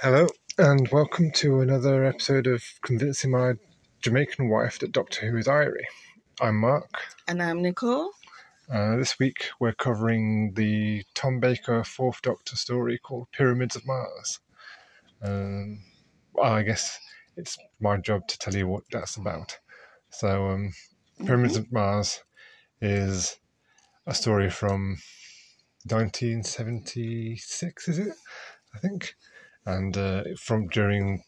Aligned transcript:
Hello, 0.00 0.28
and 0.56 0.86
welcome 0.92 1.32
to 1.32 1.60
another 1.60 2.04
episode 2.04 2.46
of 2.46 2.62
Convincing 2.82 3.32
My 3.32 3.54
Jamaican 4.00 4.48
Wife 4.48 4.78
that 4.78 4.92
Doctor 4.92 5.28
Who 5.28 5.36
is 5.36 5.48
Irie. 5.48 5.82
I'm 6.40 6.54
Mark. 6.54 7.00
And 7.26 7.42
I'm 7.42 7.62
Nicole. 7.62 8.12
Uh, 8.72 8.94
this 8.94 9.18
week 9.18 9.46
we're 9.58 9.72
covering 9.72 10.52
the 10.54 11.02
Tom 11.14 11.40
Baker 11.40 11.82
Fourth 11.82 12.22
Doctor 12.22 12.54
story 12.54 12.98
called 12.98 13.26
Pyramids 13.32 13.74
of 13.74 13.88
Mars. 13.88 14.38
Um, 15.20 15.80
well, 16.32 16.52
I 16.52 16.62
guess 16.62 17.00
it's 17.36 17.58
my 17.80 17.96
job 17.96 18.28
to 18.28 18.38
tell 18.38 18.54
you 18.54 18.68
what 18.68 18.84
that's 18.92 19.16
about. 19.16 19.58
So, 20.10 20.50
um, 20.50 20.74
Pyramids 21.26 21.56
of 21.56 21.72
Mars 21.72 22.22
is 22.80 23.36
a 24.06 24.14
story 24.14 24.48
from 24.48 24.98
1976, 25.88 27.88
is 27.88 27.98
it? 27.98 28.14
I 28.72 28.78
think. 28.78 29.16
And 29.66 29.96
uh, 29.96 30.24
from 30.38 30.68
during 30.68 31.22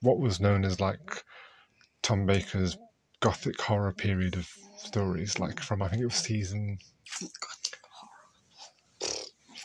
what 0.00 0.18
was 0.18 0.40
known 0.40 0.64
as 0.64 0.80
like 0.80 1.24
Tom 2.02 2.26
Baker's 2.26 2.76
gothic 3.20 3.60
horror 3.60 3.92
period 3.92 4.34
of 4.36 4.48
stories, 4.76 5.38
like 5.38 5.60
from 5.60 5.82
I 5.82 5.88
think 5.88 6.02
it 6.02 6.06
was 6.06 6.14
season 6.14 6.78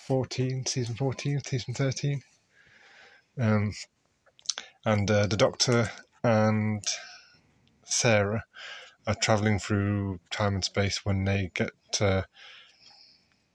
14, 0.08 0.66
season 0.66 0.95
14, 0.95 1.42
season 1.42 1.73
13. 1.73 2.22
Um, 3.40 3.73
and 4.86 5.12
uh, 5.12 5.28
the 5.28 5.38
Doctor 5.38 5.92
and 6.23 6.84
Sarah 7.84 8.44
are 9.06 9.16
traveling 9.16 9.59
through 9.59 10.20
time 10.31 10.56
and 10.56 10.64
space 10.64 11.06
when 11.06 11.23
they 11.23 11.52
get 11.54 11.72
uh, 12.00 12.23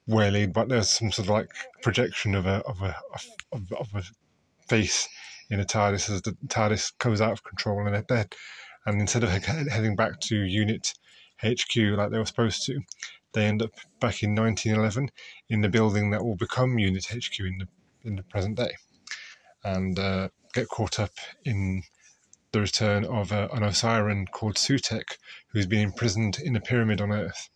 waylaid, 0.06 0.52
but 0.52 0.69
there's 0.69 0.91
some 0.91 1.12
sort 1.12 1.29
of 1.29 1.34
like 1.34 1.51
projection 1.83 2.34
of 2.34 2.47
a 2.47 2.62
of 2.66 2.83
a 2.83 2.97
of, 3.52 3.73
of 3.73 3.88
a 3.95 4.02
face 4.69 5.09
in 5.51 5.61
a 5.61 5.65
TARDIS 5.65 6.11
as 6.11 6.22
the 6.22 6.36
TARDIS 6.48 6.98
comes 6.98 7.20
out 7.20 7.33
of 7.33 7.44
control 7.44 7.86
and 7.86 8.06
they're. 8.09 8.27
And 8.84 9.00
instead 9.00 9.22
of 9.22 9.31
heading 9.31 9.94
back 9.94 10.19
to 10.22 10.36
Unit 10.36 10.94
HQ 11.41 11.77
like 11.77 12.11
they 12.11 12.19
were 12.19 12.27
supposed 12.27 12.64
to, 12.67 12.81
they 13.33 13.47
end 13.47 13.62
up 13.62 13.70
back 14.00 14.22
in 14.22 14.34
1911 14.34 15.11
in 15.48 15.61
the 15.61 15.69
building 15.69 16.11
that 16.11 16.25
will 16.25 16.37
become 16.37 16.78
Unit 16.78 17.06
HQ 17.06 17.41
in 17.41 17.59
the 17.59 17.69
in 18.05 18.16
the 18.16 18.22
present 18.25 18.56
day, 18.56 18.72
and 19.62 19.98
uh, 19.98 20.28
get 20.53 20.69
caught 20.69 20.98
up 20.98 21.12
in 21.44 21.83
the 22.50 22.61
return 22.61 23.05
of 23.05 23.33
uh, 23.33 23.48
an 23.53 23.62
Osiran 23.62 24.31
called 24.31 24.56
Sutekh, 24.56 25.16
who's 25.48 25.66
been 25.66 25.84
imprisoned 25.84 26.39
in 26.39 26.56
a 26.56 26.61
pyramid 26.61 27.00
on 27.00 27.12
Earth, 27.12 27.48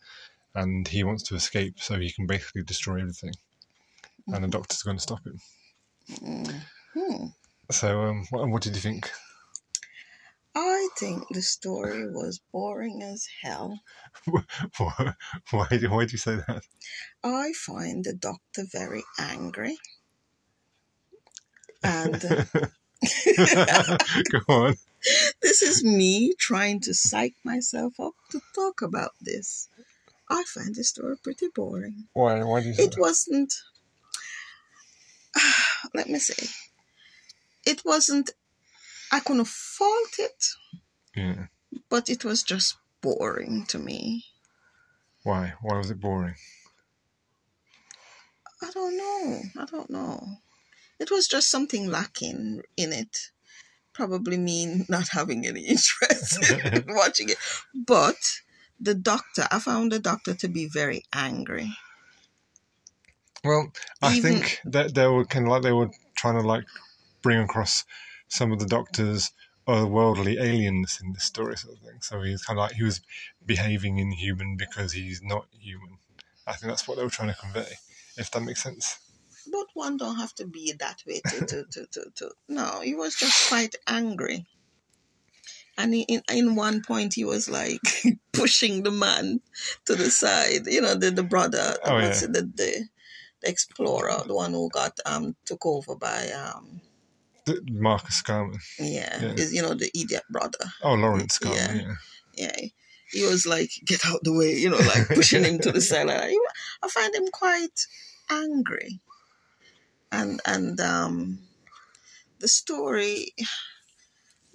and 0.56 0.88
he 0.88 1.04
wants 1.04 1.22
to 1.24 1.34
escape 1.34 1.74
so 1.78 1.98
he 1.98 2.12
can 2.12 2.26
basically 2.26 2.62
destroy 2.62 3.00
everything, 3.00 3.34
and 4.28 4.44
the 4.44 4.48
Doctor's 4.48 4.82
going 4.82 4.96
to 4.96 5.02
stop 5.02 5.20
him. 5.24 5.40
Hmm. 6.94 7.26
So, 7.70 8.02
um, 8.02 8.26
what, 8.30 8.48
what 8.48 8.62
did 8.62 8.74
you 8.74 8.80
think? 8.80 9.10
I 10.54 10.88
think 10.98 11.24
the 11.30 11.42
story 11.42 12.10
was 12.10 12.40
boring 12.50 13.02
as 13.02 13.26
hell. 13.42 13.80
why, 14.24 14.44
why, 15.50 15.66
why 15.70 16.04
do 16.06 16.12
you 16.12 16.18
say 16.18 16.36
that? 16.36 16.62
I 17.22 17.52
find 17.52 18.04
the 18.04 18.14
doctor 18.14 18.64
very 18.72 19.02
angry. 19.18 19.76
And 21.82 22.22
Go 24.30 24.40
on. 24.48 24.76
this 25.42 25.62
is 25.62 25.84
me 25.84 26.34
trying 26.38 26.80
to 26.80 26.94
psych 26.94 27.34
myself 27.44 27.98
up 28.00 28.14
to 28.30 28.40
talk 28.54 28.82
about 28.82 29.12
this. 29.20 29.68
I 30.28 30.44
find 30.44 30.74
the 30.74 30.84
story 30.84 31.16
pretty 31.22 31.48
boring. 31.54 32.08
Why? 32.12 32.42
Why 32.42 32.60
do 32.60 32.68
you 32.68 32.74
say 32.74 32.84
It 32.84 32.92
that? 32.92 33.00
wasn't, 33.00 33.52
let 35.94 36.08
me 36.08 36.18
see, 36.18 36.48
it 37.64 37.82
wasn't, 37.84 38.30
I 39.12 39.20
couldn't 39.20 39.46
fault 39.48 40.14
it, 40.18 40.44
Yeah. 41.14 41.46
but 41.88 42.08
it 42.08 42.24
was 42.24 42.42
just 42.42 42.76
boring 43.00 43.66
to 43.66 43.78
me. 43.78 44.24
Why? 45.22 45.54
Why 45.62 45.76
was 45.78 45.90
it 45.90 46.00
boring? 46.00 46.34
I 48.62 48.70
don't 48.70 48.96
know. 48.96 49.42
I 49.58 49.64
don't 49.66 49.90
know. 49.90 50.26
It 50.98 51.10
was 51.10 51.28
just 51.28 51.50
something 51.50 51.88
lacking 51.90 52.62
in 52.76 52.92
it. 52.92 53.30
Probably 53.92 54.36
me 54.38 54.84
not 54.88 55.08
having 55.08 55.46
any 55.46 55.62
interest 55.66 56.50
in 56.50 56.84
watching 56.88 57.28
it. 57.28 57.38
But 57.74 58.16
the 58.80 58.94
doctor, 58.94 59.46
I 59.50 59.58
found 59.58 59.92
the 59.92 59.98
doctor 59.98 60.34
to 60.34 60.48
be 60.48 60.66
very 60.66 61.04
angry. 61.12 61.76
Well, 63.44 63.72
I 64.02 64.16
Even- 64.16 64.34
think 64.34 64.60
that 64.64 64.94
they 64.94 65.06
were 65.06 65.24
kind 65.24 65.46
of 65.46 65.50
like 65.52 65.62
they 65.62 65.72
were 65.72 65.90
trying 66.16 66.40
to 66.40 66.46
like 66.46 66.64
bring 67.22 67.38
across 67.40 67.84
some 68.28 68.52
of 68.52 68.58
the 68.58 68.66
Doctor's 68.66 69.30
uh, 69.68 69.72
otherworldly 69.72 70.36
alienness 70.40 71.00
in 71.02 71.12
this 71.12 71.24
story, 71.24 71.56
sort 71.56 71.76
of 71.76 71.82
thing. 71.82 71.98
So 72.00 72.22
he's 72.22 72.44
kind 72.44 72.58
of 72.58 72.62
like 72.64 72.72
he 72.72 72.82
was 72.84 73.00
behaving 73.44 73.98
inhuman 73.98 74.56
because 74.56 74.92
he's 74.92 75.22
not 75.22 75.46
human. 75.60 75.98
I 76.46 76.52
think 76.54 76.70
that's 76.72 76.86
what 76.86 76.96
they 76.96 77.04
were 77.04 77.10
trying 77.10 77.28
to 77.32 77.40
convey. 77.40 77.72
If 78.16 78.30
that 78.30 78.40
makes 78.42 78.62
sense. 78.62 78.98
But 79.50 79.66
one 79.74 79.96
don't 79.96 80.16
have 80.16 80.34
to 80.36 80.46
be 80.46 80.72
that 80.78 81.02
way 81.06 81.20
to, 81.28 81.46
to, 81.46 81.64
to, 81.70 81.86
to, 81.86 82.10
to. 82.16 82.30
No, 82.48 82.80
he 82.80 82.94
was 82.94 83.14
just 83.14 83.48
quite 83.48 83.76
angry. 83.86 84.46
And 85.78 85.92
he, 85.94 86.02
in, 86.02 86.22
in 86.32 86.54
one 86.56 86.82
point, 86.82 87.14
he 87.14 87.24
was 87.24 87.48
like 87.50 87.80
pushing 88.32 88.82
the 88.82 88.90
man 88.90 89.40
to 89.84 89.94
the 89.94 90.10
side. 90.10 90.66
You 90.66 90.80
know, 90.80 90.94
the, 90.94 91.10
the 91.10 91.22
brother, 91.22 91.76
Oh, 91.84 91.98
yeah. 91.98 92.08
the, 92.20 92.50
the, 92.54 92.88
the 93.42 93.48
explorer, 93.50 94.22
the 94.26 94.34
one 94.34 94.52
who 94.52 94.68
got 94.70 94.98
um 95.04 95.36
took 95.44 95.66
over 95.66 95.94
by 95.96 96.30
um 96.30 96.80
Marcus 97.70 98.22
Scarman. 98.22 98.58
yeah, 98.78 99.20
Yeah. 99.22 99.32
is 99.36 99.52
you 99.54 99.62
know 99.62 99.74
the 99.74 99.90
idiot 99.94 100.24
brother. 100.30 100.64
Oh, 100.82 100.94
Lawrence 100.94 101.38
Scarman. 101.38 101.54
Yeah. 101.56 101.74
Yeah. 101.74 101.94
Yeah, 102.34 102.68
he 103.12 103.22
was 103.26 103.46
like 103.46 103.70
get 103.84 104.04
out 104.06 104.20
the 104.22 104.32
way, 104.32 104.52
you 104.54 104.68
know, 104.70 104.78
like 104.78 105.08
pushing 105.14 105.44
him 105.44 105.58
to 105.60 105.72
the 105.72 105.80
side. 105.80 106.06
Like, 106.08 106.34
I 106.82 106.88
find 106.88 107.14
him 107.14 107.28
quite 107.32 107.86
angry, 108.30 109.00
and 110.10 110.40
and 110.44 110.80
um 110.80 111.38
the 112.40 112.48
story 112.48 113.34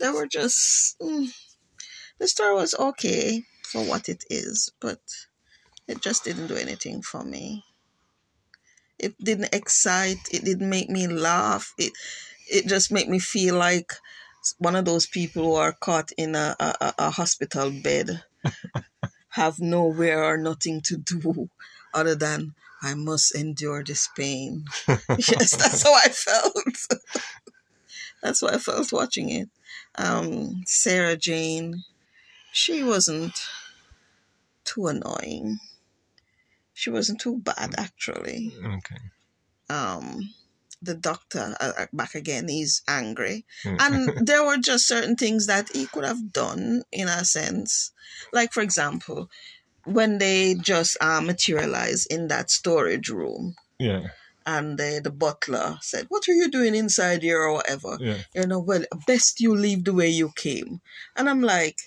they 0.01 0.09
were 0.11 0.27
just 0.27 0.99
mm, 0.99 1.29
the 2.19 2.27
story 2.27 2.55
was 2.55 2.75
okay 2.75 3.43
for 3.63 3.83
what 3.85 4.09
it 4.09 4.23
is, 4.29 4.71
but 4.81 5.01
it 5.87 6.01
just 6.01 6.23
didn't 6.25 6.47
do 6.47 6.55
anything 6.57 7.01
for 7.03 7.23
me. 7.23 7.65
It 8.97 9.17
didn't 9.21 9.53
excite. 9.53 10.29
It 10.31 10.45
didn't 10.45 10.69
make 10.69 10.89
me 10.89 11.05
laugh. 11.07 11.73
It 11.77 11.91
it 12.49 12.67
just 12.67 12.91
made 12.91 13.09
me 13.09 13.19
feel 13.19 13.55
like 13.57 13.91
one 14.59 14.75
of 14.77 14.85
those 14.85 15.07
people 15.07 15.43
who 15.43 15.55
are 15.55 15.73
caught 15.73 16.11
in 16.17 16.35
a, 16.35 16.55
a, 16.59 16.75
a- 16.81 16.95
a 17.07 17.11
hospital 17.11 17.71
bed, 17.71 18.23
have 19.29 19.59
nowhere 19.59 20.23
or 20.23 20.37
nothing 20.37 20.81
to 20.81 20.97
do 20.97 21.49
other 21.93 22.15
than 22.15 22.55
I 22.81 22.93
must 22.95 23.35
endure 23.35 23.83
this 23.83 24.07
pain. 24.15 24.65
yes, 25.17 25.55
that's 25.55 25.83
how 25.83 25.93
I 25.93 26.09
felt. 26.09 27.01
that's 28.21 28.41
how 28.41 28.47
I 28.47 28.57
felt 28.57 28.91
watching 28.91 29.29
it. 29.29 29.49
Um, 29.95 30.63
Sarah 30.65 31.17
Jane, 31.17 31.83
she 32.51 32.83
wasn't 32.83 33.33
too 34.63 34.87
annoying. 34.87 35.59
She 36.73 36.89
wasn't 36.89 37.19
too 37.21 37.37
bad 37.39 37.75
actually 37.77 38.53
Okay. 38.65 38.97
um 39.69 40.33
the 40.81 40.95
doctor 40.95 41.55
uh, 41.59 41.73
uh, 41.77 41.85
back 41.93 42.15
again 42.15 42.47
he's 42.47 42.81
angry 42.87 43.45
and 43.65 44.09
there 44.25 44.43
were 44.43 44.57
just 44.57 44.87
certain 44.87 45.15
things 45.15 45.45
that 45.47 45.69
he 45.73 45.85
could 45.85 46.03
have 46.03 46.33
done 46.33 46.83
in 46.91 47.07
a 47.07 47.23
sense 47.23 47.91
like 48.33 48.51
for 48.51 48.61
example 48.61 49.29
when 49.85 50.17
they 50.17 50.55
just 50.55 50.97
uh, 51.01 51.21
materialize 51.21 52.05
in 52.07 52.27
that 52.27 52.49
storage 52.49 53.09
room 53.09 53.55
yeah. 53.79 54.07
And 54.45 54.77
the, 54.77 55.01
the 55.03 55.11
butler 55.11 55.77
said 55.81 56.05
what 56.09 56.27
are 56.27 56.33
you 56.33 56.49
doing 56.49 56.75
inside 56.75 57.23
here 57.23 57.41
or 57.41 57.53
whatever? 57.53 57.97
Yeah. 57.99 58.17
you 58.33 58.47
know 58.47 58.59
well 58.59 58.83
best 59.07 59.39
you 59.39 59.55
leave 59.55 59.83
the 59.83 59.93
way 59.93 60.09
you 60.09 60.31
came. 60.35 60.81
And 61.15 61.29
i'm 61.29 61.41
like 61.41 61.77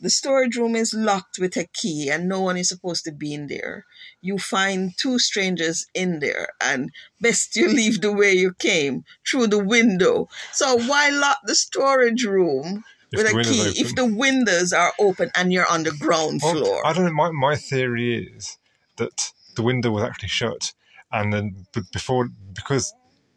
the 0.00 0.10
storage 0.10 0.56
room 0.56 0.74
is 0.74 0.94
locked 0.94 1.38
with 1.38 1.56
a 1.56 1.66
key 1.66 2.08
and 2.10 2.28
no 2.28 2.40
one 2.40 2.56
is 2.56 2.68
supposed 2.68 3.04
to 3.04 3.12
be 3.12 3.34
in 3.34 3.48
there. 3.48 3.84
You 4.22 4.38
find 4.38 4.96
two 4.96 5.18
strangers 5.18 5.86
in 5.94 6.20
there 6.20 6.48
and 6.60 6.90
best 7.20 7.54
you 7.54 7.68
leave 7.80 8.00
the 8.00 8.12
way 8.12 8.32
you 8.32 8.54
came 8.54 9.04
through 9.28 9.48
the 9.48 9.62
window. 9.62 10.28
So 10.52 10.78
why 10.78 11.10
lock 11.10 11.38
the 11.44 11.54
storage 11.54 12.24
room 12.24 12.84
If 13.12 13.18
with 13.18 13.26
a 13.26 13.42
key 13.44 13.80
if 13.80 13.94
the 13.94 14.06
windows 14.06 14.72
are 14.72 14.92
open 14.98 15.30
and 15.34 15.52
you're 15.52 15.70
on 15.70 15.82
the 15.82 15.92
ground 15.92 16.40
Well, 16.42 16.54
floor? 16.54 16.86
I 16.86 16.92
don't 16.94 17.04
know. 17.04 17.12
My, 17.12 17.30
my 17.30 17.56
theory 17.56 18.30
is 18.34 18.56
that 18.96 19.32
the 19.54 19.62
window 19.62 19.90
was 19.90 20.04
actually 20.04 20.28
shut, 20.28 20.72
and 21.12 21.32
then 21.32 21.66
before 21.92 22.28
because 22.54 22.92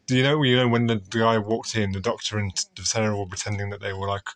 do 0.06 0.16
you 0.16 0.22
know 0.22 0.42
you 0.42 0.56
know 0.56 0.68
when 0.68 0.86
the, 0.86 0.96
the 0.96 1.18
guy 1.18 1.38
walked 1.38 1.74
in, 1.76 1.92
the 1.92 2.00
doctor 2.00 2.38
and 2.38 2.52
Sarah 2.78 3.16
were 3.16 3.26
pretending 3.26 3.70
that 3.70 3.80
they 3.80 3.92
were 3.92 4.08
like 4.08 4.28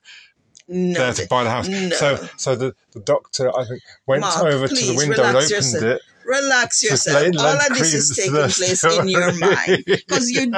No, 0.69 0.95
there 1.01 1.13
to 1.15 1.27
buy 1.29 1.45
the 1.45 1.51
house. 1.51 1.69
no. 1.69 1.91
So, 1.91 2.17
so 2.37 2.57
the, 2.57 2.75
the 2.93 3.01
doctor, 3.01 3.51
I 3.57 3.65
think, 3.67 3.83
went 4.07 4.21
Mark, 4.23 4.43
over 4.45 4.69
to 4.69 4.75
the 4.75 4.95
window 4.97 5.23
and 5.25 5.37
opened 5.37 5.51
yourself. 5.51 5.83
it. 5.85 6.03
Relax 6.25 6.83
yourself. 6.83 7.29
All 7.39 7.57
of 7.57 7.69
this 7.79 7.95
is 7.95 8.11
taking 8.17 8.33
place 8.33 8.79
story. 8.81 8.99
in 8.99 9.09
your 9.09 9.33
mind 9.39 9.85
because 9.87 10.31
you. 10.31 10.53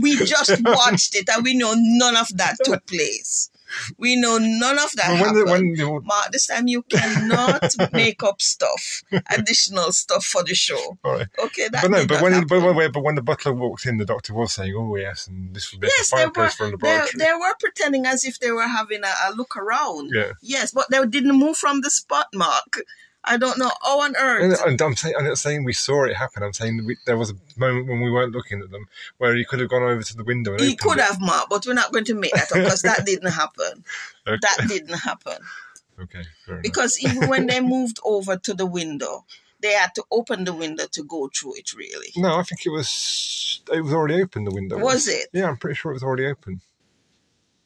We 0.00 0.16
just 0.24 0.62
watched 0.64 1.16
it 1.16 1.28
and 1.28 1.42
we 1.44 1.54
know 1.56 1.74
none 1.76 2.16
of 2.16 2.28
that 2.36 2.56
took 2.64 2.86
place. 2.86 3.50
We 3.98 4.16
know 4.16 4.38
none 4.38 4.78
of 4.78 4.92
that 4.96 5.08
when 5.08 5.18
happened. 5.18 5.36
the, 5.36 5.50
when 5.50 5.72
the, 5.74 6.00
Mark, 6.04 6.32
this 6.32 6.46
time 6.46 6.68
you 6.68 6.82
cannot 6.82 7.74
make 7.92 8.22
up 8.22 8.40
stuff, 8.42 9.02
additional 9.30 9.92
stuff 9.92 10.24
for 10.24 10.42
the 10.44 10.54
show. 10.54 10.98
all 11.04 11.12
right. 11.12 11.26
Okay, 11.38 11.68
that 11.68 11.82
But 11.82 11.90
no, 11.90 12.06
but 12.06 12.22
when, 12.22 12.32
happen. 12.32 12.48
but, 12.48 12.74
when, 12.74 12.92
but 12.92 13.02
when 13.02 13.14
the 13.14 13.22
butler 13.22 13.52
walked 13.52 13.86
in, 13.86 13.96
the 13.98 14.04
doctor 14.04 14.34
was 14.34 14.52
saying, 14.52 14.74
"Oh 14.76 14.96
yes, 14.96 15.26
and 15.26 15.54
this 15.54 15.72
would 15.72 15.80
be 15.80 15.88
yes, 15.88 16.12
a 16.12 16.16
they 16.16 16.20
fine 16.22 16.28
were, 16.28 16.32
place 16.32 16.54
for 16.54 16.66
a 16.66 16.76
they, 16.76 17.24
they 17.24 17.32
were 17.32 17.54
pretending 17.58 18.06
as 18.06 18.24
if 18.24 18.38
they 18.38 18.50
were 18.50 18.68
having 18.68 19.02
a, 19.04 19.12
a 19.28 19.32
look 19.34 19.56
around. 19.56 20.10
Yeah. 20.14 20.32
Yes, 20.42 20.72
but 20.72 20.90
they 20.90 21.04
didn't 21.06 21.38
move 21.38 21.56
from 21.56 21.80
the 21.80 21.90
spot, 21.90 22.26
Mark. 22.34 22.80
I 23.26 23.36
don't 23.36 23.58
know 23.58 23.70
Oh, 23.82 24.02
on 24.02 24.14
earth. 24.16 24.62
and 24.64 24.80
I'm 24.80 24.94
saying, 24.96 25.14
I'm 25.18 25.24
not 25.26 25.38
saying 25.38 25.64
we 25.64 25.72
saw 25.72 26.04
it 26.04 26.14
happen. 26.16 26.42
I'm 26.42 26.52
saying 26.52 26.84
we, 26.86 26.96
there 27.06 27.16
was 27.16 27.30
a 27.30 27.34
moment 27.56 27.88
when 27.88 28.00
we 28.00 28.10
weren't 28.10 28.32
looking 28.32 28.60
at 28.62 28.70
them 28.70 28.86
where 29.18 29.34
he 29.34 29.44
could 29.44 29.60
have 29.60 29.68
gone 29.68 29.82
over 29.82 30.02
to 30.02 30.16
the 30.16 30.24
window 30.24 30.52
and 30.52 30.60
He 30.60 30.76
could 30.76 30.98
it. 30.98 31.04
have, 31.04 31.20
Mark, 31.20 31.48
but 31.50 31.66
we're 31.66 31.74
not 31.74 31.92
going 31.92 32.04
to 32.04 32.14
make 32.14 32.32
that 32.32 32.52
up 32.52 32.58
because 32.58 32.82
that 32.82 33.04
didn't 33.06 33.30
happen. 33.32 33.84
Okay. 34.26 34.38
That 34.40 34.66
didn't 34.68 34.98
happen. 34.98 35.38
Okay. 36.00 36.22
Because 36.62 36.98
even 37.02 37.28
when 37.28 37.46
they 37.46 37.60
moved 37.74 37.98
over 38.04 38.36
to 38.36 38.54
the 38.54 38.66
window, 38.66 39.24
they 39.60 39.72
had 39.72 39.94
to 39.96 40.04
open 40.10 40.44
the 40.44 40.52
window 40.52 40.84
to 40.92 41.02
go 41.02 41.28
through 41.34 41.54
it, 41.56 41.72
really. 41.72 42.12
No, 42.16 42.36
I 42.36 42.42
think 42.42 42.64
it 42.66 42.70
was 42.70 43.62
it 43.72 43.80
was 43.80 43.92
already 43.92 44.22
open. 44.22 44.44
The 44.44 44.50
window 44.54 44.78
Was 44.78 45.08
it? 45.08 45.28
Yeah, 45.32 45.48
I'm 45.48 45.56
pretty 45.56 45.74
sure 45.76 45.90
it 45.92 45.94
was 45.94 46.02
already 46.02 46.26
open. 46.26 46.60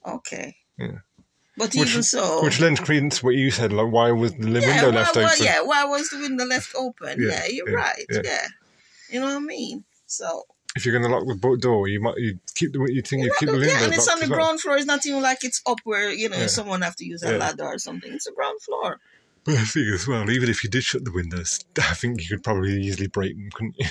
Okay. 0.07 0.57
Yeah. 0.79 0.99
But 1.57 1.75
Which- 1.75 1.91
even 1.91 2.03
so. 2.03 2.43
Which 2.45 2.61
lends 2.61 2.81
credence 2.81 3.19
to 3.19 3.27
what 3.27 3.35
you 3.35 3.51
said. 3.51 3.73
Like, 3.73 3.91
why 3.93 4.11
was 4.13 4.33
the 4.35 4.49
yeah, 4.49 4.67
window 4.67 4.91
why, 4.91 4.97
left 4.97 5.17
why- 5.17 5.25
open? 5.25 5.45
yeah, 5.45 5.61
why 5.63 5.85
was 5.85 6.09
the 6.11 6.19
window 6.19 6.45
left 6.45 6.75
open? 6.77 7.21
Yeah, 7.21 7.29
Yeah, 7.29 7.47
you're 7.49 7.71
yeah, 7.71 7.75
right. 7.77 8.05
yeah. 8.25 8.47
You 9.11 9.21
know 9.21 9.27
what 9.27 9.37
I 9.37 9.41
mean? 9.41 9.85
So, 10.07 10.45
If 10.77 10.87
you're 10.87 10.97
going 10.97 11.11
to 11.11 11.17
lock 11.17 11.27
the 11.27 11.57
door, 11.61 11.89
you 11.89 12.01
might 12.01 12.17
you 12.19 12.39
keep 12.55 12.73
the 12.73 12.79
you 12.93 13.03
think 13.03 13.25
you 13.25 13.35
keep 13.39 13.49
the 13.49 13.57
window 13.59 13.69
yeah, 13.75 13.85
and 13.85 13.93
it's 13.93 14.09
on 14.09 14.21
the 14.21 14.29
well. 14.29 14.39
ground 14.39 14.61
floor. 14.61 14.77
It's 14.77 14.87
not 14.87 15.05
even 15.05 15.21
like 15.23 15.43
it's 15.45 15.61
up 15.67 15.81
where, 15.85 16.11
you 16.13 16.29
know, 16.29 16.47
someone 16.47 16.83
have 16.83 16.97
to 16.97 17.05
use 17.05 17.23
a 17.25 17.37
ladder 17.37 17.65
or 17.65 17.79
something. 17.79 18.13
It's 18.13 18.27
a 18.29 18.33
ground 18.33 18.63
floor. 18.63 18.99
But 19.45 19.55
I 19.57 19.65
think 19.65 19.89
as 19.93 20.07
well, 20.07 20.31
even 20.31 20.49
if 20.49 20.63
you 20.63 20.71
did 20.71 20.85
shut 20.85 21.05
the 21.05 21.13
windows, 21.13 21.65
I 21.79 21.95
think 21.95 22.21
you 22.23 22.29
could 22.29 22.45
probably 22.45 22.81
easily 22.81 23.09
break 23.09 23.35
them, 23.35 23.49
couldn't 23.53 23.77
you? 23.79 23.87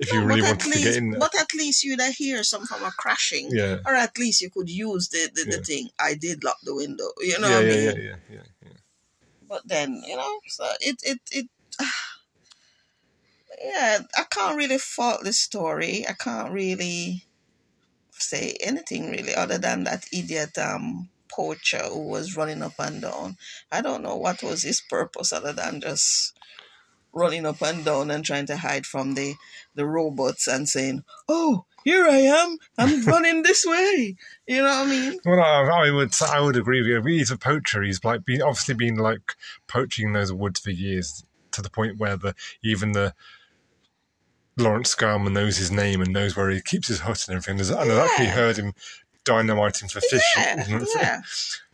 If 0.00 0.12
you 0.12 0.20
really 0.24 0.40
but 0.42 0.46
wanted 0.48 0.60
at 0.60 0.60
to 0.60 0.68
least, 0.70 0.84
get 0.84 0.96
in 0.96 1.10
there. 1.10 1.20
But 1.20 1.34
at 1.40 1.54
least 1.54 1.84
you'd 1.84 2.00
hear 2.02 2.42
some 2.42 2.66
form 2.66 2.84
of 2.84 2.96
crashing. 2.96 3.50
yeah. 3.52 3.78
Or 3.86 3.94
at 3.94 4.16
least 4.18 4.40
you 4.42 4.50
could 4.50 4.68
use 4.70 5.08
the, 5.08 5.30
the, 5.34 5.44
the 5.44 5.56
Yeah. 5.56 5.62
thing. 5.62 5.88
I 5.98 6.14
did 6.14 6.44
lock 6.44 6.58
the 6.62 6.74
window. 6.74 7.08
You 7.20 7.38
know 7.40 7.48
yeah, 7.48 7.54
what 7.56 7.64
I 7.64 7.68
yeah, 7.68 7.74
mean? 7.74 7.84
yeah, 7.84 8.04
yeah, 8.04 8.16
yeah, 8.30 8.42
yeah. 8.62 8.78
But 9.48 9.68
then, 9.68 10.02
you 10.06 10.16
know, 10.16 10.40
so 10.48 10.66
it 10.80 10.96
it 11.02 11.20
it 11.30 11.48
yeah, 13.62 13.98
I 14.16 14.24
can't 14.30 14.56
really 14.56 14.78
fault 14.78 15.22
the 15.22 15.32
story. 15.32 16.04
I 16.08 16.12
can't 16.14 16.52
really 16.52 17.24
say 18.12 18.56
anything 18.60 19.10
really 19.10 19.34
other 19.34 19.58
than 19.58 19.84
that 19.84 20.06
idiot 20.12 20.56
um 20.58 21.08
poacher 21.28 21.82
who 21.84 22.00
was 22.08 22.36
running 22.36 22.62
up 22.62 22.74
and 22.78 23.02
down. 23.02 23.36
I 23.72 23.80
don't 23.80 24.02
know 24.02 24.16
what 24.16 24.42
was 24.42 24.62
his 24.62 24.80
purpose 24.80 25.32
other 25.32 25.52
than 25.52 25.80
just 25.80 26.32
running 27.12 27.46
up 27.46 27.62
and 27.62 27.84
down 27.84 28.10
and 28.10 28.24
trying 28.24 28.46
to 28.46 28.56
hide 28.58 28.86
from 28.86 29.14
the 29.14 29.34
the 29.74 29.86
robots 29.86 30.46
and 30.46 30.68
saying, 30.68 31.04
"Oh, 31.28 31.64
here 31.84 32.04
I 32.06 32.18
am. 32.18 32.58
I'm 32.78 33.04
running 33.06 33.42
this 33.42 33.64
way." 33.66 34.16
You 34.46 34.58
know 34.58 34.64
what 34.68 34.86
I 34.86 34.90
mean? 34.90 35.18
Well, 35.24 35.40
I, 35.40 35.86
I 35.86 35.90
would 35.90 36.12
I 36.22 36.40
would 36.40 36.56
agree 36.56 36.80
with 36.80 36.88
you. 37.06 37.16
He's 37.18 37.30
a 37.30 37.38
poacher. 37.38 37.82
He's 37.82 38.04
like 38.04 38.24
been 38.24 38.42
obviously 38.42 38.74
been 38.74 38.96
like 38.96 39.34
poaching 39.66 40.12
those 40.12 40.32
woods 40.32 40.60
for 40.60 40.70
years 40.70 41.24
to 41.52 41.62
the 41.62 41.70
point 41.70 41.98
where 41.98 42.16
the 42.16 42.34
even 42.62 42.92
the 42.92 43.14
Lawrence 44.56 44.94
Scarman 44.94 45.32
knows 45.32 45.56
his 45.56 45.70
name 45.70 46.00
and 46.00 46.12
knows 46.12 46.36
where 46.36 46.48
he 46.50 46.60
keeps 46.60 46.88
his 46.88 47.00
hut 47.00 47.26
and 47.28 47.36
everything. 47.36 47.56
There's- 47.56 47.70
And 47.70 47.90
I've 47.92 47.98
actually 48.08 48.26
Yeah. 48.26 48.32
heard 48.32 48.56
him 48.56 48.72
dynamiting 49.24 49.88
for 49.88 50.00
fish. 50.00 50.22
Yeah, 50.36 50.64
yeah. 50.96 51.20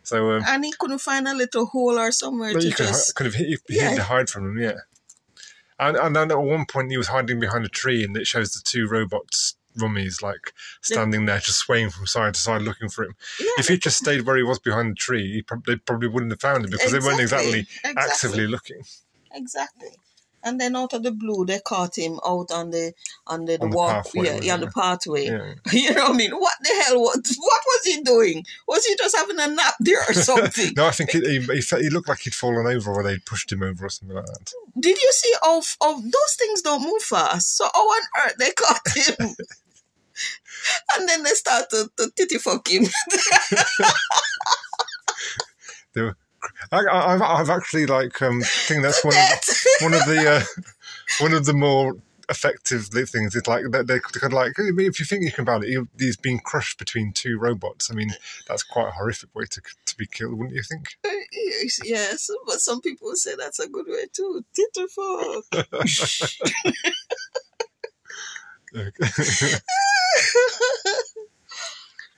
So 0.03 0.31
um, 0.31 0.43
And 0.47 0.65
he 0.65 0.73
couldn't 0.79 0.99
find 0.99 1.27
a 1.27 1.33
little 1.35 1.67
hole 1.67 1.99
or 1.99 2.11
somewhere 2.11 2.53
but 2.53 2.61
to 2.61 2.67
you 2.67 2.73
could, 2.73 2.87
just 2.87 3.13
could 3.15 3.27
have 3.27 3.35
hid, 3.35 3.59
Yeah. 3.69 3.93
to 3.95 4.03
hide 4.03 4.29
from 4.29 4.45
him, 4.51 4.57
yeah. 4.57 4.79
And, 5.81 5.97
and 5.97 6.15
then 6.15 6.31
at 6.31 6.39
one 6.39 6.65
point 6.65 6.91
he 6.91 6.97
was 6.97 7.07
hiding 7.07 7.39
behind 7.39 7.65
a 7.65 7.69
tree, 7.69 8.03
and 8.03 8.15
it 8.15 8.27
shows 8.27 8.53
the 8.53 8.61
two 8.63 8.87
robots 8.87 9.55
rummies 9.77 10.21
like 10.21 10.53
standing 10.81 11.25
there, 11.25 11.39
just 11.39 11.59
swaying 11.59 11.89
from 11.89 12.05
side 12.05 12.33
to 12.33 12.39
side, 12.39 12.61
looking 12.61 12.89
for 12.89 13.05
him. 13.05 13.15
yeah, 13.39 13.47
If 13.57 13.67
he'd 13.67 13.81
just 13.81 13.97
stayed 13.97 14.25
where 14.25 14.37
he 14.37 14.43
was 14.43 14.59
behind 14.59 14.91
the 14.91 14.95
tree, 14.95 15.31
he 15.33 15.41
prob- 15.41 15.65
they 15.65 15.75
probably 15.75 16.07
wouldn't 16.07 16.31
have 16.31 16.41
found 16.41 16.65
him 16.65 16.71
because 16.71 16.91
they 16.91 16.99
weren't 16.99 17.19
exactly 17.19 17.67
exactly. 17.83 18.01
actively 18.01 18.47
looking. 18.47 18.83
Exactly. 19.33 19.89
And 20.43 20.59
then 20.59 20.75
out 20.75 20.93
of 20.93 21.03
the 21.03 21.11
blue, 21.11 21.45
they 21.45 21.59
caught 21.59 21.97
him 21.97 22.19
out 22.25 22.51
on 22.51 22.71
the 22.71 22.93
on 23.27 23.45
the, 23.45 23.57
the 23.57 23.63
On 23.63 23.69
the 23.69 23.77
walk, 23.77 24.05
pathway, 24.05 24.25
yeah, 24.25 24.39
yeah, 24.41 24.53
on 24.53 24.63
it? 24.63 24.65
the 24.65 24.71
pathway. 24.71 25.25
Yeah. 25.25 25.53
You 25.71 25.93
know 25.93 26.03
what 26.03 26.11
I 26.11 26.17
mean? 26.17 26.31
What 26.31 26.53
the 26.61 26.83
hell? 26.85 27.01
What 27.01 27.17
what 27.37 27.61
was 27.67 27.85
he 27.85 28.01
doing? 28.01 28.43
Was 28.67 28.85
he 28.85 28.95
just 28.95 29.15
having 29.15 29.39
a 29.39 29.47
nap 29.47 29.75
there 29.79 30.01
or 30.07 30.13
something? 30.29 30.73
No, 30.75 30.87
I 30.87 30.91
think 30.91 31.11
he, 31.11 31.19
he, 31.19 31.39
he, 31.39 31.61
he 31.83 31.89
looked 31.89 32.09
like 32.09 32.19
he'd 32.19 32.33
fallen 32.35 32.67
over 32.67 32.91
or 32.91 33.03
they'd 33.03 33.25
pushed 33.25 33.51
him 33.51 33.63
over 33.63 33.85
or 33.85 33.89
something 33.89 34.15
like 34.15 34.25
that. 34.25 34.51
Did 34.79 34.97
you 35.01 35.09
see? 35.13 35.33
Oh, 35.43 35.63
oh, 35.81 36.01
those 36.01 36.35
things 36.37 36.61
don't 36.61 36.83
move 36.83 37.01
fast. 37.03 37.57
So 37.57 37.67
how 37.73 37.81
on 37.81 38.01
earth 38.25 38.35
they 38.39 38.51
caught 38.51 38.81
him? 38.95 39.35
and 40.97 41.09
then 41.09 41.23
they 41.23 41.31
started 41.31 41.89
to 41.97 42.11
titty 42.15 42.37
fuck 42.37 42.67
him. 42.67 42.83
They 45.93 46.01
were, 46.01 46.15
I, 46.71 46.79
I- 46.85 47.13
I've, 47.13 47.21
I've 47.21 47.49
actually 47.49 47.85
like 47.85 48.21
um, 48.21 48.41
think 48.41 48.83
that's 48.83 49.03
one 49.03 49.13
of 49.13 49.19
the, 49.19 49.67
one 49.81 49.93
of 49.93 50.05
the 50.05 50.31
uh, 50.31 50.43
one 51.23 51.33
of 51.33 51.45
the 51.45 51.53
more 51.53 51.97
effective 52.29 52.85
things. 52.87 53.35
It's 53.35 53.47
like 53.47 53.65
they, 53.71 53.81
they 53.83 53.99
could 53.99 54.31
like 54.33 54.53
if 54.57 54.99
you 54.99 55.05
think 55.05 55.23
you 55.25 55.31
can 55.31 55.41
about 55.43 55.63
it, 55.63 55.69
he- 55.69 55.87
he's 56.05 56.17
being 56.17 56.39
crushed 56.39 56.77
between 56.79 57.11
two 57.13 57.37
robots. 57.37 57.91
I 57.91 57.95
mean, 57.95 58.13
that's 58.47 58.63
quite 58.63 58.87
a 58.87 58.91
horrific 58.91 59.33
way 59.35 59.45
to 59.51 59.61
to 59.85 59.97
be 59.97 60.05
killed, 60.07 60.33
wouldn't 60.37 60.55
you 60.55 60.63
think? 60.63 60.95
yes, 61.83 62.29
but 62.45 62.59
some 62.61 62.81
people 62.81 63.11
say 63.15 63.35
that's 63.37 63.59
a 63.59 63.67
good 63.67 63.87
way 63.87 64.05
too. 64.13 64.43
Titty 64.55 64.87
fuck. 64.87 65.45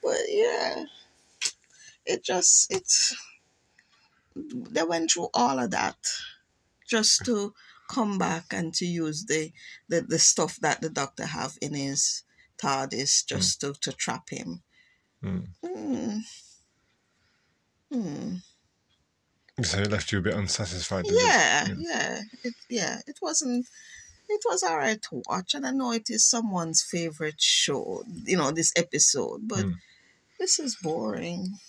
but 0.04 0.18
yeah, 0.30 0.84
it 2.06 2.24
just 2.24 2.72
it's 2.72 3.16
they 4.36 4.84
went 4.84 5.12
through 5.12 5.30
all 5.34 5.60
of 5.60 5.72
that 5.72 5.98
just 6.88 7.24
to 7.26 7.54
come 7.90 8.18
back 8.18 8.46
and 8.52 8.74
to 8.74 8.86
use 8.86 9.26
the 9.26 9.52
the, 9.90 10.02
the 10.02 10.20
stuff 10.20 10.58
that 10.62 10.82
the 10.82 10.90
doctor 10.90 11.26
have 11.26 11.58
in 11.62 11.74
his 11.74 12.24
TARDIS 12.58 13.26
just 13.26 13.62
to, 13.62 13.74
to 13.82 13.92
trap 13.92 14.30
him. 14.30 14.62
Mm. 15.24 15.48
Hmm. 15.64 16.18
Hmm. 17.92 18.36
So 19.62 19.80
it 19.80 19.92
left 19.92 20.12
you 20.12 20.18
a 20.20 20.22
bit 20.22 20.34
unsatisfied. 20.34 21.06
it? 21.08 21.14
Yeah, 21.14 21.68
yeah, 21.78 22.22
it 22.44 22.54
yeah, 22.70 23.00
it 23.06 23.20
wasn't. 23.22 23.68
It 24.30 24.42
was 24.46 24.64
alright 24.64 25.02
to 25.04 25.22
watch, 25.28 25.54
and 25.54 25.66
I 25.68 25.72
know 25.72 25.92
it 25.92 26.10
is 26.10 26.26
someone's 26.28 26.82
favorite 26.82 27.40
show. 27.40 28.04
You 28.26 28.38
know 28.38 28.52
this 28.52 28.74
episode, 28.76 29.42
but 29.48 29.66
Mm. 29.66 29.76
this 30.40 30.58
is 30.60 30.76
boring. 30.82 31.60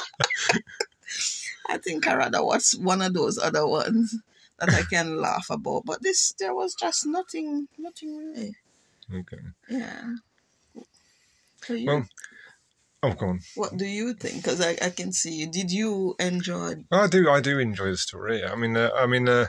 I 1.69 1.79
think 1.79 2.07
I 2.07 2.15
rather 2.15 2.45
watch 2.45 2.73
one 2.73 3.03
of 3.03 3.15
those 3.15 3.39
other 3.39 3.67
ones 3.67 4.17
that 4.59 4.71
I 4.71 4.83
can 4.83 5.17
laugh 5.21 5.47
about. 5.51 5.85
But 5.85 6.03
this, 6.03 6.33
there 6.39 6.55
was 6.55 6.75
just 6.75 7.07
nothing, 7.07 7.69
nothing 7.79 8.17
really. 8.17 8.57
Okay. 9.15 9.39
Yeah. 9.69 10.15
So 11.63 11.75
you, 11.75 11.87
Well, 11.87 12.07
oh, 13.05 13.13
go 13.13 13.27
on. 13.29 13.41
what 13.55 13.77
do 13.77 13.85
you 13.87 14.15
think? 14.15 14.37
Because 14.43 14.61
I, 14.61 14.77
I 14.83 14.91
can 14.91 15.13
see 15.13 15.35
you. 15.35 15.47
Did 15.47 15.71
you 15.71 16.17
enjoy? 16.19 16.85
I 16.91 17.07
do. 17.07 17.31
I 17.31 17.41
do 17.41 17.59
enjoy 17.61 17.91
the 17.91 17.97
story. 17.97 18.45
I 18.45 18.57
mean, 18.57 18.77
uh, 18.77 18.91
I 18.97 19.07
mean, 19.07 19.29
uh, 19.29 19.47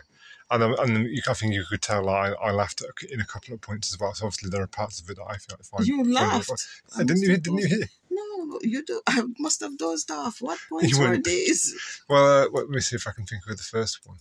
and, 0.51 0.63
and 0.63 1.09
you, 1.09 1.21
I 1.27 1.33
think 1.33 1.53
you 1.53 1.63
could 1.69 1.81
tell 1.81 2.09
I, 2.09 2.29
I 2.31 2.51
laughed 2.51 2.81
at, 2.81 3.09
in 3.09 3.21
a 3.21 3.25
couple 3.25 3.53
of 3.53 3.61
points 3.61 3.93
as 3.93 3.99
well. 3.99 4.13
So 4.13 4.25
obviously 4.25 4.49
there 4.49 4.61
are 4.61 4.67
parts 4.67 4.99
of 4.99 5.09
it 5.09 5.17
that 5.17 5.25
I 5.27 5.37
feel 5.37 5.57
I 5.59 5.63
find. 5.63 5.87
You 5.87 6.03
laughed. 6.13 6.51
Uh, 6.95 7.03
didn't 7.03 7.21
you? 7.21 7.37
Didn't 7.37 7.59
you 7.59 7.67
hear? 7.67 7.89
No, 8.09 8.59
you 8.61 8.83
do. 8.85 9.01
I 9.07 9.23
must 9.39 9.61
have 9.61 9.77
dozed 9.77 10.11
off. 10.11 10.41
What 10.41 10.59
points 10.69 10.97
were 10.97 11.17
these? 11.17 11.75
Well, 12.09 12.43
uh, 12.43 12.49
let 12.51 12.69
me 12.69 12.79
see 12.81 12.95
if 12.95 13.07
I 13.07 13.11
can 13.11 13.25
think 13.25 13.43
of 13.49 13.57
the 13.57 13.63
first 13.63 14.01
one. 14.05 14.17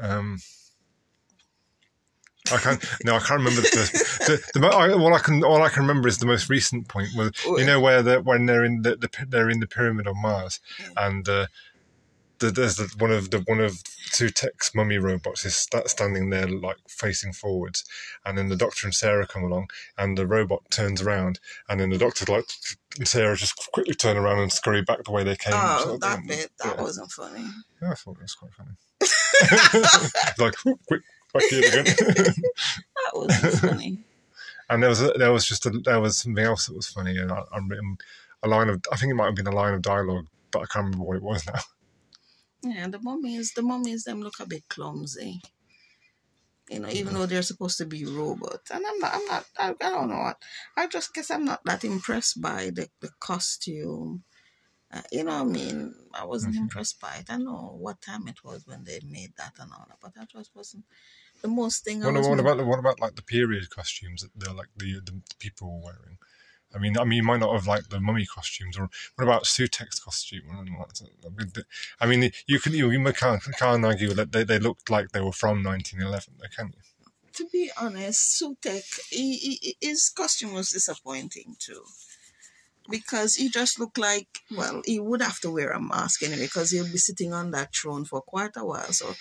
Um, 0.00 0.38
I 2.52 2.56
can't. 2.56 2.84
No, 3.04 3.16
I 3.16 3.18
can't 3.18 3.40
remember 3.40 3.60
the 3.60 3.68
first. 3.68 3.92
The, 4.26 4.60
the, 4.60 4.66
I, 4.66 4.92
all 4.92 5.14
I 5.14 5.18
can 5.18 5.42
all 5.44 5.62
I 5.62 5.68
can 5.68 5.82
remember 5.82 6.08
is 6.08 6.18
the 6.18 6.26
most 6.26 6.48
recent 6.48 6.88
point 6.88 7.08
where 7.14 7.30
you 7.44 7.64
know 7.64 7.80
where 7.80 8.02
the, 8.02 8.20
when 8.20 8.46
they're 8.46 8.64
in 8.64 8.82
the, 8.82 8.96
the 8.96 9.08
they're 9.28 9.50
in 9.50 9.60
the 9.60 9.66
pyramid 9.66 10.06
on 10.06 10.20
Mars, 10.20 10.60
and 10.96 11.28
uh, 11.28 11.46
there's 12.40 12.76
the, 12.76 12.90
one 12.98 13.10
of 13.10 13.30
the 13.30 13.40
one 13.40 13.60
of 13.60 13.82
Sutekh's 14.10 14.74
mummy 14.74 14.96
robots 14.98 15.44
is 15.44 15.54
sta 15.54 15.82
standing 15.86 16.30
there 16.30 16.48
like 16.48 16.78
facing 16.88 17.32
forwards, 17.32 17.84
and 18.24 18.38
then 18.38 18.48
the 18.48 18.56
Doctor 18.56 18.86
and 18.86 18.94
Sarah 18.94 19.26
come 19.26 19.44
along, 19.44 19.68
and 19.98 20.16
the 20.16 20.26
robot 20.26 20.62
turns 20.70 21.02
around, 21.02 21.38
and 21.68 21.78
then 21.80 21.90
the 21.90 21.98
Doctor 21.98 22.24
like 22.32 22.46
and 22.98 23.06
Sarah 23.06 23.36
just 23.36 23.56
quickly 23.72 23.94
turn 23.94 24.16
around 24.16 24.38
and 24.38 24.50
scurry 24.52 24.82
back 24.82 25.04
the 25.04 25.12
way 25.12 25.22
they 25.22 25.36
came. 25.36 25.52
Oh, 25.54 25.80
sort 25.82 25.94
of 25.96 26.00
that 26.00 26.18
thing. 26.20 26.26
bit 26.28 26.50
that 26.64 26.76
Yeah. 26.76 26.82
wasn't 26.82 27.10
funny. 27.12 27.44
Yeah, 27.82 27.90
I 27.92 27.94
thought 27.94 28.16
it 28.16 28.22
was 28.22 28.34
quite 28.34 28.52
funny. 28.54 28.70
like 30.38 30.54
quick 30.88 31.02
back 31.32 31.42
here 31.50 31.80
again. 31.80 31.94
That 33.04 33.14
wasn't 33.14 33.54
funny. 33.54 33.98
and 34.70 34.82
there 34.82 34.90
was 34.90 35.02
a, 35.02 35.12
there 35.12 35.32
was 35.32 35.46
just 35.46 35.66
a, 35.66 35.70
there 35.70 36.00
was 36.00 36.18
something 36.18 36.44
else 36.44 36.66
that 36.66 36.76
was 36.76 36.88
funny, 36.88 37.16
and 37.18 37.30
I, 37.32 37.42
I'm 37.52 37.68
written 37.68 37.96
a 38.42 38.48
line 38.48 38.68
of 38.68 38.80
I 38.92 38.96
think 38.96 39.10
it 39.10 39.14
might 39.14 39.26
have 39.26 39.34
been 39.34 39.46
a 39.46 39.50
line 39.54 39.74
of 39.74 39.82
dialogue, 39.82 40.26
but 40.50 40.60
I 40.60 40.66
can't 40.66 40.84
remember 40.86 41.04
what 41.04 41.16
it 41.16 41.22
was 41.22 41.46
now. 41.46 41.60
Yeah, 42.62 42.88
the 42.88 43.00
mummies, 43.00 43.52
the 43.54 43.62
mummies, 43.62 44.04
them 44.04 44.20
look 44.22 44.40
a 44.40 44.46
bit 44.46 44.68
clumsy. 44.68 45.40
You 46.70 46.80
know, 46.80 46.88
even 46.90 47.14
though 47.14 47.26
they're 47.26 47.42
supposed 47.42 47.78
to 47.78 47.86
be 47.86 48.04
robots, 48.04 48.70
and 48.70 48.84
I'm 48.86 48.98
not, 49.00 49.14
I'm 49.14 49.26
not, 49.26 49.46
I, 49.58 49.68
I 49.70 49.90
don't 49.90 50.08
know 50.08 50.18
what. 50.18 50.38
I 50.76 50.86
just 50.86 51.12
guess 51.14 51.30
I'm 51.30 51.44
not 51.44 51.64
that 51.64 51.84
impressed 51.84 52.40
by 52.40 52.70
the 52.70 52.88
the 53.00 53.10
costume. 53.20 54.22
Uh, 54.92 55.02
you 55.12 55.24
know 55.24 55.32
what 55.44 55.50
I 55.50 55.52
mean? 55.52 55.94
I 56.14 56.24
wasn't 56.24 56.54
Mhm. 56.56 56.62
impressed 56.62 57.00
by 57.00 57.16
it. 57.16 57.30
I 57.30 57.36
know 57.38 57.76
what 57.78 58.00
time 58.00 58.28
it 58.28 58.44
was 58.44 58.66
when 58.66 58.84
they 58.84 59.00
made 59.04 59.34
that 59.36 59.54
and 59.58 59.72
all 59.72 59.86
that, 59.88 59.98
but 60.00 60.14
that 60.14 60.30
just 60.30 60.54
wasn't 60.54 60.84
the 61.42 61.48
most 61.48 61.84
thing. 61.84 62.02
I 62.02 62.06
What, 62.06 62.14
was 62.16 62.28
what 62.28 62.40
about 62.40 62.56
the, 62.58 62.64
what 62.64 62.78
about 62.78 63.00
like 63.00 63.16
the 63.16 63.22
period 63.22 63.70
costumes 63.70 64.22
that 64.22 64.30
they're 64.36 64.54
like 64.54 64.68
the 64.76 65.00
the 65.00 65.22
people 65.38 65.68
were 65.72 65.92
wearing? 65.92 66.18
I 66.74 66.78
mean, 66.78 66.96
I 66.98 67.04
mean, 67.04 67.18
you 67.18 67.22
might 67.22 67.40
not 67.40 67.52
have 67.52 67.66
liked 67.66 67.90
the 67.90 68.00
mummy 68.00 68.26
costumes, 68.26 68.78
or 68.78 68.88
what 69.16 69.24
about 69.24 69.44
Sutekh's 69.44 69.98
costume? 69.98 70.42
I 72.00 72.06
mean, 72.06 72.32
you 72.46 72.60
can 72.60 72.74
you, 72.74 73.12
can't, 73.12 73.42
can't 73.58 73.84
argue 73.84 74.14
that 74.14 74.32
they, 74.32 74.44
they 74.44 74.58
looked 74.58 74.88
like 74.88 75.10
they 75.10 75.20
were 75.20 75.32
from 75.32 75.64
1911, 75.64 76.34
though, 76.38 76.46
can 76.54 76.68
you? 76.68 76.82
to 77.32 77.48
be 77.50 77.70
honest, 77.80 78.42
Sutekh, 78.42 79.00
his 79.80 80.10
costume 80.10 80.52
was 80.52 80.70
disappointing 80.70 81.56
too. 81.58 81.84
Because 82.90 83.36
he 83.36 83.48
just 83.48 83.78
looked 83.78 83.98
like, 83.98 84.26
well, 84.56 84.82
he 84.84 84.98
would 84.98 85.22
have 85.22 85.38
to 85.40 85.50
wear 85.50 85.70
a 85.70 85.80
mask 85.80 86.22
anyway, 86.22 86.42
because 86.46 86.70
he'll 86.70 86.84
be 86.90 86.98
sitting 86.98 87.32
on 87.32 87.52
that 87.52 87.74
throne 87.74 88.04
for 88.04 88.20
quite 88.20 88.56
a 88.56 88.64
while. 88.64 88.92
So, 88.92 89.14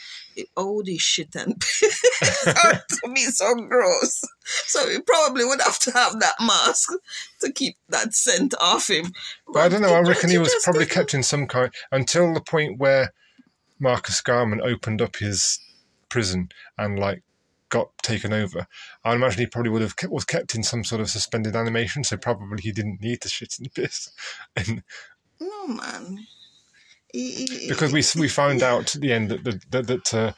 all 0.57 0.83
this 0.83 1.01
shit 1.01 1.35
and 1.35 1.61
to 1.61 3.11
be 3.13 3.21
so 3.25 3.53
gross. 3.55 4.21
So, 4.65 4.89
he 4.89 4.99
probably 5.01 5.45
would 5.45 5.61
have 5.61 5.79
to 5.79 5.91
have 5.91 6.19
that 6.19 6.35
mask 6.41 6.91
to 7.41 7.51
keep 7.51 7.75
that 7.89 8.13
scent 8.13 8.53
off 8.59 8.89
him. 8.89 9.11
But 9.47 9.59
I 9.59 9.69
don't 9.69 9.81
know. 9.81 9.93
I 9.93 10.01
reckon 10.01 10.29
he 10.29 10.37
was 10.37 10.55
probably 10.63 10.85
didn't- 10.85 10.93
kept 10.95 11.13
in 11.13 11.23
some 11.23 11.47
kind 11.47 11.71
until 11.91 12.33
the 12.33 12.41
point 12.41 12.79
where 12.79 13.13
Marcus 13.79 14.21
Scarman 14.21 14.61
opened 14.61 15.01
up 15.01 15.17
his 15.17 15.59
prison 16.09 16.49
and 16.77 16.97
like 16.99 17.21
got 17.69 17.89
taken 18.01 18.33
over. 18.33 18.67
I 19.03 19.13
imagine 19.13 19.39
he 19.39 19.45
probably 19.47 19.71
would 19.71 19.81
have 19.81 19.95
kept, 19.95 20.11
was 20.11 20.25
kept 20.25 20.55
in 20.55 20.63
some 20.63 20.83
sort 20.83 21.01
of 21.01 21.09
suspended 21.09 21.55
animation, 21.55 22.03
so 22.03 22.17
probably 22.17 22.61
he 22.61 22.71
didn't 22.71 23.01
need 23.01 23.21
to 23.21 23.29
shit 23.29 23.55
and 23.57 23.65
the 23.67 23.81
piss. 23.81 24.11
And 24.55 24.83
No, 25.39 25.67
man. 25.67 26.27
He- 27.13 27.45
he- 27.45 27.69
because 27.69 27.91
we 27.91 28.03
we 28.19 28.27
found 28.27 28.61
yeah. 28.61 28.73
out 28.73 28.95
at 28.95 29.01
the 29.01 29.11
end 29.13 29.29
that 29.29 29.43
the, 29.43 29.61
that 29.71 29.87
that 29.87 30.13
uh, 30.13 30.31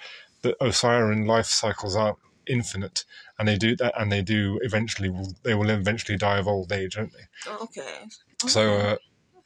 that 0.43 1.25
life 1.27 1.45
cycles 1.47 1.95
are 1.95 2.15
infinite, 2.47 3.03
and 3.37 3.47
they 3.47 3.57
do 3.57 3.75
that, 3.75 3.93
and 3.99 4.11
they 4.11 4.21
do 4.21 4.59
eventually 4.63 5.09
will 5.09 5.33
they 5.43 5.53
will 5.53 5.69
eventually 5.69 6.17
die 6.17 6.37
of 6.37 6.47
old 6.47 6.71
age, 6.71 6.95
don't 6.95 7.11
they? 7.13 7.51
Okay. 7.63 8.07
So 8.47 8.77
uh, 8.77 8.95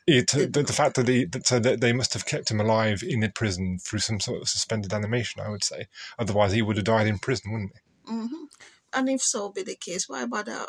it, 0.08 0.28
the, 0.32 0.64
the 0.64 0.74
fact 0.74 0.96
that, 0.96 1.08
he, 1.08 1.26
that, 1.26 1.48
so 1.48 1.60
that 1.60 1.82
they 1.82 1.94
must 1.94 2.14
have 2.14 2.26
kept 2.26 2.52
him 2.52 2.60
alive 2.62 3.04
in 3.08 3.22
the 3.22 3.30
prison 3.30 3.80
through 3.80 4.00
some 4.00 4.20
sort 4.20 4.42
of 4.42 4.50
suspended 4.50 4.94
animation, 4.94 5.42
I 5.42 5.50
would 5.50 5.64
say. 5.64 5.88
Otherwise, 6.20 6.54
he 6.54 6.62
would 6.62 6.78
have 6.78 6.86
died 6.86 7.08
in 7.08 7.20
prison, 7.20 7.52
wouldn't 7.52 7.72
he? 7.74 8.12
hmm 8.14 8.46
And 8.94 9.10
if 9.10 9.22
so 9.22 9.50
be 9.52 9.64
the 9.64 9.76
case, 9.76 10.08
why 10.08 10.26
bother? 10.26 10.66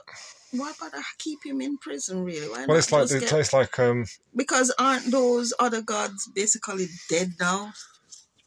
Why 0.53 0.73
bother 0.81 1.03
keep 1.19 1.41
him 1.45 1.61
in 1.61 1.79
prison? 1.79 2.25
Really? 2.25 2.49
Why 2.49 2.65
Well, 2.67 2.79
it's 2.79 2.93
like 2.93 3.09
get- 3.09 3.33
it's 3.33 3.53
like 3.53 3.79
um. 3.79 4.07
because 4.35 4.73
aren't 4.79 5.11
those 5.11 5.53
other 5.59 5.83
gods 5.83 6.29
basically 6.35 6.87
dead 7.11 7.33
now? 7.39 7.73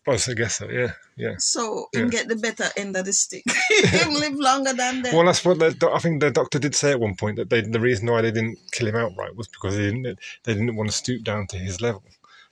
Well, 0.07 0.17
I 0.27 0.33
guess 0.33 0.55
so. 0.55 0.69
Yeah, 0.69 0.93
yeah. 1.17 1.35
So 1.37 1.87
him 1.93 2.05
Yeah. 2.05 2.09
get 2.09 2.27
the 2.29 2.35
better 2.35 2.65
end 2.75 2.95
of 2.95 3.05
the 3.05 3.13
stick. 3.13 3.43
him 3.69 4.13
live 4.13 4.33
longer 4.33 4.73
than 4.73 5.03
them. 5.03 5.15
Well, 5.15 5.25
that's 5.25 5.45
what 5.45 5.59
the, 5.59 5.91
I 5.93 5.99
think 5.99 6.21
the 6.21 6.31
doctor 6.31 6.57
did 6.57 6.73
say 6.73 6.91
at 6.91 6.99
one 6.99 7.15
point 7.15 7.35
that 7.37 7.49
they, 7.49 7.61
the 7.61 7.79
reason 7.79 8.09
why 8.09 8.21
they 8.21 8.31
didn't 8.31 8.57
kill 8.71 8.87
him 8.87 8.95
outright 8.95 9.35
was 9.35 9.47
because 9.47 9.75
they 9.75 9.91
didn't 9.91 10.17
they 10.43 10.53
didn't 10.53 10.75
want 10.75 10.89
to 10.89 10.95
stoop 10.95 11.23
down 11.23 11.45
to 11.47 11.57
his 11.57 11.79
level. 11.81 12.03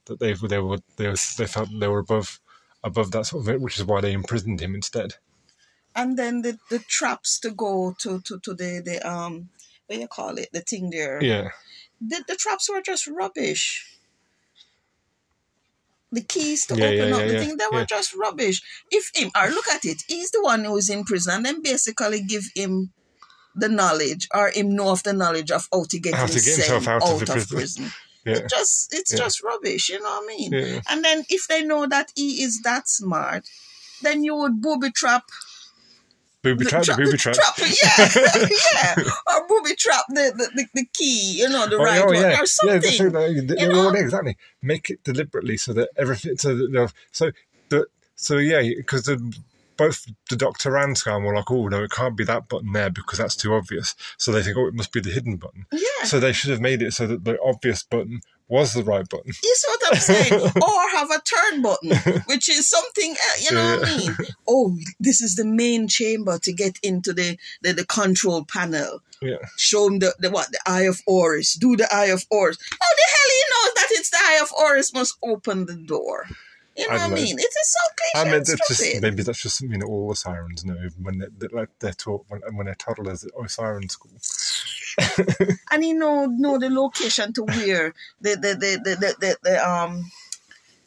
That 0.06 0.20
they 0.20 0.34
they 0.34 0.60
were 0.60 0.78
they, 0.98 1.08
was, 1.10 1.36
they 1.36 1.48
felt 1.48 1.70
they 1.80 1.88
were 1.88 2.00
above 2.00 2.40
above 2.84 3.12
that 3.12 3.26
sort 3.26 3.44
of 3.44 3.50
it, 3.50 3.62
which 3.62 3.78
is 3.80 3.86
why 3.86 4.02
they 4.02 4.14
imprisoned 4.14 4.62
him 4.62 4.76
instead. 4.76 5.16
and 5.96 6.16
then 6.18 6.44
the, 6.44 6.60
the 6.70 6.80
traps 6.80 7.40
to 7.40 7.50
go 7.50 7.96
to, 7.98 8.22
to, 8.22 8.40
to 8.40 8.54
the, 8.54 8.82
the 8.86 8.98
um 9.10 9.50
what 9.88 9.98
you 10.00 10.08
call 10.08 10.38
it 10.38 10.50
the 10.54 10.62
thing 10.62 10.92
there. 10.92 11.24
Yeah, 11.24 11.50
The, 12.00 12.24
the 12.28 12.36
traps 12.36 12.70
were 12.70 12.82
just 12.82 13.08
rubbish. 13.08 13.97
The 16.12 16.22
keys 16.22 16.66
to 16.68 16.76
Yeah, 16.76 16.86
open 16.86 17.10
yeah, 17.10 17.16
up 17.16 17.22
yeah, 17.22 17.28
the 17.28 17.40
thing, 17.40 17.58
they 17.58 17.66
were 17.72 17.86
just 17.86 18.14
rubbish. 18.16 18.62
If 18.90 19.12
him 19.14 19.30
or 19.36 19.50
look 19.50 19.68
at 19.68 19.84
it, 19.86 20.04
he's 20.08 20.32
the 20.32 20.42
one 20.42 20.64
who's 20.64 20.90
in 20.90 21.04
prison 21.04 21.34
and 21.36 21.46
then 21.46 21.62
basically 21.62 22.22
give 22.22 22.46
him 22.56 22.92
the 23.56 23.68
knowledge 23.68 24.28
or 24.34 24.50
him 24.54 24.76
know 24.76 24.90
of 24.92 25.04
the 25.04 25.14
knowledge 25.14 25.52
of 25.52 25.68
how 25.74 25.84
to 25.84 26.00
get, 26.00 26.14
How 26.14 26.26
to 26.28 26.34
get 26.34 26.44
himself 26.46 26.86
himself 26.86 27.04
out 27.04 27.22
of 27.22 27.28
prison. 27.28 27.58
prison. 27.58 27.92
It 28.26 28.50
just 28.50 28.94
it's 28.94 29.14
just 29.16 29.42
rubbish, 29.44 29.90
you 29.90 30.00
know 30.00 30.10
what 30.10 30.24
I 30.24 30.28
mean? 30.28 30.54
And 30.90 31.04
then 31.04 31.24
if 31.30 31.48
they 31.48 31.64
know 31.64 31.88
that 31.88 32.12
he 32.16 32.44
is 32.44 32.62
that 32.62 32.88
smart, 32.90 33.48
then 34.02 34.24
you 34.24 34.36
would 34.36 34.62
booby 34.62 34.92
trap 34.92 35.24
Booby 36.54 36.64
the 36.66 36.70
trap, 36.70 36.82
the 36.82 36.86
tra- 36.86 36.96
booby 36.98 37.12
the 37.12 37.18
trap. 37.18 37.36
yeah, 37.58 38.96
yeah, 38.98 39.12
or 39.36 39.48
booby 39.48 39.76
trap 39.76 40.04
the, 40.10 40.34
the, 40.36 40.50
the, 40.56 40.68
the 40.74 40.86
key, 40.94 41.40
you 41.40 41.50
know, 41.50 41.68
the 41.68 41.78
Oh, 41.78 41.84
right 41.84 42.02
oh, 42.02 42.06
one 42.08 42.16
yeah, 42.16 42.42
or 42.42 42.46
something. 42.46 42.76
Yeah, 42.76 42.80
that's 42.80 43.00
right, 43.14 43.48
that- 43.48 43.60
you 43.60 43.70
know? 43.70 43.90
exactly. 43.94 44.38
Make 44.62 44.90
it 44.90 45.04
deliberately 45.04 45.58
so 45.58 45.74
that 45.74 45.90
everything. 45.98 46.38
So 46.38 46.56
that 46.56 46.94
so 47.12 47.32
the 47.70 47.86
so 48.16 48.38
yeah, 48.38 48.62
because 48.78 49.04
the 49.04 49.18
both 49.78 50.08
the 50.30 50.36
doctor 50.36 50.76
and 50.76 50.98
Scan 50.98 51.24
were 51.24 51.36
like, 51.36 51.52
oh 51.52 51.68
no, 51.68 51.84
it 51.84 51.92
can't 51.92 52.18
be 52.18 52.24
that 52.24 52.50
button 52.50 52.72
there 52.74 52.90
because 52.90 53.20
that's 53.20 53.36
too 53.36 53.54
obvious. 53.54 53.94
So 54.18 54.32
they 54.32 54.42
think, 54.42 54.58
oh, 54.58 54.66
it 54.68 54.74
must 54.74 54.92
be 54.92 55.00
the 55.02 55.12
hidden 55.12 55.36
button. 55.36 55.68
yeah, 55.72 56.06
So 56.06 56.20
they 56.20 56.34
should 56.34 56.50
have 56.50 56.60
made 56.62 56.82
it 56.82 56.94
so 56.94 57.06
that 57.06 57.24
the 57.26 57.38
obvious 57.44 57.84
button 57.84 58.22
was 58.50 58.74
the 58.74 58.84
right 58.84 59.08
button. 59.08 59.28
you 59.28 59.56
see 59.56 59.68
what 59.68 59.82
I'm 59.92 60.00
saying? 60.00 60.34
or 60.62 60.90
have 60.94 61.12
a 61.12 61.22
turn 61.22 61.62
button, 61.62 62.22
which 62.28 62.50
is 62.50 62.68
something, 62.70 63.12
else, 63.12 63.50
you 63.50 63.56
know 63.56 63.78
what 63.78 63.88
I 63.88 63.98
mean? 63.98 64.16
Oh, 64.48 64.78
this 65.00 65.22
is 65.22 65.36
the 65.36 65.46
main 65.46 65.88
chamber 65.88 66.40
to 66.40 66.54
get 66.54 66.80
into 66.82 67.14
the, 67.14 67.38
the, 67.62 67.74
the 67.74 67.86
control 67.86 68.46
panel. 68.46 69.02
Yeah, 69.22 69.38
Show 69.58 69.88
him 69.88 70.00
the, 70.00 70.14
the 70.20 70.30
what 70.30 70.52
the 70.52 70.60
Eye 70.66 70.84
of 70.84 71.02
Horus. 71.08 71.56
Do 71.56 71.76
the 71.76 71.88
Eye 71.94 72.06
of 72.06 72.26
Horus. 72.32 72.58
How 72.70 72.78
the 72.78 73.06
hell 73.12 73.30
he 73.30 73.44
knows 73.50 73.74
that 73.76 73.88
it's 73.92 74.10
the 74.12 74.18
Eye 74.22 74.40
of 74.42 74.50
Horus 74.52 74.94
must 74.94 75.18
open 75.24 75.66
the 75.66 75.76
door? 75.76 76.28
You 76.78 76.88
know 76.88 76.94
I 76.94 76.98
what 76.98 77.04
I 77.04 77.08
know. 77.10 77.16
mean? 77.16 77.40
It 77.40 77.42
is 77.42 77.74
so 77.74 77.80
I 78.16 78.24
cliche 78.24 78.32
mean, 78.32 78.44
that's 78.44 78.68
just 78.68 78.80
stupid. 78.82 79.02
maybe 79.02 79.24
that's 79.24 79.42
just 79.42 79.58
something 79.58 79.80
that 79.80 79.88
all 79.88 80.10
the 80.10 80.16
sirens 80.16 80.64
know 80.64 80.78
when 81.02 81.18
they're, 81.18 81.30
they're, 81.36 81.50
like, 81.52 81.70
they're 81.80 81.94
taught 81.94 82.26
when, 82.28 82.42
when 82.56 82.68
they're 82.68 82.76
toddlers 82.76 83.24
at 83.24 83.32
oh, 83.36 83.48
siren 83.48 83.90
school. 83.90 84.12
and 85.72 85.84
he 85.84 85.94
know 85.94 86.26
know 86.26 86.58
the 86.58 86.70
location 86.70 87.34
to 87.34 87.44
where 87.44 87.94
the 88.22 88.36
the 88.36 88.56
the 88.56 88.82
the, 88.84 88.96
the, 88.96 89.16
the, 89.20 89.38
the 89.44 89.70
um 89.70 90.12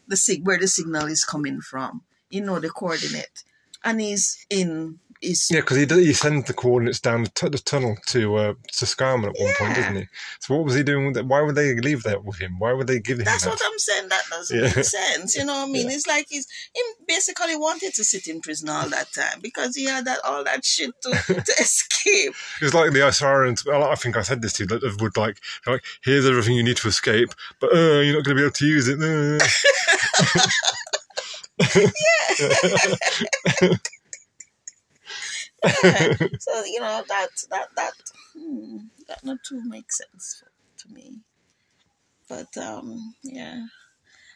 the 0.08 0.16
sig 0.16 0.44
where 0.46 0.58
the 0.58 0.68
signal 0.68 1.06
is 1.06 1.24
coming 1.24 1.60
from. 1.60 2.02
You 2.30 2.42
know 2.42 2.60
the 2.60 2.70
coordinate, 2.70 3.44
and 3.84 4.00
he's 4.00 4.44
in 4.50 4.98
is 5.22 5.48
Yeah, 5.50 5.60
because 5.60 5.76
he 5.76 5.86
does, 5.86 5.98
he 5.98 6.12
sends 6.12 6.46
the 6.46 6.52
coordinates 6.54 7.00
down 7.00 7.24
the, 7.24 7.30
t- 7.30 7.48
the 7.48 7.58
tunnel 7.58 7.96
to 8.08 8.36
uh, 8.36 8.54
to 8.72 8.84
Scarman 8.84 9.28
at 9.30 9.40
one 9.40 9.52
point, 9.58 9.76
doesn't 9.76 9.96
he? 9.96 10.06
So 10.40 10.54
what 10.56 10.64
was 10.64 10.74
he 10.74 10.82
doing 10.82 11.06
with 11.06 11.14
that? 11.14 11.26
Why 11.26 11.40
would 11.42 11.54
they 11.54 11.74
leave 11.76 12.02
that 12.04 12.24
with 12.24 12.38
him? 12.40 12.58
Why 12.58 12.72
would 12.72 12.86
they 12.86 13.00
give 13.00 13.18
him 13.18 13.24
That's 13.24 13.44
that? 13.44 13.50
what 13.50 13.62
I'm 13.64 13.78
saying. 13.78 14.08
That 14.08 14.22
doesn't 14.30 14.56
Yeah. 14.56 14.72
make 14.76 14.84
sense. 14.84 15.36
You 15.36 15.44
know 15.44 15.54
what 15.60 15.68
I 15.68 15.72
mean? 15.72 15.90
It's 15.90 16.06
like 16.06 16.26
he's 16.28 16.46
him 16.74 16.84
basically 17.06 17.56
wanted 17.56 17.94
to 17.94 18.04
sit 18.04 18.26
in 18.28 18.40
prison 18.40 18.68
all 18.68 18.88
that 18.88 19.12
time 19.12 19.40
because 19.42 19.76
he 19.76 19.84
had 19.84 20.04
that 20.06 20.20
all 20.24 20.44
that 20.44 20.64
shit 20.64 20.90
to, 21.02 21.10
to 21.10 21.52
escape. 21.60 22.34
It's 22.62 22.74
like 22.74 22.92
the 22.92 23.10
Sirens. 23.12 23.64
Well, 23.64 23.84
I 23.84 23.94
think 23.96 24.16
I 24.16 24.22
said 24.22 24.42
this 24.42 24.54
to 24.54 24.62
you. 24.64 24.66
That 24.68 24.82
would 25.00 25.16
like, 25.16 25.38
like, 25.66 25.82
here's 26.02 26.26
everything 26.26 26.54
you 26.56 26.62
need 26.62 26.76
to 26.78 26.88
escape, 26.88 27.30
but 27.60 27.72
uh, 27.74 28.00
you're 28.00 28.14
not 28.16 28.24
going 28.24 28.36
to 28.36 28.40
be 28.40 28.42
able 28.42 28.52
to 28.52 28.66
use 28.66 28.88
it. 28.88 28.98
Uh. 29.02 29.38
Yeah. 33.60 33.76
so 36.38 36.64
you 36.64 36.80
know 36.80 37.02
that 37.08 37.28
that 37.50 37.68
that 37.76 37.92
hmm, 38.36 38.78
that 39.08 39.24
not 39.24 39.38
too 39.44 39.62
makes 39.64 39.98
sense 39.98 40.42
to 40.78 40.88
me. 40.92 41.20
But 42.28 42.56
um, 42.56 43.14
yeah, 43.22 43.66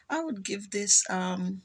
I 0.09 0.23
would 0.23 0.43
give 0.43 0.71
this 0.71 1.03
um, 1.09 1.61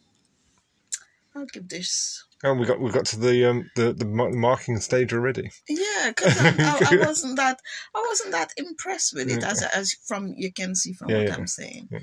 I'll 1.34 1.46
give 1.46 1.68
this 1.68 2.24
And 2.42 2.58
we 2.58 2.66
got 2.66 2.80
we 2.80 2.90
got 2.90 3.04
to 3.06 3.18
the 3.18 3.44
um 3.50 3.70
the 3.76 3.92
the 3.92 4.06
marking 4.06 4.78
stage 4.80 5.12
already. 5.12 5.50
yeah 5.68 6.08
because 6.08 6.38
I, 6.38 6.52
I, 6.64 6.92
I 6.92 6.96
wasn't 6.98 7.36
that 7.36 7.60
I 7.94 8.04
wasn't 8.08 8.32
that 8.32 8.52
impressed 8.56 9.14
with 9.14 9.30
it 9.30 9.44
as 9.44 9.62
as 9.62 9.92
from 10.06 10.34
you 10.36 10.52
can 10.52 10.74
see 10.74 10.92
from 10.92 11.10
Yeah, 11.10 11.18
what 11.18 11.26
yeah. 11.28 11.36
I'm 11.36 11.46
saying. 11.46 11.88
Yeah. 11.90 11.98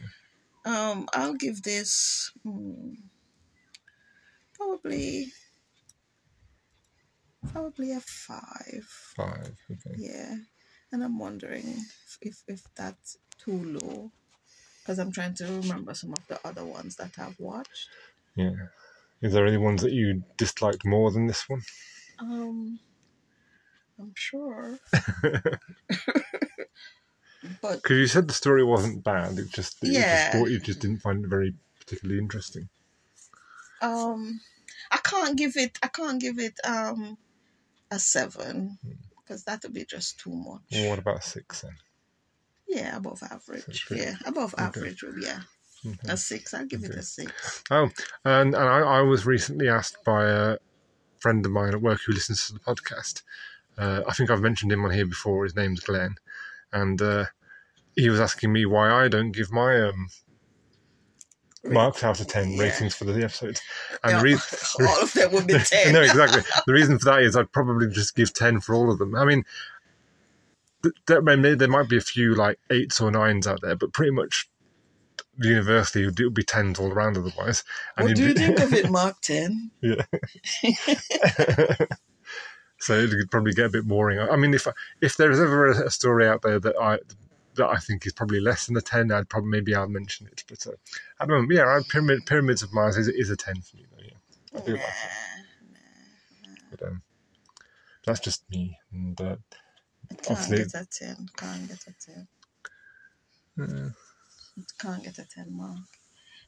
Um, 0.65 1.07
I'll 1.13 1.33
give 1.33 1.63
this 1.63 2.31
hmm, 2.43 2.93
probably 4.55 5.31
probably 7.51 7.91
a 7.91 7.99
five. 7.99 8.85
Five. 9.15 9.55
Okay. 9.71 9.95
Yeah, 9.97 10.35
and 10.91 11.03
I'm 11.03 11.19
wondering 11.19 11.63
if 11.67 12.17
if, 12.21 12.43
if 12.47 12.61
that's 12.75 13.17
too 13.37 13.79
low 13.79 14.11
because 14.81 14.99
I'm 14.99 15.11
trying 15.11 15.33
to 15.35 15.45
remember 15.45 15.93
some 15.93 16.11
of 16.13 16.25
the 16.27 16.39
other 16.47 16.63
ones 16.65 16.95
that 16.95 17.17
I've 17.19 17.39
watched. 17.39 17.89
Yeah. 18.35 18.51
Is 19.21 19.33
there 19.33 19.45
any 19.47 19.57
ones 19.57 19.81
that 19.81 19.91
you 19.91 20.23
disliked 20.37 20.85
more 20.85 21.11
than 21.11 21.27
this 21.27 21.49
one? 21.49 21.61
Um, 22.19 22.79
I'm 23.99 24.13
sure. 24.15 24.77
but 27.61 27.81
Because 27.81 27.97
you 27.97 28.07
said 28.07 28.27
the 28.27 28.33
story 28.33 28.63
wasn't 28.63 29.03
bad. 29.03 29.37
It 29.39 29.49
just, 29.49 29.83
it 29.83 29.89
Yeah. 29.89 30.31
just 30.31 30.51
you 30.51 30.59
just 30.59 30.79
didn't 30.79 30.99
find 31.01 31.23
it 31.25 31.27
very 31.27 31.55
particularly 31.79 32.19
interesting. 32.19 32.69
um, 33.81 34.39
I 34.91 34.97
can't 34.97 35.37
give 35.37 35.57
it. 35.57 35.77
I 35.83 35.87
can't 35.87 36.21
give 36.21 36.39
it 36.39 36.59
um 36.63 37.17
a 37.91 37.99
seven 37.99 38.77
because 39.17 39.43
that 39.43 39.63
would 39.63 39.73
be 39.73 39.85
just 39.85 40.19
too 40.19 40.33
much. 40.33 40.61
Well, 40.71 40.89
what 40.89 40.99
about 40.99 41.23
six 41.23 41.61
then? 41.61 41.75
Yeah, 42.67 42.97
above 42.97 43.21
average. 43.23 43.63
Six. 43.63 43.91
Yeah, 43.91 44.15
above 44.25 44.53
Okay. 44.53 44.63
average. 44.63 45.03
Yeah, 45.21 45.41
Okay. 45.85 46.13
a 46.13 46.17
six. 46.17 46.53
I'll 46.53 46.65
give 46.65 46.83
it 46.83 46.91
a 46.95 47.03
six. 47.03 47.63
Oh, 47.71 47.89
and, 48.25 48.53
and 48.53 48.63
I, 48.63 48.79
I 48.79 49.01
was 49.01 49.25
recently 49.25 49.69
asked 49.69 50.03
by 50.05 50.25
a 50.25 50.57
friend 51.19 51.45
of 51.45 51.51
mine 51.51 51.73
at 51.73 51.81
work 51.81 52.01
who 52.05 52.13
listens 52.13 52.45
to 52.47 52.53
the 52.53 52.59
podcast. 52.59 53.23
Uh, 53.77 54.01
I 54.07 54.13
think 54.13 54.29
I've 54.29 54.41
mentioned 54.41 54.71
him 54.71 54.83
on 54.83 54.91
here 54.91 55.05
before. 55.05 55.43
His 55.43 55.55
name's 55.55 55.79
Glenn, 55.81 56.15
and 56.73 57.01
uh, 57.01 57.25
he 57.95 58.09
was 58.09 58.19
asking 58.19 58.51
me 58.51 58.65
why 58.65 58.91
I 58.91 59.07
don't 59.07 59.31
give 59.31 59.51
my 59.51 59.79
um, 59.81 60.09
marks 61.63 62.03
out 62.03 62.19
of 62.19 62.27
ten 62.27 62.51
Yeah. 62.51 62.63
ratings 62.63 62.95
for 62.95 63.05
the 63.05 63.23
episodes. 63.23 63.61
And 64.03 64.11
Yeah, 64.13 64.17
the 64.19 64.23
reason, 64.23 64.85
all 64.87 65.01
of 65.03 65.13
them 65.13 65.31
would 65.33 65.47
be 65.47 65.53
ten. 65.65 65.93
no, 65.93 66.01
exactly. 66.01 66.41
The 66.65 66.73
reason 66.73 66.99
for 66.99 67.05
that 67.05 67.21
is 67.23 67.35
I'd 67.35 67.51
probably 67.51 67.87
just 67.89 68.15
give 68.15 68.33
ten 68.33 68.59
for 68.61 68.75
all 68.75 68.91
of 68.91 68.99
them. 68.99 69.15
I 69.15 69.25
mean, 69.25 69.43
th- 70.83 70.95
there, 71.07 71.21
may- 71.21 71.55
there 71.55 71.67
might 71.67 71.89
be 71.89 71.97
a 71.97 72.01
few 72.01 72.35
like 72.35 72.59
eights 72.69 73.01
or 73.01 73.11
nines 73.11 73.47
out 73.47 73.61
there, 73.61 73.75
but 73.75 73.93
pretty 73.93 74.11
much 74.11 74.49
universally 75.39 76.03
it 76.05 76.15
would 76.23 76.33
be 76.33 76.43
tens 76.43 76.79
all 76.79 76.91
around 76.91 77.17
otherwise. 77.17 77.63
What 77.97 78.15
do 78.15 78.23
you 78.23 78.33
be- 78.33 78.39
think 78.39 78.59
of 78.59 78.73
it, 78.73 78.89
Mark 78.91 79.21
Ten? 79.21 79.71
Yeah. 79.81 80.03
so 82.79 82.93
it 82.93 83.09
could 83.09 83.31
probably 83.31 83.53
get 83.53 83.65
a 83.65 83.69
bit 83.69 83.87
boring. 83.87 84.19
I 84.19 84.35
mean, 84.35 84.53
if 84.53 84.67
if 85.01 85.17
there 85.17 85.31
is 85.31 85.39
ever 85.39 85.67
a 85.69 85.89
story 85.91 86.27
out 86.27 86.41
there 86.43 86.59
that 86.59 86.75
I 86.79 86.99
that 87.57 87.67
I 87.69 87.77
think 87.77 88.05
is 88.05 88.13
probably 88.13 88.39
less 88.39 88.65
than 88.67 88.77
a 88.77 88.81
ten, 88.81 89.11
I'd 89.11 89.29
probably 89.29 89.49
maybe 89.51 89.75
I'll 89.75 89.87
mention 89.89 90.27
it. 90.27 90.43
But 90.47 90.65
uh, 90.67 90.71
at 91.19 91.27
the 91.27 91.33
moment, 91.33 91.51
yeah, 91.51 91.79
Pyramid, 91.89 92.25
Pyramids 92.25 92.63
of 92.63 92.73
Mars 92.73 92.97
is, 92.97 93.07
is 93.07 93.29
a 93.29 93.35
ten 93.37 93.61
for 93.61 93.77
me. 93.77 93.85
Though, 93.91 94.03
yeah, 94.03 94.59
I 94.59 94.65
do 94.65 94.71
like 94.73 94.81
it. 94.81 96.59
But 96.71 96.87
um, 96.87 97.01
that's 98.05 98.19
just 98.19 98.49
me. 98.49 98.77
And 98.91 99.19
uh, 99.21 99.35
It 100.09 100.21
can't 100.23 100.39
Obviously- 100.39 100.57
get 100.57 100.73
a 100.81 100.87
ten. 100.91 101.29
Can't 101.35 101.67
get 101.67 101.85
a 101.87 101.93
ten. 102.05 102.27
uh, 103.61 103.89
It 104.57 104.71
can't 104.79 105.03
get 105.03 105.17
a 105.19 105.25
ten 105.27 105.55
mark. 105.55 105.77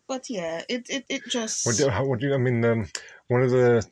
But 0.07 0.29
yeah, 0.29 0.63
it 0.67 0.89
it, 0.89 1.05
it 1.07 1.21
just 1.29 1.65
what 1.67 1.77
do 1.77 1.87
how, 1.89 2.05
what 2.05 2.19
do 2.19 2.27
you? 2.27 2.33
I 2.33 2.37
mean, 2.37 2.65
um, 2.65 2.87
one 3.27 3.43
of 3.43 3.51
the 3.51 3.85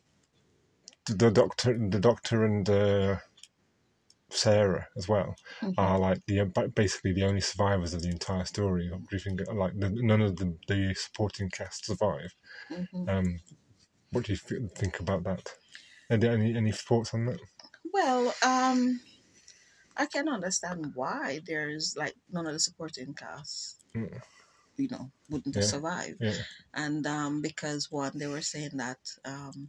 the 1.06 1.30
doctor, 1.30 1.78
the 1.78 2.00
doctor, 2.00 2.44
and 2.44 2.68
uh, 2.68 3.16
Sarah 4.30 4.88
as 4.96 5.08
well 5.08 5.34
Mhm. 5.62 5.74
are 5.78 5.98
like 5.98 6.20
the 6.26 6.44
basically 6.74 7.12
the 7.12 7.24
only 7.24 7.40
survivors 7.40 7.94
of 7.94 8.02
the 8.02 8.08
entire 8.10 8.44
story. 8.44 8.90
What 8.90 9.08
do 9.08 9.16
you 9.16 9.20
think? 9.20 9.40
Like 9.52 9.78
the, 9.78 9.90
none 9.90 10.20
of 10.22 10.36
the, 10.36 10.56
the 10.68 10.94
supporting 10.94 11.50
cast 11.50 11.86
survive. 11.86 12.34
Mhm. 12.70 13.08
Um, 13.08 13.40
what 14.12 14.24
do 14.24 14.32
you 14.32 14.68
think 14.76 15.00
about 15.00 15.24
that? 15.24 15.52
Any 16.10 16.28
any, 16.28 16.56
any 16.56 16.72
thoughts 16.72 17.14
on 17.14 17.26
that? 17.26 17.40
Well, 17.92 18.34
um, 18.44 19.00
I 19.96 20.06
can 20.06 20.28
understand 20.28 20.94
why 20.94 21.40
there's 21.46 21.96
like 21.96 22.14
none 22.30 22.46
of 22.46 22.52
the 22.54 22.60
supporting 22.60 23.14
cast, 23.14 23.84
Mm. 23.94 24.20
you 24.76 24.88
know, 24.88 25.10
wouldn't 25.30 25.54
have 25.56 25.64
Yeah. 25.64 25.70
survived. 25.70 26.20
Yeah, 26.20 26.42
and 26.74 27.06
um, 27.06 27.42
because 27.42 27.90
one 27.90 28.18
they 28.18 28.26
were 28.26 28.42
saying 28.42 28.76
that 28.76 28.98
um, 29.24 29.68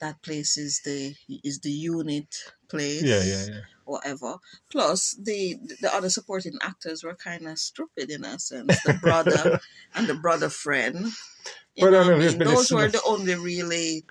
that 0.00 0.22
place 0.22 0.56
is 0.56 0.80
the 0.84 1.14
is 1.42 1.60
the 1.60 1.70
unit 1.70 2.34
place 2.68 3.02
yeah, 3.02 3.22
yeah, 3.22 3.46
yeah. 3.54 3.60
whatever 3.84 4.36
plus 4.70 5.16
the 5.22 5.56
the 5.80 5.94
other 5.94 6.10
supporting 6.10 6.56
actors 6.62 7.02
were 7.04 7.14
kind 7.14 7.46
of 7.46 7.58
stupid 7.58 8.10
in 8.10 8.24
a 8.24 8.38
sense 8.38 8.82
the 8.82 8.94
brother 8.94 9.58
and 9.94 10.06
the 10.06 10.14
brother 10.14 10.48
friend 10.48 11.12
But, 11.78 11.90
know 11.90 12.14
I 12.14 12.18
mean, 12.18 12.38
those 12.38 12.70
were 12.70 12.88
the 12.88 13.02
only 13.06 13.34
really 13.34 14.04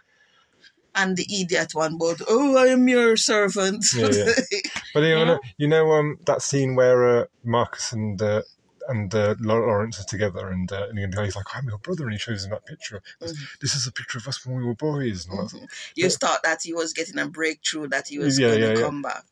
and 0.94 1.18
the 1.18 1.28
idiot 1.42 1.72
one 1.74 1.98
but 1.98 2.22
oh 2.28 2.58
i 2.58 2.68
am 2.68 2.88
your 2.88 3.18
servant 3.18 3.84
Yeah, 3.96 4.10
yeah. 4.12 4.34
But 4.94 5.04
you 5.04 5.26
know, 5.26 5.40
you 5.58 5.68
know, 5.68 5.92
um, 5.92 6.20
that 6.26 6.42
scene 6.42 6.74
where 6.74 7.24
uh, 7.24 7.26
Marcus 7.44 7.92
and 7.92 8.22
uh, 8.22 8.44
and 8.88 9.14
uh, 9.14 9.36
Lawrence 9.40 10.00
are 10.00 10.04
together, 10.06 10.50
and, 10.50 10.72
uh, 10.72 10.88
and 10.90 11.00
he's 11.00 11.36
like, 11.36 11.46
"I'm 11.56 11.68
your 11.68 11.78
brother," 11.80 12.04
and 12.04 12.14
he 12.14 12.20
shows 12.20 12.46
him 12.46 12.52
that 12.52 12.66
picture. 12.66 13.02
Goes, 13.20 13.38
This 13.62 13.76
is 13.76 13.88
a 13.88 13.92
picture 13.92 14.18
of 14.18 14.28
us 14.28 14.46
when 14.46 14.58
we 14.58 14.64
were 14.66 14.76
boys. 14.76 15.26
That. 15.26 15.34
Mhm. 15.34 15.68
you 15.96 16.10
thought 16.10 16.44
that 16.44 16.62
he 16.64 16.74
was 16.74 16.94
getting 16.94 17.20
a 17.20 17.28
breakthrough 17.28 17.88
that 17.88 18.08
he 18.08 18.20
was 18.20 18.40
Yeah, 18.40 18.48
going 18.48 18.62
yeah, 18.62 18.74
to 18.74 18.82
come 18.82 19.02
back 19.02 19.24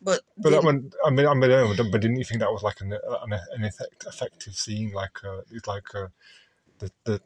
but 0.00 0.22
But 0.38 0.50
that 0.50 0.62
one, 0.64 0.90
I 1.04 1.10
mean, 1.10 1.26
I 1.26 1.34
mean, 1.34 1.50
I 1.50 1.56
don't 1.60 1.76
know, 1.76 1.90
but 1.90 2.00
didn't 2.00 2.16
you 2.18 2.24
think 2.24 2.40
that 2.40 2.52
was 2.52 2.62
like 2.62 2.80
an 2.80 2.92
an, 2.92 3.32
an 3.32 3.64
effect, 3.64 4.04
effective 4.06 4.54
scene? 4.54 4.92
Like, 4.92 5.24
uh, 5.24 5.40
it's 5.50 5.66
like 5.66 5.94
uh, 5.94 6.08
the 6.78 6.90
the 7.04 7.20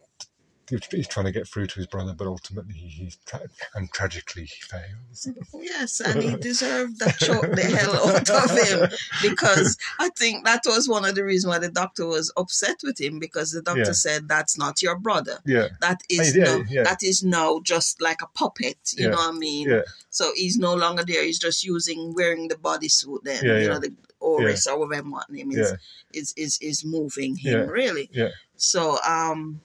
he's 0.90 1.08
trying 1.08 1.26
to 1.26 1.32
get 1.32 1.46
through 1.48 1.66
to 1.66 1.74
his 1.76 1.86
brother, 1.86 2.14
but 2.16 2.26
ultimately 2.26 2.74
he, 2.74 2.88
he's 2.88 3.16
tra- 3.26 3.48
and 3.74 3.90
tragically 3.92 4.44
he 4.44 4.60
fails. 4.62 5.28
Yes, 5.54 6.00
and 6.00 6.22
he 6.22 6.36
deserved 6.36 6.98
that 7.00 7.18
choke 7.18 7.50
the 7.54 7.62
hell 7.62 8.08
out 8.08 8.30
of 8.30 8.50
him 8.68 8.88
because 9.22 9.76
I 9.98 10.08
think 10.10 10.44
that 10.44 10.62
was 10.66 10.88
one 10.88 11.04
of 11.04 11.14
the 11.14 11.24
reasons 11.24 11.50
why 11.50 11.58
the 11.58 11.68
doctor 11.70 12.06
was 12.06 12.32
upset 12.36 12.76
with 12.82 13.00
him 13.00 13.18
because 13.18 13.52
the 13.52 13.62
doctor 13.62 13.80
Yeah. 13.86 13.92
said 13.92 14.28
that's 14.28 14.56
not 14.58 14.82
your 14.82 14.98
brother. 14.98 15.38
Yeah, 15.44 15.68
That 15.80 16.02
is 16.08 16.36
Yeah, 16.36 16.44
now, 16.44 16.62
yeah. 16.68 16.82
that 16.84 17.02
is 17.02 17.22
now 17.22 17.60
just 17.62 18.00
like 18.00 18.22
a 18.22 18.26
puppet. 18.28 18.78
You 18.96 19.10
know 19.10 19.16
what 19.16 19.34
I 19.34 19.38
mean? 19.38 19.68
yeah, 19.68 19.82
So 20.10 20.32
he's 20.34 20.56
no 20.58 20.74
longer 20.74 21.04
there. 21.04 21.24
He's 21.24 21.38
just 21.38 21.64
using 21.64 22.14
wearing 22.14 22.48
the 22.48 22.56
bodysuit. 22.56 23.22
Then 23.24 23.44
you 23.44 23.68
know 23.68 23.78
the 23.78 23.92
Oris 24.20 24.66
or 24.66 24.78
whatever 24.78 25.08
what 25.10 25.30
name 25.30 25.50
is 25.52 25.74
is 26.12 26.34
is 26.36 26.58
is 26.60 26.84
moving 26.84 27.36
him 27.36 27.68
really. 27.68 28.08
yeah, 28.12 28.28
So 28.56 28.98
um 29.06 29.60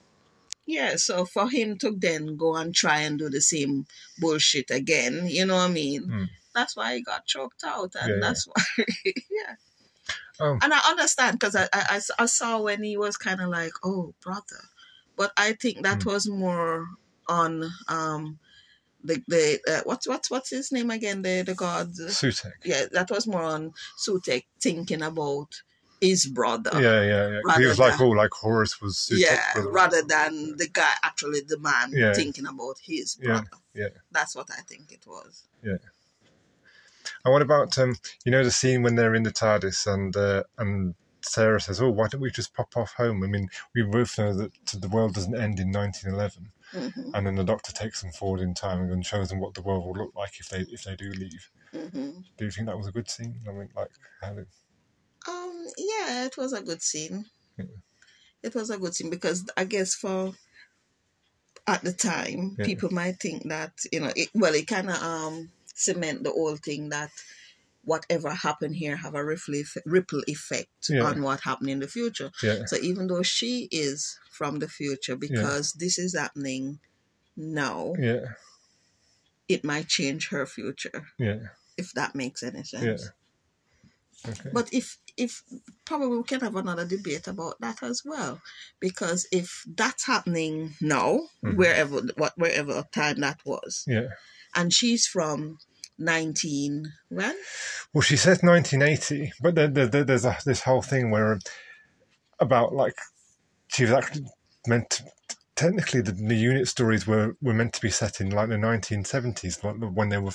yeah, 0.66 0.96
so 0.96 1.24
for 1.24 1.48
him 1.48 1.78
to 1.78 1.94
then 1.96 2.36
go 2.36 2.56
and 2.56 2.74
try 2.74 3.00
and 3.00 3.18
do 3.18 3.28
the 3.30 3.40
same 3.40 3.86
bullshit 4.18 4.70
again, 4.70 5.26
you 5.28 5.46
know 5.46 5.54
what 5.56 5.70
I 5.70 5.72
mean? 5.72 6.02
Mm. 6.04 6.28
That's 6.54 6.76
why 6.76 6.96
he 6.96 7.02
got 7.02 7.26
choked 7.26 7.62
out, 7.64 7.94
and 8.00 8.08
Yeah, 8.10 8.14
yeah. 8.14 8.20
that's 8.20 8.46
why, 8.46 8.62
yeah. 9.04 9.54
Oh. 10.40 10.58
And 10.60 10.72
I 10.74 10.80
understand 10.90 11.38
because 11.38 11.56
I, 11.56 11.68
I, 11.72 12.00
I 12.18 12.26
saw 12.26 12.60
when 12.60 12.82
he 12.82 12.96
was 12.96 13.16
kind 13.16 13.40
of 13.40 13.48
like, 13.48 13.72
oh, 13.84 14.14
brother. 14.22 14.62
But 15.16 15.32
I 15.36 15.52
think 15.54 15.82
that 15.82 16.00
Mm. 16.00 16.06
was 16.06 16.28
more 16.28 16.86
on 17.28 17.64
um 17.88 18.38
the 19.02 19.22
the 19.28 19.60
uh, 19.68 19.80
what's 19.84 20.06
what's 20.06 20.30
what's 20.30 20.50
his 20.50 20.70
name 20.72 20.90
again 20.90 21.22
the 21.22 21.42
the 21.42 21.54
god 21.54 21.92
Sutekh. 21.92 22.52
yeah 22.64 22.84
that 22.92 23.10
was 23.10 23.26
more 23.26 23.42
on 23.42 23.72
Sutekh 24.06 24.44
thinking 24.60 25.02
about 25.02 25.48
his 26.00 26.26
brother 26.26 26.70
Yeah, 26.74 27.02
yeah, 27.02 27.40
yeah. 27.46 27.58
He 27.58 27.66
was 27.66 27.78
like, 27.78 27.96
than- 27.98 28.06
oh, 28.06 28.10
like 28.10 28.32
Horus 28.32 28.80
was 28.80 29.08
yeah, 29.12 29.42
rather 29.70 30.02
than 30.02 30.56
the 30.56 30.68
guy 30.68 30.92
actually 31.02 31.40
the 31.40 31.58
man 31.58 31.90
Yeah. 31.92 32.12
thinking 32.12 32.46
about 32.46 32.78
his 32.82 33.16
brother. 33.16 33.44
yeah. 33.74 33.84
yeah. 33.84 33.88
That's 34.10 34.34
what 34.36 34.50
I 34.50 34.60
think 34.62 34.92
it 34.92 35.06
was. 35.06 35.44
Yeah. 35.62 35.76
And 37.24 37.32
what 37.32 37.42
about 37.42 37.76
um, 37.78 37.96
you 38.24 38.32
know, 38.32 38.44
the 38.44 38.50
scene 38.50 38.82
when 38.82 38.94
they're 38.94 39.14
in 39.14 39.22
the 39.22 39.32
TARDIS 39.32 39.86
and 39.92 40.16
uh, 40.16 40.44
and 40.58 40.94
Sarah 41.22 41.60
says, 41.60 41.80
"Oh, 41.80 41.90
why 41.90 42.08
don't 42.08 42.20
we 42.20 42.30
just 42.30 42.54
pop 42.54 42.76
off 42.76 42.92
home?" 42.94 43.22
I 43.22 43.26
mean, 43.26 43.48
we 43.74 43.82
both 43.82 44.16
know 44.18 44.32
that 44.34 44.52
the 44.72 44.88
world 44.88 45.14
doesn't 45.14 45.34
end 45.34 45.58
in 45.58 45.72
1911, 45.72 46.52
hmm 46.72 47.14
and 47.14 47.26
then 47.26 47.34
the 47.36 47.44
Doctor 47.44 47.72
takes 47.72 48.02
them 48.02 48.12
forward 48.12 48.40
in 48.40 48.54
time 48.54 48.90
and 48.92 49.04
shows 49.04 49.28
them 49.28 49.40
what 49.40 49.54
the 49.54 49.62
world 49.62 49.84
will 49.84 50.04
look 50.04 50.14
like 50.14 50.38
if 50.38 50.48
they 50.48 50.60
if 50.70 50.84
they 50.84 50.94
do 50.96 51.10
leave. 51.10 51.50
hmm 51.72 52.20
Do 52.38 52.44
you 52.44 52.50
think 52.50 52.66
that 52.68 52.76
was 52.76 52.86
a 52.86 52.92
good 52.92 53.10
scene? 53.10 53.40
I 53.48 53.52
mean, 53.52 53.70
like, 53.74 53.90
how 54.20 54.34
did, 54.34 54.46
Um, 55.28 55.66
yeah, 55.76 56.24
it 56.26 56.36
was 56.36 56.52
a 56.52 56.62
good 56.62 56.82
scene. 56.82 57.26
Yeah. 57.58 57.64
It 58.42 58.54
was 58.54 58.70
a 58.70 58.78
good 58.78 58.94
scene 58.94 59.10
because 59.10 59.48
I 59.56 59.64
guess 59.64 59.94
for 59.94 60.34
at 61.66 61.82
the 61.82 61.92
time 61.92 62.54
Yeah. 62.58 62.64
people 62.64 62.90
might 62.92 63.18
think 63.18 63.48
that 63.48 63.72
you 63.90 64.00
know 64.00 64.12
it, 64.14 64.28
well 64.34 64.54
it 64.54 64.66
kind 64.68 64.88
of 64.88 65.02
um 65.02 65.50
cement 65.74 66.22
the 66.22 66.30
whole 66.30 66.56
thing 66.56 66.90
that 66.90 67.10
whatever 67.82 68.30
happened 68.30 68.76
here 68.76 68.96
have 68.96 69.14
a 69.14 69.24
ripple 69.24 69.54
eff- 69.56 69.76
ripple 69.84 70.22
effect 70.28 70.68
Yeah. 70.88 71.02
on 71.04 71.22
what 71.22 71.40
happened 71.40 71.70
in 71.70 71.80
the 71.80 71.88
future. 71.88 72.30
So 72.66 72.76
even 72.76 73.06
though 73.08 73.22
she 73.22 73.68
is 73.70 74.18
from 74.30 74.58
the 74.58 74.68
future, 74.68 75.16
because 75.16 75.72
this 75.74 75.98
is 75.98 76.16
happening 76.16 76.80
now, 77.36 77.94
yeah, 77.98 78.26
it 79.48 79.64
might 79.64 79.86
change 79.88 80.28
her 80.28 80.46
future 80.46 81.06
yeah, 81.18 81.48
if 81.76 81.92
that 81.92 82.14
makes 82.14 82.42
any 82.42 82.62
sense. 82.64 83.02
yeah. 83.04 83.08
Okay. 84.28 84.50
But 84.52 84.72
if 84.72 84.98
if 85.16 85.42
probably 85.84 86.18
we 86.18 86.22
can 86.24 86.40
have 86.40 86.56
another 86.56 86.84
debate 86.84 87.26
about 87.26 87.60
that 87.60 87.82
as 87.82 88.02
well, 88.04 88.40
because 88.80 89.26
if 89.32 89.62
that's 89.66 90.06
happening 90.06 90.74
now, 90.80 91.20
Mhm. 91.44 91.56
wherever 91.56 92.00
what 92.16 92.32
wherever 92.36 92.84
time 92.92 93.20
that 93.20 93.40
was, 93.44 93.84
yeah. 93.86 94.08
and 94.54 94.72
she's 94.72 95.06
from 95.06 95.58
nineteen 95.98 96.92
when 97.08 97.34
Well, 97.94 98.02
she 98.02 98.16
says 98.16 98.42
1980, 98.42 99.32
but 99.40 99.54
there, 99.54 99.68
there, 99.68 99.86
there- 99.86 100.04
there's 100.04 100.24
a, 100.26 100.36
this 100.44 100.62
whole 100.62 100.82
thing 100.82 101.10
where 101.10 101.38
about 102.38 102.74
like 102.74 102.98
she 103.68 103.82
was 103.84 103.92
actually 103.92 104.26
meant 104.66 104.90
to. 104.90 105.04
Technically, 105.54 106.02
the, 106.02 106.12
the 106.12 106.34
unit 106.34 106.68
stories 106.68 107.06
were, 107.06 107.34
were 107.40 107.54
meant 107.54 107.72
to 107.72 107.80
be 107.80 107.88
set 107.88 108.20
in 108.20 108.28
like 108.28 108.50
the 108.50 108.56
1970s 108.56 109.62
when- 109.64 109.94
when 109.94 110.10
they 110.10 110.18
were 110.18 110.30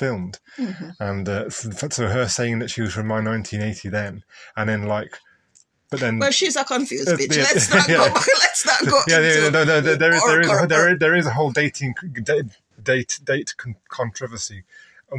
filmed, 0.00 0.38
Mhm. 0.58 0.94
and 0.98 1.28
uh, 1.28 1.50
so, 1.50 2.08
her 2.08 2.26
saying 2.28 2.58
that 2.60 2.70
she 2.70 2.80
was 2.82 2.92
from 2.94 3.06
my 3.06 3.20
1980 3.20 3.88
then, 3.90 4.22
and 4.56 4.68
then 4.70 4.82
like, 4.96 5.12
but 5.90 6.00
then 6.00 6.18
Well, 6.18 6.30
she's 6.32 6.56
a 6.56 6.64
confused 6.64 7.08
Uh, 7.08 7.16
bitch. 7.16 7.36
yeah, 7.36 7.42
Let's 7.52 7.70
not 7.74 7.88
yeah. 7.94 7.96
go. 8.08 8.20
Let's 8.44 8.66
not 8.66 8.80
go. 8.92 8.98
yeah, 9.08 9.20
yeah, 9.20 9.48
no, 9.56 9.64
no, 9.64 9.80
there, 9.80 9.96
there, 9.96 10.12
is, 10.14 10.22
there, 10.30 10.40
is, 10.40 10.68
there, 10.68 10.88
is, 10.92 10.98
there 10.98 11.16
is 11.20 11.26
a 11.26 11.34
whole 11.38 11.50
dating 11.52 11.94
date 12.30 12.46
date, 12.82 13.18
date 13.24 13.54
controversy, 13.88 14.64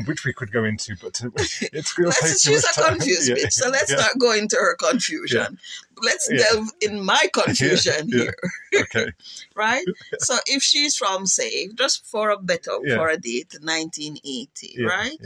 which 0.05 0.23
we 0.25 0.33
could 0.33 0.51
go 0.51 0.63
into, 0.63 0.95
but 1.01 1.21
uh, 1.23 1.29
it's 1.35 1.97
Let's, 1.97 2.41
she's 2.41 2.63
a 2.63 2.73
time. 2.73 2.89
confused 2.97 3.29
Yeah, 3.29 3.35
bitch. 3.35 3.51
So 3.53 3.69
let's 3.69 3.91
yeah, 3.91 3.97
not 3.97 4.17
go 4.19 4.31
into 4.33 4.55
her 4.55 4.75
confusion. 4.75 5.59
Let's 6.01 6.29
Yeah. 6.31 6.37
delve 6.51 6.69
in 6.81 7.03
my 7.05 7.27
confusion 7.33 8.11
here, 8.11 8.33
Okay, 8.73 9.11
right? 9.55 9.85
So 10.19 10.37
if 10.47 10.63
she's 10.63 10.95
from, 10.95 11.25
say, 11.25 11.67
just 11.75 12.05
for 12.05 12.29
a 12.31 12.37
better 12.37 12.71
for 12.95 13.09
a 13.09 13.17
date, 13.17 13.53
1980, 13.61 14.75
yeah, 14.77 14.85
right? 14.87 15.17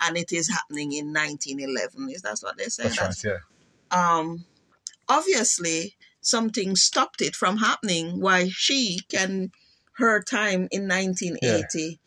And 0.00 0.16
it 0.16 0.32
is 0.32 0.48
happening 0.48 0.92
in 0.92 1.12
1911. 1.12 2.10
Is 2.10 2.22
that 2.22 2.38
what 2.40 2.56
they 2.56 2.64
say? 2.66 2.84
that's 2.84 2.98
right. 2.98 3.14
That's- 3.14 3.24
Yeah, 3.24 3.38
Um, 4.18 4.44
obviously, 5.08 5.96
something 6.20 6.76
stopped 6.76 7.20
it 7.20 7.34
from 7.36 7.58
happening. 7.58 8.20
Why 8.20 8.48
she 8.48 9.00
can 9.10 9.52
her 9.98 10.22
time 10.22 10.68
in 10.70 10.88
1980. 10.88 11.98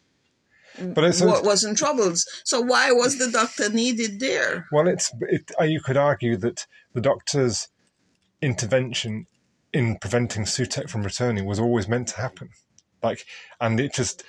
But 0.79 1.03
it's- 1.05 1.21
wa- 1.21 1.41
was 1.41 1.63
in 1.63 1.75
troubles. 1.75 2.27
So 2.43 2.61
why 2.61 2.91
was 2.91 3.17
the 3.17 3.29
doctor 3.31 3.69
needed 3.69 4.19
there? 4.19 4.67
Well, 4.71 4.87
it's 4.87 5.11
it, 5.21 5.51
uh, 5.59 5.63
you 5.63 5.81
could 5.81 5.97
argue 5.97 6.35
that 6.37 6.67
the 6.93 7.01
doctor's 7.01 7.67
intervention 8.41 9.27
in 9.73 9.97
preventing 9.97 10.43
Sutekh 10.43 10.89
from 10.89 11.03
returning 11.03 11.45
was 11.45 11.59
always 11.59 11.87
meant 11.87 12.07
to 12.09 12.17
happen, 12.17 12.49
like, 13.03 13.25
and 13.59 13.79
it 13.79 13.93
just 13.93 14.23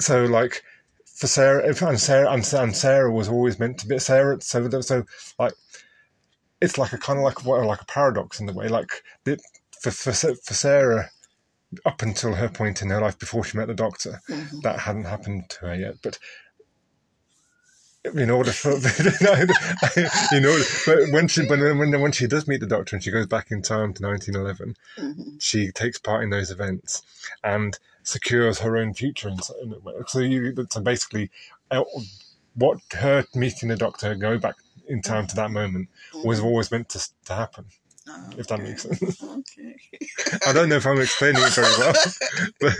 so 0.00 0.24
like 0.24 0.62
for 1.04 1.26
Sarah 1.26 1.64
and 1.66 2.00
Sarah 2.00 2.32
and, 2.32 2.54
and 2.54 2.76
Sarah 2.76 3.12
was 3.12 3.28
always 3.28 3.58
meant 3.58 3.78
to 3.78 3.86
be 3.86 3.98
Sarah. 3.98 4.40
So 4.40 4.68
so 4.80 5.04
like 5.38 5.52
it's 6.60 6.78
like 6.78 6.92
a 6.92 6.98
kind 6.98 7.18
of 7.18 7.24
like 7.24 7.44
what 7.44 7.64
like 7.64 7.82
a 7.82 7.86
paradox 7.86 8.40
in 8.40 8.46
the 8.46 8.52
way 8.52 8.68
like 8.68 8.90
the, 9.24 9.38
for 9.80 9.90
for 9.90 10.12
for 10.12 10.54
Sarah. 10.54 11.10
Up 11.86 12.02
until 12.02 12.34
her 12.34 12.48
point 12.50 12.82
in 12.82 12.90
her 12.90 13.00
life 13.00 13.18
before 13.18 13.44
she 13.44 13.56
met 13.56 13.66
the 13.68 13.74
doctor, 13.74 14.20
Mhm. 14.28 14.62
that 14.62 14.80
hadn't 14.80 15.04
happened 15.04 15.48
to 15.50 15.60
her 15.66 15.74
yet. 15.74 15.94
But 16.02 16.18
in 18.04 18.30
order 18.30 18.50
for 18.52 18.70
order, 18.72 19.54
but 20.86 21.12
when 21.12 21.28
she 21.28 21.46
when 21.46 21.78
when 21.78 22.00
when 22.00 22.12
she 22.12 22.26
does 22.26 22.48
meet 22.48 22.60
the 22.60 22.66
doctor 22.66 22.96
and 22.96 23.02
she 23.02 23.10
goes 23.12 23.26
back 23.26 23.50
in 23.50 23.62
time 23.62 23.94
to 23.94 24.02
1911, 24.02 24.76
Mhm. 24.98 25.40
she 25.40 25.70
takes 25.70 25.98
part 25.98 26.24
in 26.24 26.30
those 26.30 26.50
events 26.50 27.02
and 27.44 27.78
secures 28.02 28.58
her 28.58 28.76
own 28.76 28.92
future 28.92 29.28
in, 29.28 29.40
so- 29.40 29.54
in 29.62 29.72
a 29.72 29.78
way. 29.78 29.94
So 30.08 30.18
you 30.18 30.66
so 30.70 30.80
basically, 30.80 31.30
uh, 31.70 31.84
what 32.54 32.78
her 32.92 33.24
meeting 33.34 33.68
the 33.68 33.76
doctor 33.76 34.14
go 34.16 34.36
back 34.36 34.56
in 34.88 35.00
time 35.00 35.26
to 35.28 35.36
that 35.36 35.50
moment 35.52 35.88
was 36.24 36.40
always 36.40 36.70
meant 36.72 36.88
to 36.90 37.08
to 37.26 37.34
happen. 37.34 37.66
Oh, 38.08 38.30
If 38.36 38.48
that 38.48 38.60
okay. 38.60 38.68
makes 38.70 38.82
sense. 39.00 39.22
Okay. 39.22 39.76
I 40.46 40.52
don't 40.52 40.68
know 40.68 40.76
if 40.76 40.86
I'm 40.86 41.00
explaining 41.00 41.42
it 41.42 41.52
very 41.52 41.68
well, 41.78 41.92
but 42.60 42.76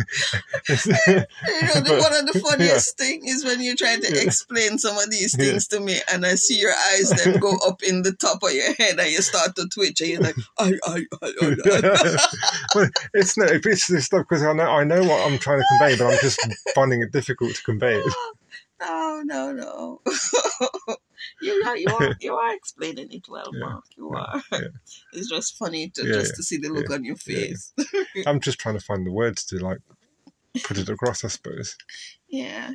You 0.68 1.62
know, 1.62 1.80
the, 1.80 1.98
one 2.02 2.16
of 2.16 2.26
the 2.26 2.40
funniest 2.42 2.98
thing 2.98 3.26
is 3.26 3.44
when 3.44 3.60
you 3.60 3.76
try 3.76 3.96
to 3.96 4.14
Yeah. 4.14 4.20
explain 4.22 4.78
some 4.78 4.96
of 4.98 5.10
these 5.10 5.36
Yeah. 5.38 5.46
things 5.46 5.68
to 5.68 5.80
me, 5.80 6.00
and 6.12 6.26
I 6.26 6.34
see 6.34 6.58
your 6.58 6.72
eyes 6.92 7.10
then 7.10 7.38
go 7.38 7.56
up 7.66 7.82
in 7.82 8.02
the 8.02 8.12
top 8.12 8.42
of 8.42 8.52
your 8.52 8.72
head, 8.74 8.98
and 8.98 9.10
you 9.10 9.22
start 9.22 9.54
to 9.56 9.68
twitch, 9.68 10.00
and 10.00 10.10
you're 10.10 10.20
like, 10.22 10.36
I, 10.58 10.72
I, 10.84 11.04
I, 11.22 11.32
I, 11.42 11.56
I. 11.64 12.18
well, 12.74 12.88
it's 13.14 13.36
no, 13.36 13.46
it's 13.48 13.86
this 13.86 14.06
stuff 14.06 14.26
because 14.28 14.42
I 14.42 14.52
know 14.52 14.64
I 14.66 14.84
know 14.84 15.02
what 15.04 15.24
I'm 15.26 15.38
trying 15.38 15.60
to 15.60 15.66
convey, 15.78 15.96
but 15.96 16.06
I'm 16.06 16.18
just 16.20 16.40
finding 16.74 17.02
it 17.02 17.12
difficult 17.12 17.54
to 17.54 17.62
convey 17.62 17.94
it. 17.98 18.14
Oh, 18.80 19.22
no, 19.24 19.52
no, 19.52 20.00
no. 20.04 20.96
You 21.42 21.62
are, 21.66 21.76
you 21.76 21.88
are, 22.00 22.16
you 22.20 22.34
are 22.34 22.54
explaining 22.54 23.08
it 23.10 23.28
well, 23.28 23.50
Yeah. 23.52 23.60
Mark. 23.60 23.84
You 23.96 24.10
are. 24.10 24.42
Yeah. 24.52 24.60
It's 25.12 25.28
just 25.28 25.56
funny 25.58 25.90
to 25.90 26.06
Yeah, 26.06 26.12
just 26.14 26.36
to 26.36 26.42
see 26.42 26.56
the 26.56 26.68
look 26.70 26.90
on 26.90 27.04
your 27.04 27.16
face. 27.16 27.72
I'm 28.26 28.40
just 28.46 28.58
trying 28.58 28.78
to 28.78 28.84
find 28.84 29.06
the 29.06 29.12
words 29.12 29.44
to 29.46 29.58
like 29.58 29.78
put 30.64 30.78
it 30.78 30.88
across, 30.88 31.24
I 31.24 31.28
suppose. 31.28 31.76
Yeah. 32.28 32.70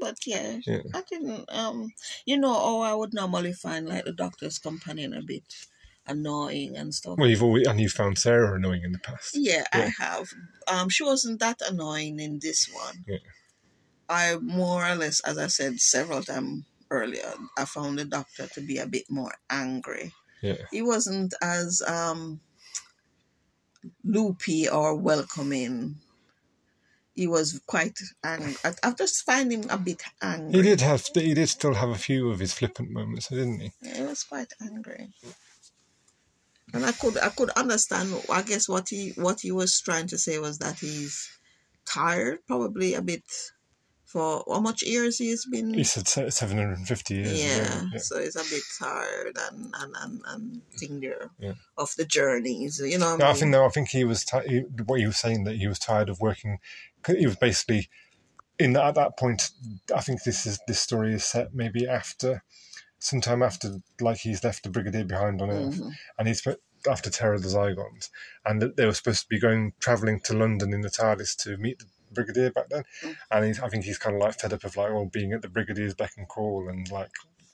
But 0.00 0.16
yeah. 0.26 0.58
I 0.94 1.02
didn't. 1.10 1.44
Um, 1.50 1.92
you 2.24 2.38
know, 2.38 2.54
oh, 2.56 2.80
I 2.80 2.94
would 2.94 3.12
normally 3.12 3.52
find 3.52 3.88
like 3.88 4.04
the 4.06 4.12
doctor's 4.12 4.58
companion 4.58 5.12
a 5.12 5.22
bit 5.22 5.44
annoying 6.06 6.76
and 6.76 6.94
stuff. 6.94 7.18
Well, 7.18 7.28
you've 7.28 7.42
always 7.42 7.66
and 7.66 7.80
you 7.80 7.88
found 7.90 8.18
Sarah 8.18 8.54
annoying 8.56 8.82
in 8.82 8.92
the 8.92 8.98
past. 8.98 9.36
Yeah, 9.36 9.64
Yeah. 9.74 9.90
I 9.98 10.04
have. 10.04 10.28
Um, 10.66 10.88
she 10.88 11.04
wasn't 11.04 11.40
that 11.40 11.60
annoying 11.68 12.18
in 12.20 12.38
this 12.40 12.72
one. 12.72 13.04
Yeah. 13.06 13.18
I 14.08 14.36
more 14.36 14.84
or 14.88 14.94
less, 14.96 15.20
as 15.20 15.38
I 15.38 15.46
said 15.46 15.80
several 15.80 16.22
times 16.22 16.64
earlier, 16.90 17.32
I 17.56 17.64
found 17.64 17.98
the 17.98 18.04
doctor 18.04 18.46
to 18.48 18.60
be 18.60 18.78
a 18.78 18.86
bit 18.86 19.04
more 19.10 19.32
angry. 19.48 20.12
Yeah, 20.42 20.56
He 20.70 20.82
wasn't 20.82 21.34
as 21.42 21.82
um 21.86 22.40
loopy 24.04 24.68
or 24.68 24.94
welcoming. 24.94 25.96
He 27.14 27.26
was 27.26 27.60
quite 27.66 27.98
angry. 28.24 28.56
I, 28.64 28.72
I 28.82 28.92
just 28.92 29.24
find 29.24 29.52
him 29.52 29.64
a 29.68 29.76
bit 29.76 30.02
angry. 30.22 30.52
he 30.52 30.62
did 30.62 30.80
have 30.80 31.06
he 31.14 31.34
did 31.34 31.48
still 31.48 31.74
have 31.74 31.90
a 31.90 31.96
few 31.96 32.30
of 32.30 32.38
his 32.38 32.52
flippant 32.54 32.90
moments, 32.90 33.28
didn't 33.28 33.60
he? 33.60 33.72
Yeah, 33.82 33.96
he 33.98 34.02
was 34.04 34.22
quite 34.22 34.52
angry. 34.62 35.10
And 36.72 36.86
I 36.86 36.92
could 36.92 37.18
I 37.18 37.28
could 37.30 37.50
understand 37.50 38.14
I 38.30 38.42
guess 38.42 38.68
what 38.68 38.88
he 38.88 39.10
what 39.16 39.40
he 39.40 39.52
was 39.52 39.80
trying 39.80 40.06
to 40.08 40.18
say 40.18 40.38
was 40.38 40.58
that 40.58 40.78
he's 40.78 41.28
tired, 41.84 42.38
probably 42.46 42.94
a 42.94 43.02
bit 43.02 43.24
for 44.12 44.42
how 44.48 44.60
much 44.60 44.82
years 44.82 45.18
he's 45.18 45.46
been 45.46 45.72
He 45.72 45.84
said 45.84 46.08
750 46.08 47.14
years. 47.14 47.40
yeah, 47.44 47.84
yeah. 47.92 47.98
so 47.98 48.18
he's 48.20 48.36
a 48.36 48.42
bit 48.54 48.62
tired 48.78 49.36
and 49.50 49.72
and 49.80 49.94
and, 50.02 50.22
and 50.26 50.62
thing 50.78 51.00
there 51.00 51.30
Yeah. 51.38 51.52
of 51.78 51.94
the 51.96 52.04
journeys, 52.04 52.80
you 52.84 52.98
know. 52.98 53.16
No, 53.16 53.26
I 53.26 53.30
I 53.30 53.34
think 53.34 53.50
no, 53.52 53.64
I 53.64 53.68
think 53.68 53.88
he 53.90 54.04
was 54.04 54.24
he, 54.46 54.60
what 54.86 54.98
he 55.00 55.06
was 55.06 55.16
saying 55.18 55.44
that 55.44 55.56
he 55.56 55.66
was 55.68 55.78
tired 55.78 56.08
of 56.08 56.20
working. 56.20 56.58
He 57.06 57.26
was 57.26 57.36
basically 57.36 57.88
in 58.58 58.76
at 58.76 58.94
that 58.96 59.16
point. 59.16 59.50
I 59.94 60.00
think 60.00 60.22
this 60.24 60.44
is 60.46 60.58
this 60.66 60.80
story 60.80 61.14
is 61.14 61.24
set 61.24 61.54
maybe 61.54 61.86
after, 61.88 62.42
sometime 62.98 63.42
after, 63.42 63.76
like 64.00 64.18
he's 64.18 64.42
left 64.44 64.64
the 64.64 64.70
brigadier 64.70 65.04
behind 65.04 65.40
on 65.40 65.50
Earth, 65.50 65.80
Mhm. 65.80 65.92
and 66.18 66.28
he's 66.28 66.42
after 66.88 67.10
Terror 67.10 67.34
of 67.34 67.42
the 67.42 67.48
Zygons, 67.48 68.08
and 68.44 68.60
they 68.76 68.86
were 68.86 68.94
supposed 68.94 69.22
to 69.22 69.28
be 69.28 69.38
going 69.38 69.72
traveling 69.80 70.18
to 70.20 70.32
London 70.34 70.72
in 70.74 70.80
the 70.80 70.90
TARDIS 70.90 71.36
to 71.44 71.56
meet 71.56 71.78
the 71.78 71.86
brigadier 72.10 72.50
back 72.50 72.68
then, 72.70 72.84
Mm. 73.02 73.16
and 73.30 73.44
he's, 73.46 73.60
I 73.60 73.68
think 73.68 73.84
he's 73.84 73.98
kind 73.98 74.16
of 74.16 74.22
like 74.22 74.38
fed 74.40 74.52
up 74.52 74.64
of 74.64 74.76
like 74.76 74.90
all 74.92 75.06
being 75.06 75.32
at 75.32 75.42
the 75.42 75.48
brigadier's 75.48 75.94
beck 75.94 76.12
and 76.16 76.28
call, 76.28 76.68
and 76.68 76.90
like 76.90 77.10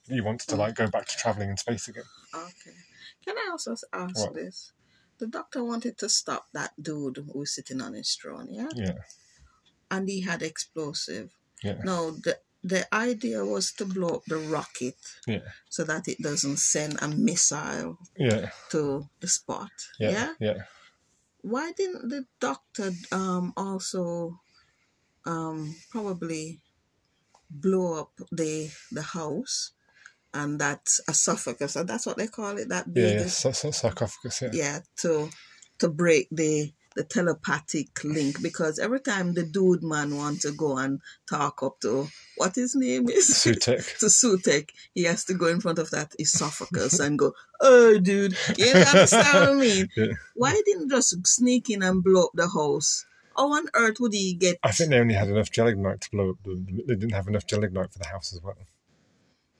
he 0.09 0.21
wants 0.21 0.47
to 0.47 0.57
like 0.57 0.75
go 0.75 0.87
back 0.88 1.07
to 1.07 1.16
traveling 1.16 1.51
in 1.51 1.57
space 1.57 1.88
again. 1.88 2.05
Okay. 2.35 2.77
Can 3.25 3.37
I 3.37 3.49
also 3.51 3.73
ask 3.92 4.16
What? 4.16 4.35
this? 4.35 4.73
The 5.19 5.27
doctor 5.27 5.64
wanted 5.64 5.97
to 5.99 6.09
stop 6.09 6.47
that 6.53 6.73
dude 6.81 7.16
who 7.33 7.38
was 7.40 7.55
sitting 7.55 7.81
on 7.81 7.95
his 7.95 8.14
throne, 8.14 8.49
yeah? 8.51 8.69
Yeah, 8.75 8.99
And 9.90 10.09
he 10.09 10.21
had 10.21 10.42
explosive. 10.42 11.31
yeah, 11.62 11.79
No, 11.85 12.11
the 12.12 12.38
the 12.62 12.87
idea 12.92 13.45
was 13.45 13.71
to 13.73 13.85
blow 13.85 14.09
up 14.16 14.25
the 14.27 14.38
rocket 14.38 14.97
yeah, 15.27 15.38
so 15.69 15.85
that 15.85 16.09
it 16.09 16.19
doesn't 16.21 16.59
send 16.59 16.99
a 17.01 17.07
missile 17.09 17.97
yeah, 18.16 18.51
to 18.71 19.09
the 19.21 19.29
spot. 19.29 19.71
Yeah. 20.01 20.11
yeah, 20.11 20.33
yeah. 20.40 20.62
Why 21.42 21.71
didn't 21.73 22.09
the 22.09 22.27
doctor 22.40 22.90
um 23.12 23.53
also 23.57 24.40
um 25.27 25.75
probably 25.91 26.61
blow 27.51 28.01
up 28.01 28.12
the 28.33 28.71
the 28.93 29.03
house 29.03 29.73
and 30.35 30.59
that 30.61 30.87
esophagus 31.09 31.77
and 31.77 31.89
that's 31.89 32.07
what 32.07 32.17
they 32.17 32.27
call 32.27 32.57
it 32.59 32.69
that 32.69 32.87
Yeah, 32.89 33.03
big 33.03 33.19
yeah, 33.21 33.27
sa- 33.27 33.53
sa- 33.53 33.71
sarcophagus. 33.71 34.43
Yeah, 34.43 34.51
yeah 34.53 34.79
to 35.03 35.31
to 35.79 35.89
break 35.89 36.29
the 36.31 36.73
the 36.97 37.05
telepathic 37.05 38.03
link 38.05 38.41
because 38.43 38.79
every 38.79 39.01
time 39.01 39.35
the 39.35 39.45
dude 39.45 39.83
man 39.83 40.17
want 40.17 40.41
to 40.41 40.53
go 40.53 40.79
and 40.79 41.01
talk 41.29 41.62
up 41.62 41.79
to 41.81 42.09
what 42.39 42.55
his 42.55 42.75
name 42.75 43.09
is 43.11 43.29
Sutekh. 43.29 43.99
to 44.01 44.07
Sutekh, 44.07 44.71
he 44.95 45.05
has 45.05 45.25
to 45.27 45.35
go 45.35 45.47
in 45.47 45.61
front 45.61 45.79
of 45.79 45.91
that 45.91 46.15
esophagus 46.19 46.99
and 46.99 47.19
go, 47.19 47.35
"Oh, 47.61 47.99
dude, 47.99 48.35
you 48.57 48.73
understand 48.73 49.35
what 49.35 49.49
I 49.51 49.55
mean? 49.55 49.89
Yeah. 49.97 50.12
Why 50.35 50.61
didn't 50.65 50.91
just 50.91 51.27
sneak 51.27 51.69
in 51.71 51.83
and 51.83 52.03
blow 52.03 52.25
up 52.25 52.31
the 52.35 52.49
house? 52.49 53.05
How 53.37 53.53
on 53.53 53.66
earth 53.75 54.01
would 54.01 54.12
he 54.12 54.35
get? 54.35 54.59
I 54.62 54.72
think 54.72 54.90
they 54.90 54.99
only 54.99 55.14
had 55.14 55.29
enough 55.29 55.51
gelignite 55.51 56.01
to 56.03 56.11
blow 56.11 56.31
up 56.31 56.37
the. 56.44 56.55
They 56.87 56.94
didn't 56.94 57.12
have 57.12 57.29
enough 57.29 57.46
gelignite 57.46 57.92
for 57.92 57.99
the 57.99 58.09
house 58.09 58.33
as 58.33 58.42
well. 58.42 58.57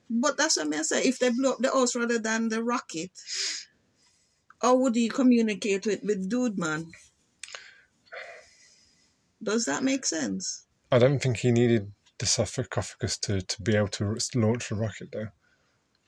But 0.09 0.37
that's 0.37 0.57
what 0.57 0.75
I 0.75 0.83
say. 0.83 1.03
If 1.03 1.19
they 1.19 1.31
blow 1.31 1.53
up 1.53 1.59
the 1.59 1.71
house 1.71 1.97
rather 1.97 2.19
than 2.19 2.49
the 2.49 2.63
rocket, 2.63 3.11
how 4.63 4.77
would 4.77 4.95
he 4.95 5.09
communicate 5.09 5.85
with, 5.85 6.03
with 6.03 6.29
Dude 6.29 6.59
Man? 6.59 6.93
Does 9.43 9.65
that 9.67 9.83
make 9.83 10.07
sense? 10.07 10.65
I 10.91 10.99
don't 10.99 11.21
think 11.21 11.39
he 11.39 11.53
needed 11.53 11.93
the 12.19 12.27
sarcophagus 12.27 13.19
to, 13.19 13.43
to 13.43 13.63
be 13.63 13.77
able 13.77 13.89
to 13.89 14.17
launch 14.35 14.69
the 14.71 14.77
rocket, 14.77 15.09
though. 15.13 15.29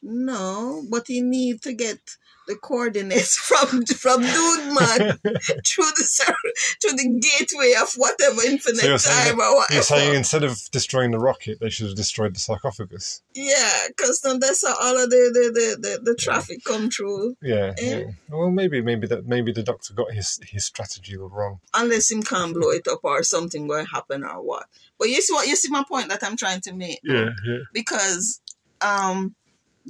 No, 0.02 0.84
but 0.90 1.04
he 1.08 1.20
need 1.20 1.62
to 1.62 1.72
get 1.72 1.98
the 2.46 2.56
coordinates 2.56 3.36
from 3.48 3.84
from 3.84 4.22
Dude 4.22 4.72
Man 4.72 5.18
through 5.66 5.90
the 5.96 6.34
through 6.80 6.92
the 6.96 7.20
gateway 7.38 7.74
of 7.80 7.92
whatever 7.96 8.40
infinite 8.46 8.80
So 8.80 8.86
you're 8.86 8.98
time 8.98 8.98
saying, 8.98 9.40
or 9.40 9.54
whatever. 9.56 9.74
you're 9.74 9.82
saying 9.82 10.14
instead 10.14 10.44
of 10.44 10.58
destroying 10.72 11.10
the 11.10 11.18
rocket, 11.18 11.58
they 11.60 11.68
should 11.68 11.88
have 11.88 11.96
destroyed 11.96 12.34
the 12.34 12.38
sarcophagus. 12.40 13.22
Yeah, 13.34 13.88
because 13.88 14.20
then 14.22 14.40
that's 14.40 14.66
how 14.66 14.74
all 14.80 14.96
of 15.02 15.10
the 15.10 15.30
the, 15.34 15.50
the, 15.52 15.88
the, 15.88 16.10
the 16.12 16.14
traffic 16.14 16.64
come 16.64 16.90
through. 16.90 17.36
Yeah, 17.42 17.74
Eh? 17.76 17.98
yeah. 17.98 18.04
Well, 18.30 18.50
maybe 18.50 18.80
maybe 18.80 19.06
that 19.08 19.26
maybe 19.26 19.52
the 19.52 19.62
doctor 19.62 19.92
got 19.92 20.12
his 20.12 20.40
his 20.46 20.64
strategy 20.64 21.16
wrong. 21.18 21.60
Unless 21.74 22.10
him 22.10 22.22
can't 22.22 22.54
blow 22.54 22.70
it 22.70 22.88
up 22.88 23.00
or 23.02 23.22
something 23.24 23.66
will 23.68 23.84
happen 23.84 24.24
or 24.24 24.40
what. 24.42 24.66
But 24.98 25.08
you 25.08 25.20
see 25.20 25.34
what 25.34 25.46
you 25.48 25.56
see 25.56 25.68
my 25.70 25.84
point 25.86 26.08
that 26.08 26.24
I'm 26.24 26.36
trying 26.36 26.60
to 26.62 26.72
make. 26.72 27.00
Yeah, 27.02 27.30
yeah. 27.46 27.58
Because 27.74 28.40
um 28.80 29.34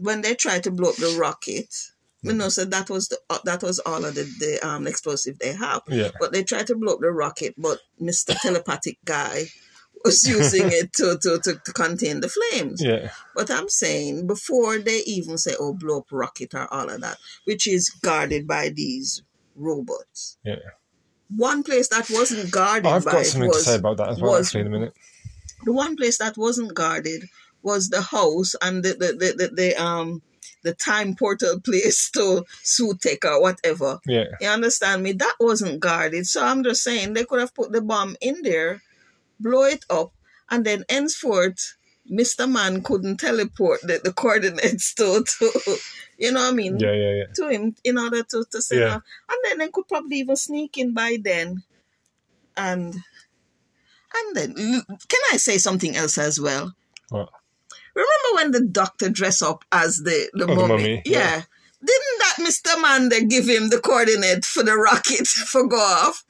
when 0.00 0.22
they 0.22 0.34
tried 0.34 0.64
to 0.64 0.70
blow 0.70 0.90
up 0.90 0.96
the 0.96 1.16
rocket, 1.20 1.74
you 2.22 2.32
know, 2.32 2.48
so 2.48 2.64
that 2.64 2.90
was 2.90 3.08
the 3.08 3.18
uh, 3.30 3.38
that 3.44 3.62
was 3.62 3.78
all 3.80 4.04
of 4.04 4.14
the, 4.14 4.22
the 4.22 4.58
um 4.66 4.86
explosive 4.86 5.38
they 5.38 5.52
have. 5.52 5.82
Yeah. 5.88 6.10
But 6.18 6.32
they 6.32 6.42
tried 6.42 6.66
to 6.68 6.76
blow 6.76 6.94
up 6.94 7.00
the 7.00 7.10
rocket, 7.10 7.54
but 7.56 7.78
Mr. 8.00 8.36
Telepathic 8.42 8.98
guy 9.04 9.44
was 10.04 10.24
using 10.28 10.64
it 10.66 10.92
to, 10.94 11.18
to, 11.20 11.38
to, 11.42 11.60
to 11.64 11.72
contain 11.72 12.20
the 12.20 12.28
flames. 12.28 12.82
Yeah. 12.82 13.10
But 13.34 13.50
I'm 13.50 13.68
saying 13.68 14.26
before 14.26 14.78
they 14.78 15.02
even 15.06 15.38
say, 15.38 15.54
oh, 15.58 15.74
blow 15.74 15.98
up 15.98 16.06
rocket 16.10 16.54
or 16.54 16.72
all 16.72 16.88
of 16.88 17.00
that, 17.00 17.18
which 17.44 17.66
is 17.66 17.90
guarded 17.90 18.46
by 18.46 18.70
these 18.70 19.22
robots. 19.54 20.38
Yeah. 20.44 20.56
One 21.36 21.62
place 21.62 21.88
that 21.88 22.08
wasn't 22.10 22.50
guarded 22.50 22.86
I've 22.86 23.04
by 23.04 23.12
got 23.12 23.26
something 23.26 23.48
was, 23.48 23.64
to 23.64 23.70
say 23.70 23.76
about 23.76 23.98
that 23.98 24.10
as 24.10 24.20
well, 24.20 24.36
actually, 24.36 24.62
in 24.62 24.66
a 24.68 24.70
minute. 24.70 24.94
the 25.64 25.72
one 25.72 25.96
place 25.96 26.18
that 26.18 26.38
wasn't 26.38 26.74
guarded 26.74 27.24
was 27.62 27.88
the 27.88 28.02
house 28.02 28.54
and 28.62 28.84
the 28.84 28.90
the, 28.94 29.06
the, 29.12 29.34
the, 29.36 29.54
the 29.54 29.82
um 29.82 30.22
the 30.62 30.74
time 30.74 31.14
portal 31.14 31.60
place 31.64 32.10
to 32.10 32.44
Sutekh 32.64 33.24
or 33.24 33.40
whatever. 33.40 34.00
Yeah. 34.06 34.24
You 34.40 34.48
understand 34.48 35.02
me? 35.02 35.12
That 35.12 35.36
wasn't 35.40 35.80
guarded. 35.80 36.26
So 36.26 36.44
I'm 36.44 36.64
just 36.64 36.82
saying 36.82 37.12
they 37.12 37.24
could 37.24 37.40
have 37.40 37.54
put 37.54 37.72
the 37.72 37.80
bomb 37.80 38.16
in 38.20 38.42
there, 38.42 38.82
blow 39.38 39.64
it 39.64 39.84
up, 39.88 40.12
and 40.50 40.64
then 40.64 40.84
henceforth, 40.88 41.76
Mr. 42.10 42.50
Man 42.50 42.82
couldn't 42.82 43.18
teleport 43.18 43.82
the, 43.82 44.00
the 44.02 44.12
coordinates 44.12 44.94
to, 44.98 45.22
to, 45.24 45.76
you 46.18 46.32
know 46.32 46.40
what 46.40 46.52
I 46.52 46.56
mean? 46.56 46.78
Yeah, 46.78 46.92
yeah, 46.92 47.12
yeah. 47.12 47.24
To 47.34 47.48
him 47.48 47.76
in 47.84 47.98
order 47.98 48.22
to, 48.22 48.44
to 48.50 48.62
send 48.62 48.80
Yeah. 48.80 48.94
And 48.94 49.38
then 49.44 49.58
they 49.58 49.68
could 49.68 49.86
probably 49.86 50.18
even 50.18 50.36
sneak 50.36 50.78
in 50.78 50.94
by 50.94 51.18
then. 51.22 51.62
And 52.56 52.94
and 54.14 54.36
then, 54.36 54.54
can 54.54 55.20
I 55.32 55.36
say 55.36 55.58
something 55.58 55.94
else 55.94 56.16
as 56.16 56.40
well? 56.40 56.74
What? 57.10 57.28
Remember 57.98 58.30
when 58.36 58.50
the 58.52 58.60
doctor 58.70 59.08
dressed 59.10 59.42
up 59.42 59.64
as 59.72 59.96
the, 59.98 60.30
the 60.34 60.44
Oh, 60.44 60.46
the 60.46 60.54
mummy? 60.54 60.68
mummy, 60.68 61.02
Yeah. 61.04 61.18
yeah. 61.18 61.42
Didn't 61.84 62.18
that 62.20 62.36
Mr. 62.40 62.80
Man 62.82 63.08
there 63.08 63.24
give 63.24 63.48
him 63.48 63.70
the 63.70 63.80
coordinate 63.80 64.44
for 64.44 64.62
the 64.62 64.76
rocket 64.76 65.26
for 65.50 65.66
go 65.66 65.76
off? 65.78 66.24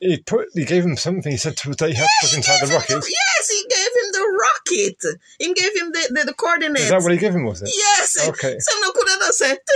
He 0.00 0.18
put 0.18 0.48
he 0.54 0.64
gave 0.64 0.84
him 0.84 0.96
something. 0.96 1.30
He 1.30 1.38
said 1.38 1.56
to 1.58 1.70
that 1.70 1.88
he 1.88 1.94
had 1.94 2.02
to 2.06 2.26
put 2.26 2.36
inside 2.36 2.66
the 2.66 2.74
rocket. 2.74 3.04
yes, 3.06 3.48
he 3.48 3.62
gave 3.70 3.92
him 4.02 4.10
the 4.12 4.26
rocket. 4.42 4.98
He 5.38 5.54
gave 5.54 5.76
him 5.80 5.92
the, 5.92 6.08
the, 6.14 6.24
the 6.26 6.34
coordinates. 6.34 6.86
Is 6.86 6.90
that 6.90 7.02
what 7.02 7.12
he 7.12 7.18
gave 7.18 7.34
him? 7.36 7.44
Was 7.44 7.62
it? 7.62 7.70
Yes. 7.72 8.18
Okay. 8.28 8.56
Someone 8.58 8.92
could 8.94 9.08
have 9.08 9.22
said, 9.32 9.58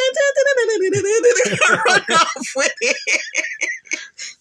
run 1.87 2.03
off 2.11 2.53
with 2.57 2.75
it. 2.81 2.97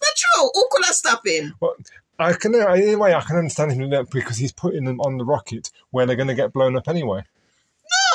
Not 0.02 0.14
true. 0.16 0.50
Who 0.54 0.66
could 0.72 0.84
have 0.86 0.94
stopped 0.94 1.28
him? 1.28 1.54
Well, 1.60 1.76
I 2.18 2.32
can 2.32 2.54
uh, 2.54 2.66
anyway. 2.68 3.12
I 3.14 3.20
can 3.20 3.36
understand 3.36 3.72
him 3.72 3.78
doing 3.78 3.90
that 3.90 4.10
because 4.10 4.38
he's 4.38 4.52
putting 4.52 4.84
them 4.84 5.00
on 5.00 5.18
the 5.18 5.24
rocket 5.24 5.70
where 5.90 6.06
they're 6.06 6.16
going 6.16 6.28
to 6.28 6.34
get 6.34 6.52
blown 6.52 6.76
up 6.76 6.88
anyway. 6.88 7.22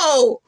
No. 0.09 0.41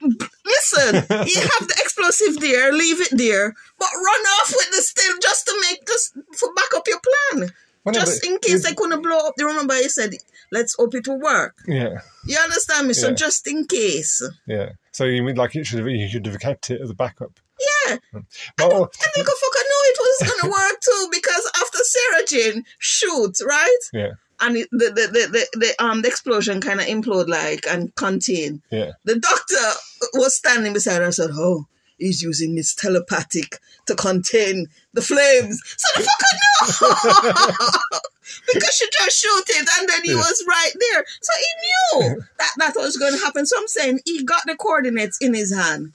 Listen, 0.00 0.94
you 0.94 1.40
have 1.40 1.68
the 1.68 1.76
explosive 1.80 2.40
there, 2.40 2.72
leave 2.72 3.00
it 3.00 3.16
there, 3.16 3.54
but 3.78 3.88
run 3.94 4.20
off 4.40 4.50
with 4.56 4.70
the 4.72 4.82
still 4.82 5.16
just 5.22 5.46
to 5.46 5.54
make 5.70 5.86
just 5.86 6.14
for 6.36 6.52
back 6.54 6.74
up 6.74 6.86
your 6.88 6.98
plan. 7.32 7.50
Well, 7.84 7.94
just 7.94 8.20
but 8.22 8.30
in 8.30 8.38
case 8.38 8.64
they 8.64 8.74
couldn't 8.74 9.02
blow 9.02 9.18
up. 9.28 9.34
You 9.38 9.46
remember 9.48 9.74
you 9.76 9.88
said, 9.88 10.12
let's 10.50 10.74
hope 10.76 10.94
it 10.94 11.06
will 11.08 11.20
work. 11.20 11.56
Yeah, 11.66 11.98
You 12.26 12.38
understand 12.38 12.88
me? 12.88 12.94
So 12.94 13.08
Yeah. 13.08 13.14
just 13.14 13.46
in 13.46 13.66
case. 13.66 14.22
yeah. 14.46 14.70
So 14.92 15.04
you 15.04 15.22
mean 15.22 15.36
like 15.36 15.54
it 15.56 15.66
should 15.66 15.78
have 15.78 15.88
you 15.88 16.08
should 16.08 16.26
have 16.26 16.38
kept 16.40 16.70
it 16.70 16.80
as 16.80 16.90
a 16.90 16.94
backup? 16.94 17.38
Yeah. 17.86 17.96
Hmm. 18.12 18.18
Well, 18.58 18.82
And 18.84 19.12
you 19.16 19.24
could 19.24 19.34
fucking 19.40 19.68
know 19.70 19.71
it 19.98 20.24
was 20.24 20.30
gonna 20.30 20.50
work 20.58 20.80
too 20.80 21.08
because 21.10 21.50
after 21.56 21.78
Sarah 21.82 22.24
Jane 22.26 22.64
shoot, 22.78 23.38
right? 23.46 23.78
yeah, 23.92 24.12
And 24.40 24.56
the, 24.56 24.66
the, 24.72 24.88
the, 24.90 25.28
the, 25.32 25.58
the 25.58 25.84
um 25.84 26.02
the 26.02 26.08
explosion 26.08 26.60
kind 26.60 26.80
of 26.80 26.86
implode 26.86 27.28
like 27.28 27.66
and 27.68 27.94
contain. 27.94 28.62
yeah, 28.70 28.92
The 29.04 29.18
doctor 29.18 29.66
was 30.14 30.36
standing 30.36 30.72
beside 30.72 30.98
her 30.98 31.04
and 31.04 31.14
said, 31.14 31.30
Oh, 31.32 31.66
he's 31.98 32.22
using 32.22 32.56
his 32.56 32.74
telepathic 32.74 33.58
to 33.86 33.94
contain 33.94 34.66
the 34.92 35.02
flames. 35.02 35.60
So 35.76 36.00
the 36.00 36.08
fucker 36.08 36.32
know! 36.42 37.68
because 38.52 38.74
she 38.74 38.86
just 38.98 39.18
shoot 39.20 39.44
it 39.48 39.68
and 39.78 39.88
then 39.88 40.02
he 40.04 40.10
Yeah. 40.10 40.16
was 40.16 40.44
right 40.48 40.72
there. 40.90 41.04
So 41.20 41.32
he 41.38 42.00
knew 42.08 42.22
that 42.38 42.50
that 42.58 42.74
was 42.76 42.96
going 42.96 43.12
to 43.12 43.18
happen. 43.18 43.46
So 43.46 43.56
I'm 43.58 43.68
saying 43.68 44.00
he 44.04 44.24
got 44.24 44.42
the 44.46 44.56
coordinates 44.56 45.18
in 45.20 45.34
his 45.34 45.52
hand, 45.54 45.92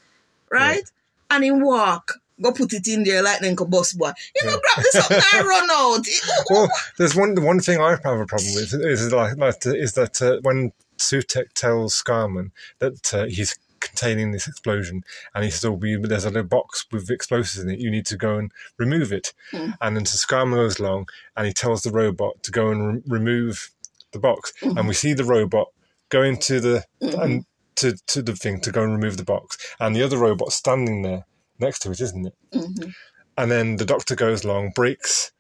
right? 0.51 0.83
And 1.29 1.43
he 1.43 1.51
walk. 1.51 2.19
Go 2.41 2.52
put 2.52 2.73
it 2.73 2.88
in 2.88 3.04
there 3.04 3.23
like 3.23 3.39
then 3.39 3.56
bus 3.56 3.93
boy. 3.93 4.12
You 4.36 4.45
know, 4.45 4.60
grab 4.60 4.86
this 4.86 4.95
up 4.95 5.12
and 5.12 5.47
run 5.47 5.69
out. 5.71 6.06
Well, 6.50 6.69
there's 6.97 7.15
one 7.15 7.36
the 7.36 7.41
one 7.41 7.60
thing 7.60 7.82
I 7.82 7.91
have 7.91 8.19
a 8.19 8.26
problem 8.26 8.54
with 8.54 8.73
is 8.73 9.12
like, 9.12 9.38
like 9.38 9.65
is 9.65 9.93
that 9.93 10.21
uh, 10.21 10.39
when 10.41 10.71
Sutekh 10.97 11.54
tells 11.54 12.02
Scarman 12.02 12.52
that 12.80 13.13
uh, 13.13 13.26
he's 13.26 13.58
containing 13.80 14.32
this 14.32 14.47
explosion, 14.47 15.04
and 15.34 15.43
he 15.43 15.52
says, 15.52 15.65
"Oh, 15.65 15.80
there's 15.80 16.26
a 16.26 16.30
little 16.30 16.43
box 16.43 16.86
with 16.91 17.10
explosives 17.10 17.63
in 17.63 17.69
it. 17.69 17.80
You 17.80 17.89
need 17.89 18.06
to 18.08 18.17
go 18.17 18.38
and 18.38 18.52
remove 18.78 19.12
it." 19.12 19.34
And 19.82 19.95
then 19.95 20.06
so 20.06 20.17
Scarman 20.17 20.56
goes 20.56 20.80
along, 20.80 21.08
and 21.36 21.47
he 21.47 21.54
tells 21.54 21.84
the 21.84 21.91
robot 21.91 22.43
to 22.43 22.52
go 22.52 22.69
and 22.69 22.95
re- 22.95 23.02
remove 23.08 23.71
the 24.12 24.19
box, 24.19 24.54
and 24.62 24.88
we 24.88 24.93
see 24.93 25.13
the 25.13 25.23
robot 25.23 25.67
going 26.10 26.36
into 26.36 26.60
the 26.60 26.86
and 27.02 27.45
to 27.76 27.93
to 28.08 28.21
the 28.21 28.36
thing 28.36 28.60
to 28.62 28.71
go 28.71 28.84
and 28.84 28.93
remove 28.93 29.17
the 29.17 29.23
box, 29.23 29.58
and 29.80 29.95
the 29.95 30.04
other 30.04 30.17
robot 30.17 30.52
standing 30.52 31.02
there 31.02 31.26
next 31.59 31.79
to 31.79 31.91
it, 31.91 31.99
isn't 32.01 32.25
it? 32.27 32.33
Mhm. 32.53 32.93
And 33.37 33.51
then 33.51 33.75
the 33.77 33.85
doctor 33.85 34.15
goes 34.15 34.43
along, 34.43 34.71
breaks 34.75 35.31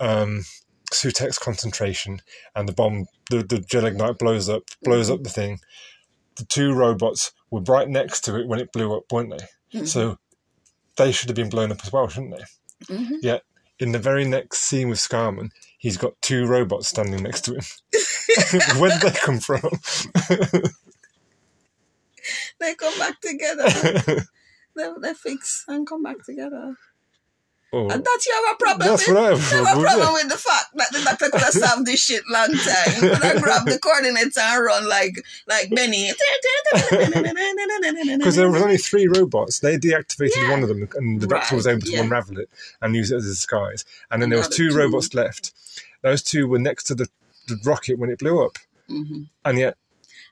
um, 0.00 0.44
Sutekh's 0.92 1.38
concentration, 1.38 2.20
and 2.56 2.68
the 2.68 2.72
bomb, 2.72 3.06
the, 3.30 3.42
the 3.42 3.60
gelignite 3.60 4.18
blows 4.18 4.48
up, 4.48 4.62
blows 4.82 5.10
up 5.10 5.22
the 5.22 5.30
thing. 5.30 5.60
The 6.36 6.44
two 6.46 6.72
robots 6.72 7.32
were 7.50 7.60
right 7.62 7.88
next 7.88 8.22
to 8.22 8.36
it 8.40 8.48
when 8.48 8.58
it 8.60 8.72
blew 8.72 8.96
up, 8.96 9.04
weren't 9.12 9.34
they? 9.72 9.84
So 9.86 10.18
they 10.96 11.12
should 11.12 11.28
have 11.28 11.36
been 11.36 11.48
blown 11.50 11.70
up 11.72 11.80
as 11.84 11.92
well, 11.92 12.08
shouldn't 12.08 12.36
they? 12.36 12.94
Mhm. 12.94 13.18
Yet 13.22 13.42
in 13.78 13.92
the 13.92 13.98
very 13.98 14.24
next 14.24 14.60
scene 14.60 14.88
with 14.88 14.98
Scarman, 14.98 15.50
he's 15.78 15.96
got 15.96 16.20
two 16.22 16.46
robots 16.46 16.88
standing 16.88 17.22
next 17.22 17.42
to 17.42 17.54
him. 17.54 17.62
Where 18.80 18.90
did 18.90 19.00
they 19.02 19.18
come 19.18 19.40
from? 19.40 19.62
They 22.60 22.74
come 22.74 22.98
back 22.98 23.20
together. 23.20 24.24
they, 24.76 24.88
they 25.00 25.14
fix 25.14 25.64
and 25.68 25.86
come 25.86 26.02
back 26.02 26.24
together. 26.24 26.74
oh, 27.72 27.88
And 27.90 28.04
that 28.04 28.20
you 28.26 28.32
have 28.44 28.54
a 28.54 28.58
problem 28.58 28.88
that's 28.88 29.06
with? 29.08 29.16
what 29.16 29.24
I 29.24 29.28
have 29.30 29.52
a 29.52 29.56
You 29.56 29.64
have 29.64 29.78
a 29.78 29.80
problem 29.80 29.82
with. 29.82 29.86
problem 29.92 30.06
yeah. 30.08 30.22
with 30.22 30.28
the 30.32 30.38
fact 30.38 30.66
that 30.74 30.92
the 30.92 31.02
doctor 31.04 31.30
could 31.30 31.40
have 31.40 31.52
solved 31.52 31.86
this 31.86 32.00
shit 32.00 32.22
long 32.30 32.48
time. 32.52 32.92
He 32.94 33.00
could 33.00 33.22
have 33.22 33.42
grabbed 33.42 33.68
the 33.70 33.78
coordinates 33.78 34.36
and 34.38 34.64
run 34.64 34.88
like 34.88 35.24
like 35.48 35.70
Benny. 35.74 36.12
Because 36.98 38.36
there 38.36 38.50
was 38.50 38.62
only 38.62 38.78
three 38.78 39.06
robots. 39.08 39.60
They 39.60 39.76
deactivated 39.76 40.32
Yeah. 40.36 40.50
one 40.50 40.62
of 40.62 40.68
them, 40.68 40.88
and 40.94 41.20
the 41.20 41.26
doctor 41.26 41.56
was 41.56 41.66
able 41.66 41.82
to 41.82 41.90
yeah. 41.92 42.00
unravel 42.02 42.38
it 42.38 42.48
and 42.80 42.94
use 42.94 43.10
it 43.10 43.16
as 43.16 43.26
a 43.26 43.28
disguise. 43.30 43.84
And 44.10 44.22
then 44.22 44.30
there 44.30 44.38
was 44.38 44.48
two 44.48 44.70
two. 44.70 44.76
robots 44.76 45.14
left. 45.14 45.52
Those 46.02 46.22
two 46.22 46.46
were 46.48 46.58
next 46.58 46.84
to 46.84 46.94
the, 46.94 47.08
the 47.48 47.58
rocket 47.64 47.98
when 47.98 48.10
it 48.10 48.18
blew 48.18 48.44
up, 48.44 48.58
Mhm. 48.90 49.28
and 49.44 49.58
yet, 49.58 49.76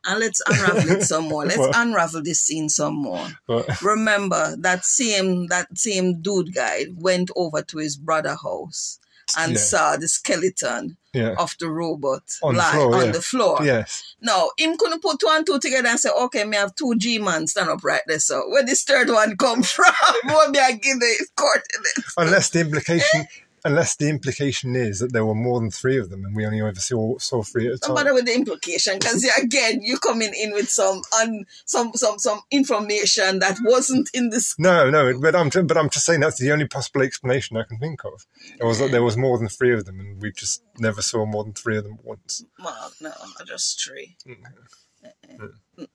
And 0.04 0.18
let's 0.20 0.42
unravel 0.46 0.90
it 0.90 1.02
some 1.04 1.28
more. 1.28 1.44
Let's 1.44 1.68
unravel 1.76 2.22
this 2.22 2.40
scene 2.40 2.68
some 2.68 2.94
more. 2.94 3.26
well, 3.48 3.64
Remember 3.82 4.56
that 4.60 4.84
same 4.84 5.46
that 5.48 5.68
same 5.78 6.20
dude 6.20 6.54
guy 6.54 6.86
went 6.96 7.30
over 7.36 7.62
to 7.62 7.78
his 7.78 7.96
brother 7.96 8.36
house 8.42 8.98
and 9.38 9.52
Yeah. 9.52 9.58
saw 9.58 9.96
the 9.96 10.08
skeleton 10.08 10.96
yeah, 11.14 11.34
of 11.38 11.54
the 11.60 11.68
robot 11.68 12.22
On 12.42 12.54
the 12.56 12.62
floor, 12.62 12.94
on 12.96 13.06
yeah. 13.06 13.12
the 13.12 13.22
floor. 13.22 13.58
yes, 13.62 14.14
No, 14.20 14.50
him 14.58 14.76
couldn't 14.78 15.02
put 15.02 15.20
two 15.20 15.28
and 15.30 15.46
two 15.46 15.58
together 15.60 15.88
and 15.88 16.00
say, 16.00 16.08
okay, 16.10 16.44
me 16.44 16.56
have 16.56 16.74
two 16.74 16.94
G 16.96 17.18
man 17.18 17.46
stand 17.46 17.68
up 17.70 17.84
right 17.84 18.00
there. 18.06 18.18
So 18.18 18.48
where 18.48 18.64
this 18.64 18.82
third 18.82 19.08
one 19.10 19.36
come 19.36 19.62
from? 19.74 19.92
what 20.24 20.50
me 20.50 20.58
I 20.58 20.72
give 20.72 20.98
the 20.98 21.26
coordinates? 21.36 22.14
unless 22.16 22.50
the 22.50 22.60
implication, 22.60 23.20
eh? 23.20 23.24
Unless 23.64 23.96
the 23.96 24.08
implication 24.08 24.74
is 24.76 25.00
that 25.00 25.12
there 25.12 25.24
were 25.24 25.34
more 25.34 25.60
than 25.60 25.70
three 25.70 25.98
of 25.98 26.10
them, 26.10 26.24
and 26.24 26.34
we 26.34 26.44
only 26.44 26.60
ever 26.60 26.74
saw 26.74 27.18
saw 27.18 27.42
three 27.42 27.68
at 27.68 27.74
a 27.74 27.78
time. 27.78 27.94
bother 27.94 28.14
with 28.14 28.26
the 28.26 28.34
implication 28.34 28.98
because 28.98 29.24
again, 29.40 29.80
you're 29.82 29.98
coming 29.98 30.32
in 30.34 30.52
with 30.52 30.68
some 30.68 31.02
un, 31.20 31.44
some 31.64 31.92
some 31.94 32.18
some 32.18 32.40
information 32.50 33.38
that 33.38 33.58
wasn't 33.64 34.08
in 34.14 34.30
this. 34.30 34.54
No, 34.58 34.90
no, 34.90 35.18
but 35.18 35.34
I'm 35.34 35.48
but 35.48 35.76
I'm 35.76 35.90
just 35.90 36.06
saying 36.06 36.20
that's 36.20 36.38
the 36.38 36.52
only 36.52 36.66
possible 36.66 37.02
explanation 37.02 37.56
I 37.56 37.64
can 37.64 37.78
think 37.78 38.04
of. 38.04 38.26
It 38.58 38.64
was 38.64 38.78
that 38.78 38.90
there 38.90 39.02
was 39.02 39.16
more 39.16 39.38
than 39.38 39.48
three 39.48 39.72
of 39.74 39.84
them, 39.84 40.00
and 40.00 40.20
we 40.20 40.32
just 40.32 40.62
never 40.78 41.02
saw 41.02 41.24
more 41.24 41.44
than 41.44 41.54
three 41.54 41.76
of 41.76 41.84
them 41.84 41.94
at 41.98 42.04
once. 42.04 42.44
Well, 42.62 42.92
no, 43.00 43.12
just 43.46 43.82
three. 43.82 44.16
Mm. 44.26 45.88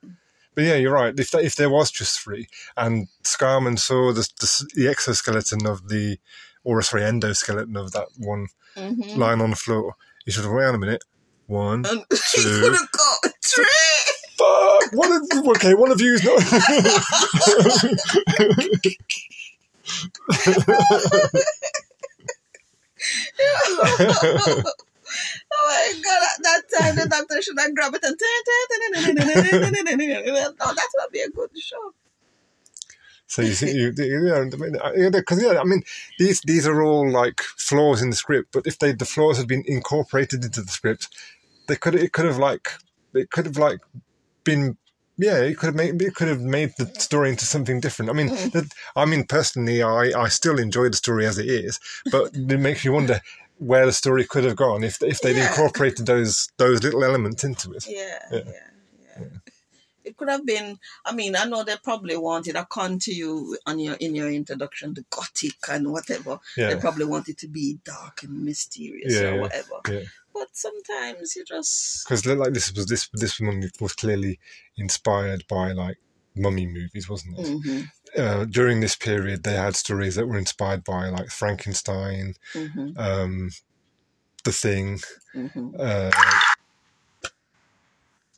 But 0.57 0.63
yeah, 0.63 0.73
you're 0.73 0.91
right. 0.91 1.13
If 1.19 1.35
if 1.35 1.55
there 1.55 1.69
was 1.69 1.91
just 1.91 2.19
three, 2.19 2.47
and 2.75 3.09
Scarman 3.23 3.77
saw 3.77 4.11
the 4.11 4.27
the, 4.39 4.67
the 4.73 4.87
exoskeleton 4.87 5.67
of 5.67 5.87
the, 5.87 6.17
or 6.63 6.79
a 6.79 6.83
three 6.83 7.01
endoskeleton 7.01 7.77
of 7.79 7.91
that 7.93 8.07
one 8.17 8.47
Mm-hmm. 8.75 9.19
lying 9.19 9.41
on 9.41 9.49
the 9.49 9.55
floor, 9.55 9.95
he 10.23 10.29
should 10.31 10.43
have 10.43 10.53
wait 10.53 10.65
on 10.65 10.75
a 10.75 10.77
minute. 10.77 11.03
One, 11.47 11.83
he 11.83 12.41
Two. 12.41 12.61
could 12.61 12.73
have 12.73 12.91
got 12.91 13.33
three. 13.43 13.65
fuck. 14.37 14.93
One 14.93 15.13
of 15.13 15.21
okay, 15.55 15.73
one 15.73 15.91
of 15.91 15.99
you's 15.99 16.23
not. 16.23 16.37
oh 24.29 24.63
my 25.67 25.93
god! 26.03 26.21
At 26.23 26.43
that 26.43 26.61
time, 26.77 26.95
the 26.95 27.07
doctor 27.09 27.41
should 27.41 27.57
have 27.59 27.73
grabbed 27.75 27.95
it 27.95 28.03
and. 28.05 28.19
Oh, 30.59 30.73
that 30.73 30.89
would 30.97 31.11
be 31.11 31.21
a 31.21 31.29
good 31.29 31.49
show. 31.59 31.93
So 33.27 33.41
you 33.41 33.53
see, 33.53 33.71
you, 33.71 33.93
you 33.97 34.21
know, 34.21 34.49
uh, 34.81 35.09
because 35.09 35.43
yeah, 35.43 35.59
I 35.59 35.65
mean, 35.65 35.83
these 36.17 36.41
these 36.41 36.65
are 36.65 36.81
all 36.81 37.09
like 37.11 37.41
flaws 37.41 38.01
in 38.01 38.09
the 38.09 38.15
script. 38.15 38.53
But 38.53 38.65
if 38.65 38.79
they 38.79 38.93
the 38.93 39.05
flaws 39.05 39.37
had 39.37 39.47
been 39.47 39.63
incorporated 39.67 40.45
into 40.45 40.61
the 40.61 40.71
script, 40.71 41.09
they 41.67 41.75
could 41.75 41.95
it 41.95 42.13
could 42.13 42.25
have 42.25 42.37
like 42.37 42.71
it 43.13 43.29
could 43.29 43.45
have 43.45 43.57
like 43.57 43.79
been 44.45 44.77
yeah 45.17 45.39
it 45.39 45.57
could 45.57 45.67
have 45.67 45.75
made 45.75 46.01
it 46.01 46.15
could 46.15 46.29
have 46.29 46.41
made 46.41 46.73
the 46.77 46.85
story 46.99 47.29
into 47.29 47.45
something 47.45 47.81
different. 47.81 48.09
I 48.09 48.13
mean, 48.13 48.29
mm. 48.29 48.51
the, 48.53 48.71
I 48.95 49.03
mean 49.03 49.25
personally, 49.25 49.83
I 49.83 50.11
I 50.17 50.29
still 50.29 50.57
enjoy 50.57 50.87
the 50.87 50.95
story 50.95 51.25
as 51.25 51.37
it 51.37 51.47
is, 51.47 51.79
but 52.09 52.33
it 52.33 52.59
makes 52.59 52.85
you 52.85 52.93
wonder 52.93 53.19
where 53.57 53.85
the 53.85 53.91
story 53.91 54.23
could 54.23 54.45
have 54.45 54.55
gone 54.55 54.83
if 54.85 55.01
if 55.01 55.19
they'd 55.19 55.35
Yeah. 55.35 55.49
incorporated 55.49 56.05
those 56.05 56.49
those 56.57 56.81
little 56.81 57.03
elements 57.03 57.43
into 57.43 57.73
it. 57.73 57.85
Yeah. 57.87 58.19
yeah, 58.31 58.39
yeah. 58.45 58.67
It 60.07 60.17
could 60.17 60.29
have 60.29 60.45
been. 60.45 60.79
I 61.05 61.13
mean, 61.13 61.35
I 61.35 61.45
know 61.45 61.63
they 61.63 61.75
probably 61.83 62.17
wanted 62.17 62.55
a 62.55 62.65
con 62.65 62.99
to 62.99 63.13
you 63.13 63.57
on 63.65 63.79
your 63.79 63.95
in 63.95 64.15
your 64.15 64.29
introduction, 64.31 64.93
the 64.93 65.05
gothic 65.09 65.57
and 65.69 65.91
whatever. 65.91 66.39
Yeah. 66.55 66.69
They 66.73 66.79
probably 66.79 67.05
wanted 67.05 67.37
to 67.39 67.47
be 67.47 67.79
dark 67.83 68.23
and 68.23 68.43
mysterious 68.45 69.13
Yeah, 69.13 69.29
or 69.31 69.41
whatever. 69.41 69.75
yeah. 69.89 70.03
But 70.33 70.49
sometimes 70.53 71.35
you 71.35 71.43
just 71.45 72.05
because 72.05 72.25
like 72.25 72.53
this 72.53 72.71
was 72.73 72.85
this 72.87 73.09
this 73.13 73.39
one 73.39 73.69
was 73.81 73.93
clearly 73.93 74.39
inspired 74.77 75.43
by 75.47 75.71
like 75.73 75.97
mummy 76.35 76.67
movies, 76.67 77.09
wasn't 77.09 77.39
it? 77.39 77.45
Mhm, 77.47 77.87
Uh, 78.17 78.45
during 78.45 78.79
this 78.79 78.95
period, 78.95 79.43
they 79.43 79.55
had 79.55 79.75
stories 79.75 80.15
that 80.15 80.27
were 80.27 80.37
inspired 80.37 80.83
by 80.83 81.09
like 81.09 81.29
Frankenstein, 81.29 82.35
mhm, 82.53 82.97
um, 82.97 83.51
The 84.45 84.51
Thing, 84.51 85.01
mhm. 85.35 85.73
uh, 85.77 86.11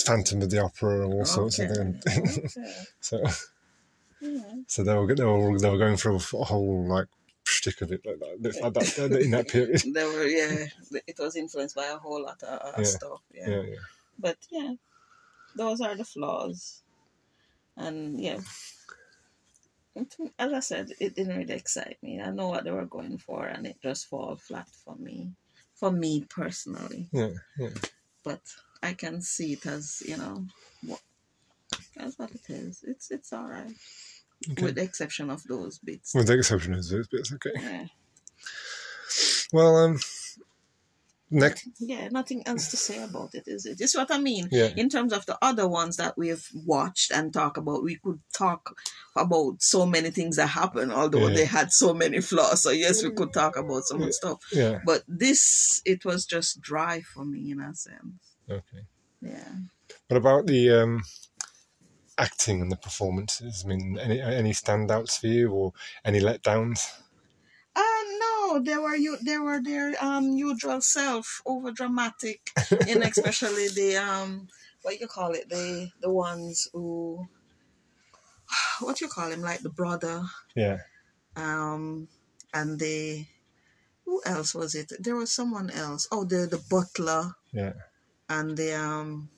Phantom 0.05 0.41
of 0.41 0.49
the 0.49 0.63
Opera, 0.63 1.05
and 1.05 1.13
all 1.13 1.25
sorts 1.25 1.59
of 1.59 1.69
things. 1.71 2.05
okay, 2.07 2.71
so, 2.99 3.23
yeah. 4.21 4.41
so 4.67 4.83
they 4.83 4.95
were 4.95 5.13
they 5.13 5.25
were 5.25 5.59
they 5.59 5.69
were 5.69 5.77
going 5.77 5.97
through 5.97 6.15
a 6.15 6.43
whole 6.43 6.87
like 6.87 7.07
shtick 7.43 7.81
of 7.81 7.91
it 7.91 8.05
like 8.05 8.19
that, 8.19 8.61
like 8.61 8.73
that 8.73 9.21
in 9.21 9.31
that 9.31 9.47
period. 9.47 9.81
They 9.93 10.03
were, 10.03 10.25
yeah. 10.25 10.65
It 11.07 11.17
was 11.19 11.35
influenced 11.35 11.75
by 11.75 11.87
a 11.87 11.97
whole 11.97 12.23
lot 12.23 12.41
of, 12.43 12.59
of 12.59 12.79
Yeah, 12.79 12.83
stuff. 12.85 13.21
Yeah. 13.33 13.49
Yeah, 13.49 13.61
yeah. 13.61 13.75
But 14.17 14.37
yeah, 14.51 14.73
those 15.55 15.81
are 15.81 15.95
the 15.95 16.05
flaws. 16.05 16.83
And 17.77 18.19
yeah, 18.19 18.39
as 20.37 20.53
I 20.53 20.59
said, 20.59 20.91
it 20.99 21.15
didn't 21.15 21.37
really 21.37 21.53
excite 21.53 21.97
me. 22.01 22.21
I 22.21 22.31
know 22.31 22.49
what 22.49 22.63
they 22.63 22.71
were 22.71 22.85
going 22.85 23.17
for, 23.17 23.45
and 23.47 23.65
it 23.65 23.77
just 23.81 24.07
fall 24.07 24.35
flat 24.35 24.69
for 24.83 24.95
me, 24.95 25.31
for 25.75 25.91
me 25.91 26.25
personally. 26.29 27.07
Yeah, 27.11 27.31
yeah. 27.57 27.69
But 28.23 28.41
I 28.81 28.93
can 28.93 29.21
see 29.21 29.53
it 29.53 29.65
as 29.65 30.01
you 30.05 30.17
know, 30.17 30.45
what 30.83 31.01
that's 31.95 32.17
what 32.17 32.31
it 32.31 32.49
is. 32.49 32.83
It's 32.87 33.11
it's 33.11 33.33
all 33.33 33.47
right, 33.47 33.73
Okay. 34.51 34.63
with 34.63 34.75
the 34.75 34.83
exception 34.83 35.29
of 35.29 35.43
those 35.43 35.79
bits. 35.79 36.13
With 36.15 36.27
the 36.27 36.33
exception 36.37 36.73
of 36.73 36.87
those 36.87 37.07
bits, 37.07 37.33
okay. 37.33 37.51
Yeah. 37.55 37.85
Well, 39.51 39.75
um, 39.77 39.99
next, 41.31 41.67
Yeah, 41.79 42.07
nothing 42.09 42.43
else 42.45 42.69
to 42.71 42.77
say 42.77 43.01
about 43.03 43.33
it, 43.33 43.43
is 43.47 43.65
it? 43.65 43.77
This 43.79 43.91
is 43.91 43.95
what 43.97 44.11
I 44.11 44.19
mean. 44.19 44.47
Yeah. 44.51 44.71
In 44.77 44.89
terms 44.89 45.11
of 45.13 45.25
the 45.25 45.37
other 45.41 45.67
ones 45.67 45.97
that 45.97 46.17
we've 46.17 46.47
watched 46.53 47.11
and 47.11 47.33
talk 47.33 47.57
about, 47.57 47.83
we 47.83 47.95
could 47.97 48.19
talk 48.33 48.75
about 49.15 49.61
so 49.61 49.85
many 49.85 50.11
things 50.11 50.35
that 50.37 50.47
happened, 50.47 50.93
although 50.93 51.27
Yeah. 51.27 51.35
they 51.35 51.45
had 51.45 51.71
so 51.73 51.93
many 51.93 52.21
flaws. 52.29 52.61
So 52.63 52.69
yes, 52.69 53.03
we 53.03 53.11
could 53.11 53.33
talk 53.33 53.57
about 53.57 53.83
some 53.85 54.01
Yeah. 54.01 54.09
stuff. 54.11 54.39
yeah, 54.51 54.79
But 54.85 55.03
this, 55.07 55.81
it 55.85 56.05
was 56.05 56.25
just 56.25 56.61
dry 56.61 57.01
for 57.01 57.25
me 57.25 57.51
in 57.51 57.59
a 57.59 57.73
sense. 57.75 58.28
Okay. 58.49 58.83
Yeah. 59.21 59.53
What 60.07 60.17
about 60.17 60.47
the 60.47 60.69
um, 60.71 61.03
acting 62.17 62.61
and 62.61 62.71
the 62.71 62.75
performances? 62.75 63.63
I 63.65 63.67
mean, 63.69 63.97
any 63.99 64.21
any 64.21 64.51
standouts 64.51 65.19
for 65.19 65.27
you 65.27 65.51
or 65.51 65.73
any 66.05 66.19
letdowns? 66.19 66.79
Uh 67.75 68.03
no, 68.19 68.59
they 68.59 68.77
were 68.77 68.95
you 68.95 69.17
they 69.23 69.37
were 69.37 69.61
their 69.61 69.93
um 70.03 70.25
usual 70.37 70.81
self, 70.81 71.41
over 71.45 71.71
dramatic, 71.71 72.41
and 72.87 73.03
especially 73.03 73.67
the 73.79 73.97
um 73.97 74.47
what 74.81 74.99
you 74.99 75.07
call 75.07 75.31
it, 75.33 75.49
the 75.49 75.89
the 76.01 76.11
ones 76.11 76.67
who 76.73 77.27
what 78.81 79.01
you 79.01 79.07
call 79.07 79.31
him, 79.31 79.41
like 79.41 79.61
the 79.61 79.69
brother, 79.69 80.23
Yeah, 80.55 80.79
um 81.35 82.07
and 82.53 82.79
the 82.79 83.25
who 84.05 84.21
else 84.25 84.55
was 84.55 84.75
it? 84.75 84.91
There 84.99 85.15
was 85.15 85.31
someone 85.31 85.69
else. 85.69 86.07
Oh 86.11 86.23
the 86.25 86.47
the 86.47 86.61
butler 86.69 87.35
yeah, 87.53 87.73
and 88.29 88.55
the 88.57 88.73
um 88.73 89.29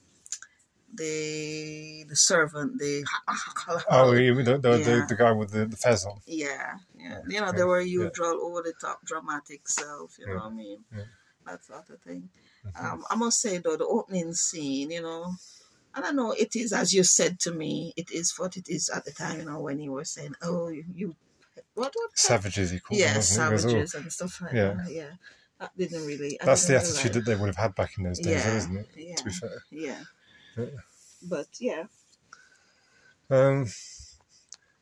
the 0.94 2.04
the 2.10 2.16
servant, 2.16 2.78
the 2.78 3.06
Oh, 3.90 4.12
the, 4.12 4.32
the, 4.44 4.78
Yeah. 4.78 4.78
the, 4.78 5.06
the 5.08 5.16
guy 5.16 5.32
with 5.32 5.52
the, 5.52 5.66
the 5.66 6.08
on. 6.10 6.20
Yeah, 6.26 6.78
yeah. 6.98 7.22
You 7.28 7.40
know, 7.40 7.46
Yeah, 7.48 7.52
they 7.52 7.64
were 7.64 7.82
yeah. 7.82 8.04
usual 8.04 8.40
over 8.44 8.62
the 8.62 8.74
top 8.80 9.04
dramatic 9.06 9.68
self, 9.68 10.18
you 10.20 10.28
know 10.28 10.34
what 10.36 10.44
I 10.44 10.50
mean? 10.50 10.84
yeah. 10.92 11.00
Mm-hmm. 11.00 11.10
That 11.48 11.64
sort 11.66 11.90
of 11.90 12.02
thing. 12.02 12.30
Um, 12.80 13.04
I 13.10 13.16
must 13.16 13.42
say 13.42 13.58
though, 13.58 13.78
the 13.78 13.86
opening 13.88 14.34
scene, 14.34 14.92
you 14.92 15.02
know, 15.02 15.34
I 15.94 16.02
don't 16.02 16.16
know, 16.16 16.32
it 16.34 16.56
is 16.56 16.74
as 16.74 16.94
you 16.94 17.04
said 17.04 17.40
to 17.42 17.52
me, 17.52 17.94
it 17.98 18.12
is 18.12 18.34
what 18.38 18.58
it 18.58 18.70
is 18.70 18.90
at 18.90 19.06
the 19.06 19.12
time, 19.12 19.40
you 19.40 19.46
know, 19.46 19.60
when 19.60 19.80
you 19.80 19.92
were 19.94 20.06
saying, 20.06 20.36
Oh, 20.42 20.68
you, 20.70 20.84
you 20.94 21.16
what 21.74 21.94
what 21.96 22.18
Savages, 22.18 22.72
he 22.72 22.80
called 22.80 23.00
Yeah, 23.00 23.08
them, 23.08 23.18
wasn't? 23.18 23.50
It 23.50 23.52
was 23.54 23.62
savages 23.64 23.94
and 23.96 24.12
stuff 24.14 24.42
like 24.42 24.54
Yeah. 24.54 24.74
that. 24.74 24.92
Yeah. 24.92 25.12
That 25.62 25.78
didn't 25.78 26.06
really 26.08 26.41
I 26.41 26.45
that's 26.45 26.65
the 26.65 26.76
attitude 26.76 26.95
realize- 26.97 27.13
that 27.13 27.26
they 27.26 27.36
would 27.36 27.47
have 27.47 27.56
had 27.56 27.76
back 27.76 27.97
in 27.97 28.04
those 28.04 28.17
days, 28.19 28.43
Yeah, 28.45 28.58
isn't 28.58 28.78
it? 28.78 28.88
yeah. 28.97 29.15
To 29.15 29.24
be 29.24 29.32
fair. 29.32 29.63
Yeah. 29.69 30.04
Yeah. 30.58 30.65
But 31.21 31.47
yeah. 31.60 31.84
Um, 33.30 33.67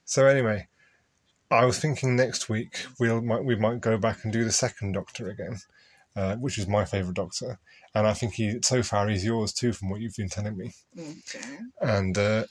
so 0.05 0.25
anyway, 0.25 0.67
I 1.51 1.65
was 1.65 1.79
thinking 1.79 2.15
next 2.15 2.49
week 2.49 2.85
we'll 2.99 3.21
might, 3.21 3.43
we 3.43 3.55
might 3.55 3.81
go 3.81 3.97
back 3.97 4.23
and 4.23 4.31
do 4.33 4.43
the 4.45 4.51
second 4.51 4.93
Doctor 4.93 5.29
again, 5.29 5.57
uh, 6.15 6.35
which 6.37 6.57
is 6.57 6.67
my 6.67 6.85
favourite 6.85 7.15
Doctor, 7.15 7.59
and 7.93 8.07
I 8.07 8.13
think 8.13 8.35
he 8.35 8.59
so 8.63 8.81
far 8.81 9.07
he's 9.09 9.25
yours 9.25 9.51
too 9.53 9.73
from 9.73 9.89
what 9.89 9.99
you've 9.99 10.15
been 10.15 10.29
telling 10.29 10.57
me. 10.57 10.73
Okay. 10.97 11.57
And 11.81 12.17
uh, 12.17 12.45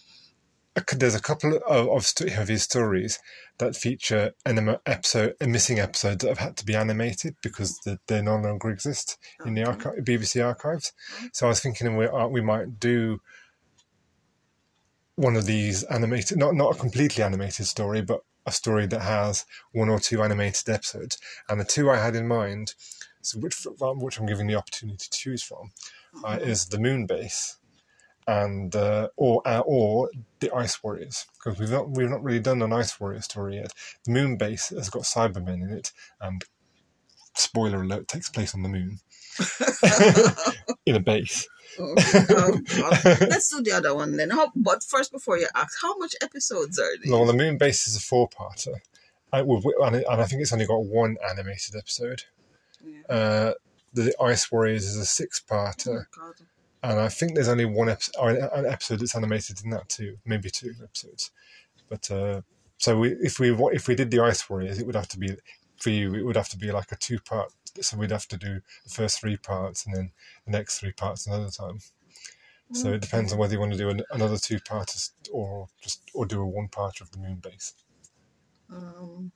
there's 0.96 1.14
a 1.14 1.20
couple 1.20 1.56
of 1.56 1.88
of, 1.88 2.12
of 2.38 2.48
his 2.48 2.62
stories 2.62 3.18
that 3.58 3.76
feature 3.76 4.32
an 4.46 4.76
episode, 4.86 5.34
missing 5.44 5.78
episodes 5.80 6.22
that 6.22 6.28
have 6.28 6.38
had 6.38 6.56
to 6.56 6.64
be 6.64 6.74
animated 6.74 7.36
because 7.42 7.78
they, 7.84 7.98
they 8.06 8.22
no 8.22 8.36
longer 8.36 8.70
exist 8.70 9.18
in 9.44 9.54
the 9.54 9.64
archi- 9.64 10.00
BBC 10.00 10.44
archives. 10.44 10.92
So 11.32 11.46
I 11.46 11.50
was 11.50 11.60
thinking 11.60 11.96
we 11.96 12.06
uh, 12.06 12.28
we 12.28 12.40
might 12.40 12.78
do 12.78 13.20
one 15.16 15.34
of 15.34 15.46
these 15.46 15.82
animated, 15.84 16.38
not 16.38 16.54
not 16.54 16.76
a 16.76 16.78
completely 16.78 17.24
animated 17.24 17.66
story, 17.66 18.02
but 18.02 18.20
a 18.46 18.52
story 18.52 18.86
that 18.86 19.02
has 19.02 19.44
one 19.72 19.88
or 19.88 19.98
two 19.98 20.22
animated 20.22 20.68
episodes. 20.68 21.18
And 21.48 21.60
the 21.60 21.64
two 21.64 21.90
I 21.90 21.96
had 21.96 22.14
in 22.14 22.28
mind, 22.28 22.74
so 23.20 23.40
which 23.40 23.66
which 23.80 24.18
I'm 24.18 24.26
giving 24.26 24.46
the 24.46 24.54
opportunity 24.54 25.08
to 25.10 25.18
choose 25.18 25.42
from, 25.42 25.72
uh, 26.24 26.38
is 26.40 26.66
the 26.66 26.78
Moon 26.78 27.06
Base 27.06 27.58
and 28.28 28.76
uh, 28.76 29.08
or 29.16 29.42
uh, 29.46 29.60
or 29.60 30.10
the 30.40 30.54
Ice 30.54 30.80
Warriors 30.84 31.26
because 31.34 31.58
we've 31.58 31.70
not 31.70 31.90
we've 31.90 32.10
not 32.10 32.22
really 32.22 32.38
done 32.40 32.62
an 32.62 32.72
Ice 32.72 33.00
Warrior 33.00 33.22
story 33.22 33.56
yet. 33.56 33.72
The 34.04 34.12
Moon 34.12 34.36
Base 34.36 34.68
has 34.68 34.90
got 34.90 35.02
Cybermen 35.02 35.62
in 35.62 35.70
it, 35.72 35.90
and 36.20 36.44
spoiler 37.34 37.82
alert 37.82 38.06
takes 38.06 38.28
place 38.28 38.54
on 38.54 38.62
the 38.62 38.68
moon 38.68 39.00
in 40.86 40.94
a 40.94 41.00
base. 41.00 41.48
Oh, 41.80 41.94
God. 42.76 43.04
Let's 43.20 43.48
do 43.50 43.62
the 43.62 43.72
other 43.76 43.94
one 43.94 44.16
then. 44.16 44.30
How, 44.30 44.50
but 44.56 44.82
first, 44.82 45.12
before 45.12 45.38
you 45.38 45.46
ask, 45.54 45.76
how 45.80 45.96
much 45.98 46.14
episodes 46.22 46.78
are 46.78 46.88
there? 47.02 47.10
No, 47.12 47.24
the 47.26 47.32
Moon 47.34 47.56
Base 47.58 47.86
is 47.86 47.94
a 47.96 48.00
four-parter, 48.00 48.74
I, 49.32 49.40
and, 49.40 49.96
it- 49.96 50.06
and 50.10 50.20
I 50.20 50.24
think 50.24 50.42
it's 50.42 50.52
only 50.52 50.66
got 50.66 50.84
one 50.84 51.16
animated 51.30 51.76
episode. 51.76 52.22
Yeah. 52.84 53.14
Uh, 53.14 53.52
the 53.92 54.12
Ice 54.20 54.50
Warriors 54.50 54.84
is 54.86 54.96
a 54.96 55.06
six-parter, 55.06 56.06
Oh. 56.18 56.32
And 56.82 57.00
I 57.00 57.08
think 57.08 57.34
there's 57.34 57.48
only 57.48 57.64
one 57.64 57.88
episode, 57.88 58.36
an 58.36 58.66
episode 58.66 59.00
that's 59.00 59.14
animated 59.14 59.62
in 59.64 59.70
that 59.70 59.88
too, 59.88 60.18
maybe 60.24 60.50
two 60.50 60.74
episodes. 60.82 61.30
But 61.88 62.10
uh, 62.10 62.42
so 62.76 62.98
we, 62.98 63.12
if 63.20 63.38
we 63.40 63.50
if 63.72 63.88
we 63.88 63.94
did 63.94 64.10
the 64.10 64.20
Ice 64.20 64.48
Warriors, 64.48 64.78
it 64.78 64.86
would 64.86 64.94
have 64.96 65.08
to 65.08 65.18
be 65.18 65.36
for 65.78 65.90
you. 65.90 66.14
It 66.14 66.24
would 66.24 66.36
have 66.36 66.48
to 66.50 66.58
be 66.58 66.70
like 66.72 66.92
a 66.92 66.96
two-part. 66.96 67.52
So 67.80 67.96
we'd 67.96 68.10
have 68.10 68.26
to 68.28 68.36
do 68.36 68.60
the 68.84 68.90
first 68.90 69.20
three 69.20 69.36
parts 69.36 69.86
and 69.86 69.94
then 69.94 70.10
the 70.44 70.50
next 70.52 70.78
three 70.78 70.92
parts 70.92 71.26
another 71.26 71.50
time. 71.50 71.78
So 72.72 72.92
it 72.92 73.00
depends 73.00 73.32
on 73.32 73.38
whether 73.38 73.54
you 73.54 73.60
want 73.60 73.72
to 73.72 73.78
do 73.78 73.88
an, 73.88 74.02
another 74.10 74.36
two-parters 74.36 75.12
or 75.32 75.68
just 75.80 76.02
or 76.12 76.26
do 76.26 76.40
a 76.42 76.46
one-part 76.46 77.00
of 77.00 77.10
the 77.12 77.18
Moon 77.18 77.36
Base. 77.36 77.72
Um, 78.70 79.32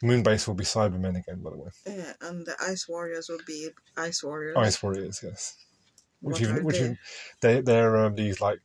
The 0.00 0.06
Moon 0.06 0.22
Base 0.22 0.46
will 0.46 0.54
be 0.54 0.64
Cybermen 0.64 1.16
again, 1.18 1.40
by 1.42 1.50
the 1.50 1.56
way. 1.56 1.70
yeah, 1.86 2.12
and 2.20 2.44
the 2.44 2.54
Ice 2.60 2.86
Warriors 2.86 3.28
will 3.30 3.40
be 3.46 3.70
Ice 3.96 4.22
Warriors. 4.22 4.56
Ice 4.58 4.82
Warriors, 4.82 5.20
yes. 5.22 5.56
Which 6.26 6.40
even 6.40 6.64
which 6.64 6.76
even, 6.76 6.98
they 7.40 7.60
they're 7.60 7.96
um, 7.96 8.14
these 8.14 8.40
like 8.40 8.60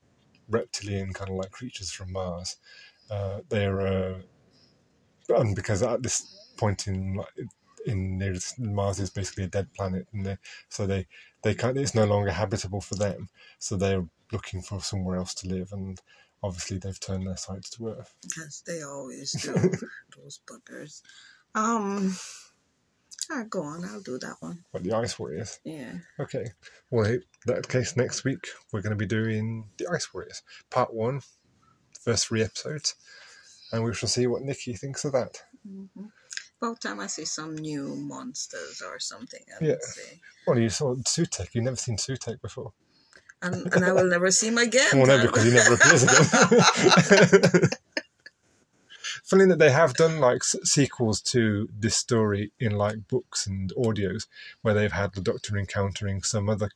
reptilian 0.49 1.14
kind 1.14 1.30
of 1.30 1.36
like 1.38 1.51
creatures 1.51 1.91
from 1.91 2.12
Mars. 2.12 2.57
Uh, 3.09 3.41
they're 3.49 3.82
uh, 3.82 4.22
and 5.30 5.55
because 5.55 5.82
at 5.84 6.03
this 6.03 6.53
point 6.57 6.88
in 6.88 7.16
like, 7.16 7.28
in 7.86 8.22
Mars 8.59 8.99
is 8.99 9.09
basically 9.09 9.45
a 9.45 9.47
dead 9.47 9.74
planet, 9.74 10.07
and 10.14 10.26
they 10.26 10.38
so 10.70 10.86
they 10.86 11.07
they 11.43 11.55
can't, 11.55 11.78
it's 11.78 11.95
no 11.95 12.05
longer 12.05 12.32
habitable 12.32 12.82
for 12.82 12.95
them. 12.95 13.30
So 13.59 13.76
they're 13.76 14.05
looking 14.32 14.62
for 14.62 14.82
somewhere 14.82 15.18
else 15.18 15.34
to 15.36 15.47
live, 15.47 15.72
and 15.72 15.99
obviously 16.43 16.78
they've 16.78 16.99
turned 16.99 17.28
their 17.28 17.38
sights 17.38 17.70
to 17.72 17.89
Earth. 17.89 18.14
Yes, 18.38 18.64
they 18.66 18.82
always 18.84 19.32
do. 19.32 19.53
those 20.18 20.39
buggers. 20.49 21.01
Um, 21.55 22.16
ah, 23.32 23.43
go 23.49 23.63
on. 23.63 23.86
I'll 23.86 24.01
do 24.01 24.17
that 24.19 24.36
one. 24.39 24.63
But 24.71 24.84
the 24.84 24.93
Ice 24.93 25.17
Warriors. 25.17 25.59
Yeah. 25.63 25.93
Okay. 26.19 26.47
Well, 26.89 27.05
in 27.05 27.23
that 27.45 27.67
case, 27.67 27.95
next 27.95 28.23
week 28.23 28.47
we're 28.71 28.82
going 28.82 28.91
to 28.91 28.97
be 28.97 29.05
doing 29.05 29.65
the 29.77 29.88
Ice 29.91 30.13
Warriors, 30.13 30.43
part 30.69 30.93
one, 30.93 31.21
first 31.99 32.27
three 32.27 32.43
episodes, 32.43 32.95
and 33.71 33.84
we 33.84 33.93
shall 33.93 34.09
see 34.09 34.27
what 34.27 34.41
Nikki 34.41 34.73
thinks 34.73 35.05
of 35.05 35.13
that. 35.13 35.41
Mm-hmm. 35.67 36.05
About 36.61 36.82
time 36.82 36.99
I 36.99 37.07
see 37.07 37.25
some 37.25 37.55
new 37.55 37.95
monsters 37.95 38.84
or 38.86 38.99
something. 38.99 39.41
I 39.59 39.65
Yeah. 39.65 39.75
Well, 40.45 40.59
you 40.59 40.69
saw 40.69 40.93
Sutekh. 40.95 41.55
You've 41.55 41.63
never 41.63 41.75
seen 41.75 41.97
Sutekh 41.97 42.41
before. 42.41 42.73
And, 43.41 43.73
and 43.73 43.84
I 43.84 43.91
will 43.91 44.05
never 44.05 44.29
see 44.29 44.49
him 44.49 44.57
again. 44.69 44.91
Well, 44.93 45.07
no, 45.07 45.21
because 45.21 45.43
he 45.43 45.51
never 45.51 45.73
appears 45.73 46.03
again. 46.03 47.69
Funny 49.32 49.45
that 49.45 49.59
they 49.59 49.71
have 49.71 49.93
done 49.93 50.19
like 50.19 50.41
s- 50.41 50.57
sequels 50.65 51.21
to 51.21 51.69
this 51.73 51.95
story 51.95 52.51
in 52.59 52.73
like 52.73 53.07
books 53.07 53.47
and 53.47 53.71
audios, 53.77 54.27
where 54.61 54.73
they've 54.73 54.91
had 54.91 55.13
the 55.13 55.21
Doctor 55.21 55.57
encountering 55.57 56.21
some 56.21 56.49
other 56.49 56.69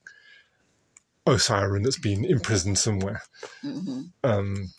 Osiran 1.28 1.84
that's 1.84 2.00
been 2.00 2.24
imprisoned 2.24 2.78
somewhere. 2.78 3.24
hmm 3.62 4.04
Um, 4.24 4.72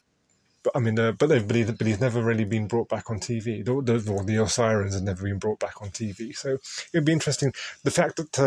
but 0.63 0.75
I 0.75 0.79
mean, 0.79 0.99
uh, 0.99 1.13
but 1.13 1.27
they 1.27 1.39
but, 1.39 1.55
he, 1.55 1.65
but 1.65 1.87
he's 1.87 2.01
never 2.01 2.23
really 2.23 2.47
been 2.47 2.67
brought 2.67 2.89
back 2.89 3.11
on 3.11 3.21
TV. 3.21 3.63
The, 3.63 3.83
the, 3.83 4.11
or 4.11 4.25
the 4.25 4.37
Osirans 4.37 4.95
have 4.95 5.03
never 5.03 5.25
been 5.25 5.39
brought 5.39 5.59
back 5.61 5.83
on 5.83 5.91
TV. 5.91 6.35
So 6.35 6.57
it'd 6.95 7.05
be 7.05 7.13
interesting. 7.13 7.53
The 7.85 7.91
fact 7.91 8.17
that, 8.17 8.39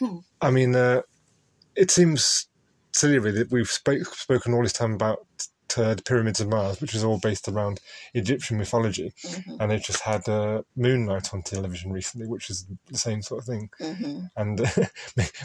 uh, 0.00 0.20
I 0.40 0.52
mean, 0.52 0.76
uh, 0.76 1.02
it 1.74 1.90
seems 1.90 2.46
silly 2.92 3.18
really 3.18 3.38
that 3.38 3.50
we've 3.50 3.68
spoke, 3.68 4.06
spoken 4.06 4.54
all 4.54 4.62
this 4.62 4.72
time 4.72 4.94
about 4.94 5.26
uh, 5.78 5.94
the 5.94 6.02
pyramids 6.02 6.40
of 6.40 6.48
Mars, 6.48 6.80
which 6.80 6.94
is 6.94 7.04
all 7.04 7.18
based 7.18 7.48
around 7.48 7.80
Egyptian 8.14 8.58
mythology, 8.58 9.12
hmm 9.24 9.56
and 9.60 9.70
they 9.70 9.78
just 9.78 10.00
had 10.00 10.28
uh, 10.28 10.62
Moon 10.76 11.06
Knight 11.06 11.32
on 11.32 11.42
television 11.42 11.92
recently, 11.92 12.26
which 12.26 12.50
is 12.50 12.66
the 12.90 12.98
same 12.98 13.22
sort 13.22 13.40
of 13.40 13.46
thing. 13.46 13.70
hmm 13.78 14.20
And 14.36 14.60
uh, 14.76 14.84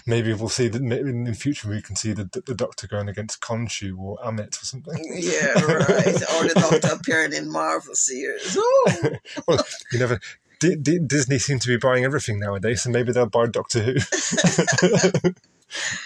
maybe 0.05 0.33
we'll 0.33 0.49
see 0.49 0.67
that 0.67 0.81
in 0.81 1.23
the 1.25 1.33
future 1.33 1.69
we 1.69 1.81
can 1.81 1.95
see 1.95 2.13
the, 2.13 2.25
the 2.45 2.55
Doctor 2.55 2.87
going 2.87 3.07
against 3.09 3.41
Khonshu 3.41 3.97
or 3.97 4.17
Ammit 4.17 4.61
or 4.61 4.65
something. 4.65 4.97
Yeah, 5.05 5.53
right. 5.53 6.15
or 6.33 6.47
the 6.47 6.53
Doctor 6.55 6.95
appearing 6.95 7.33
in 7.33 7.51
Marvel 7.51 7.95
series. 7.95 8.57
Well, 9.47 9.59
you 9.91 9.99
never. 9.99 10.19
D- 10.59 10.75
D- 10.75 10.99
Disney 10.99 11.39
seem 11.39 11.59
to 11.59 11.67
be 11.67 11.77
buying 11.77 12.03
everything 12.03 12.39
nowadays, 12.39 12.81
so 12.83 12.89
maybe 12.89 13.11
they'll 13.13 13.27
buy 13.27 13.45
Doctor 13.47 13.79
Who. 13.81 13.93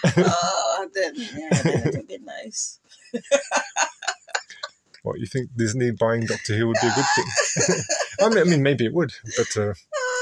oh 0.04 0.88
then, 0.94 1.14
yeah, 1.16 1.62
then 1.62 1.82
it 1.86 1.94
would 1.96 2.06
be 2.08 2.18
nice. 2.18 2.78
What 5.04 5.20
you 5.20 5.26
think 5.26 5.50
Disney 5.54 5.90
buying 5.90 6.24
Doctor 6.24 6.56
Who 6.56 6.66
would 6.68 6.78
be 6.80 6.88
a 6.88 6.94
good 6.94 7.04
thing? 7.14 7.26
I 8.20 8.28
mean, 8.30 8.38
I 8.38 8.44
mean, 8.44 8.62
maybe 8.62 8.86
it 8.86 8.94
would, 8.94 9.12
but, 9.36 9.56
uh, 9.56 9.74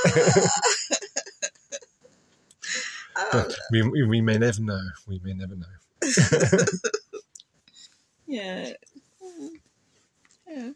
but 3.32 3.54
we 3.70 3.82
we 4.04 4.20
may 4.20 4.38
never 4.38 4.60
know. 4.60 4.80
We 5.06 5.20
may 5.22 5.34
never 5.34 5.54
know. 5.54 5.66
yeah. 8.26 8.72
Yeah. 10.48 10.70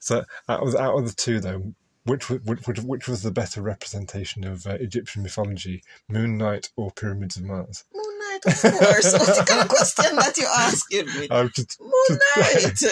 So 0.00 0.24
out 0.48 0.66
of 0.66 0.74
out 0.74 0.98
of 0.98 1.06
the 1.06 1.14
two, 1.14 1.38
though, 1.38 1.74
which 2.06 2.30
which 2.30 2.66
which, 2.66 2.80
which 2.80 3.08
was 3.08 3.22
the 3.22 3.30
better 3.30 3.60
representation 3.60 4.44
of 4.44 4.66
uh, 4.66 4.74
Egyptian 4.74 5.22
mythology, 5.22 5.82
Moon 6.08 6.38
Knight 6.38 6.70
or 6.76 6.90
Pyramids 6.92 7.36
of 7.36 7.44
Mars? 7.44 7.84
Moon 7.94 8.18
Knight, 8.18 8.40
of 8.46 8.62
course. 8.62 9.12
What's 9.12 9.38
the 9.38 9.44
kind 9.46 9.60
of 9.62 9.68
question 9.68 10.16
that 10.16 10.38
you're 10.38 10.48
asking 10.48 11.06
me? 11.20 11.28
I 11.30 11.46
just 11.48 11.80
Moon 11.80 12.18
Knight. 12.36 12.82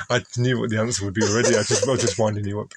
I 0.10 0.40
knew 0.40 0.60
what 0.60 0.70
the 0.70 0.78
answer 0.78 1.04
would 1.04 1.14
be 1.14 1.22
already. 1.24 1.56
I 1.56 1.62
just 1.62 1.86
I 1.86 1.90
was 1.90 2.00
just 2.00 2.18
winding 2.18 2.46
you 2.46 2.60
up. 2.60 2.72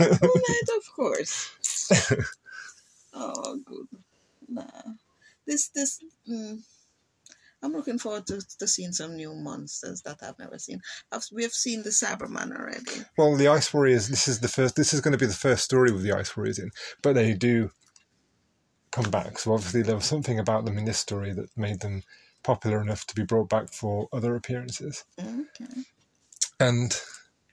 Moon 0.00 0.20
Knight, 0.20 0.68
of 0.76 0.94
course. 0.94 1.50
oh, 3.14 3.58
good. 3.64 3.88
Nah. 4.48 4.62
This, 5.46 5.68
this, 5.68 6.00
mm, 6.28 6.60
I'm 7.62 7.72
looking 7.72 7.98
forward 7.98 8.26
to, 8.28 8.42
to 8.58 8.66
seeing 8.66 8.92
some 8.92 9.16
new 9.16 9.34
monsters 9.34 10.02
that 10.02 10.22
I've 10.22 10.38
never 10.38 10.58
seen. 10.58 10.80
I've, 11.12 11.24
we've 11.32 11.52
seen 11.52 11.82
the 11.82 11.90
Cyberman 11.90 12.56
already. 12.58 13.04
Well, 13.18 13.36
the 13.36 13.48
Ice 13.48 13.72
Warriors. 13.74 14.08
This 14.08 14.28
is 14.28 14.40
the 14.40 14.48
first. 14.48 14.76
This 14.76 14.94
is 14.94 15.00
going 15.00 15.12
to 15.12 15.18
be 15.18 15.26
the 15.26 15.34
first 15.34 15.64
story 15.64 15.92
with 15.92 16.02
the 16.02 16.12
Ice 16.12 16.36
Warriors 16.36 16.58
in, 16.58 16.70
but 17.02 17.14
they 17.14 17.34
do 17.34 17.70
come 18.90 19.10
back. 19.10 19.38
So 19.38 19.52
obviously 19.52 19.82
there 19.82 19.96
was 19.96 20.04
something 20.06 20.38
about 20.38 20.64
them 20.64 20.78
in 20.78 20.84
this 20.84 20.98
story 20.98 21.32
that 21.32 21.56
made 21.56 21.80
them 21.80 22.02
popular 22.42 22.80
enough 22.80 23.06
to 23.06 23.14
be 23.14 23.24
brought 23.24 23.48
back 23.50 23.72
for 23.72 24.08
other 24.12 24.34
appearances, 24.34 25.04
Okay. 25.18 25.82
and 26.58 26.98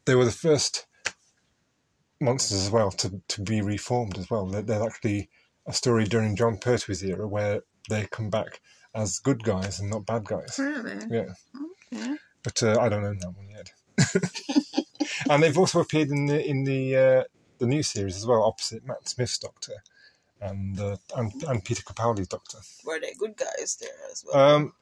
they 0.06 0.16
were 0.16 0.26
the 0.26 0.32
first 0.32 0.86
monsters 2.22 2.64
as 2.64 2.72
well 2.72 2.92
to 2.92 3.22
to 3.28 3.42
be 3.42 3.62
reformed 3.62 4.18
as 4.18 4.30
well. 4.30 4.48
They're, 4.48 4.62
they're 4.62 4.84
actually 4.88 5.30
a 5.68 5.74
story 5.74 6.06
during 6.06 6.36
Jon 6.38 6.58
Pertwee's 6.58 7.04
era 7.04 7.28
where 7.28 7.62
they 7.90 8.08
come 8.10 8.30
back 8.30 8.62
as 8.98 9.20
good 9.20 9.44
guys 9.44 9.80
and 9.80 9.90
not 9.90 10.06
bad 10.06 10.26
guys. 10.26 10.58
Really? 10.58 10.98
Yeah. 11.10 11.34
Okay. 11.94 12.16
but 12.44 12.64
uh, 12.64 12.78
I 12.82 12.90
don't 12.90 13.06
own 13.06 13.20
that 13.20 13.30
one 13.30 13.50
yet. 13.50 13.72
and 15.30 15.42
they've 15.42 15.58
also 15.58 15.80
appeared 15.80 16.10
in 16.10 16.26
the 16.26 16.46
in 16.46 16.64
the 16.64 16.96
uh, 16.96 17.24
the 17.60 17.68
new 17.68 17.84
series 17.84 18.18
as 18.18 18.26
well, 18.26 18.44
opposite 18.44 18.86
Matt 18.86 19.08
Smith's 19.08 19.38
Doctor 19.38 19.74
and 20.42 20.80
uh, 20.80 20.98
and, 21.16 21.32
and 21.44 21.64
Peter 21.64 21.84
Capaldi's 21.84 22.28
Doctor. 22.28 22.58
Were 22.86 23.00
they 23.00 23.14
good 23.18 23.38
guys 23.38 23.78
there 23.80 24.12
as 24.12 24.26
well? 24.26 24.56
Um, 24.56 24.74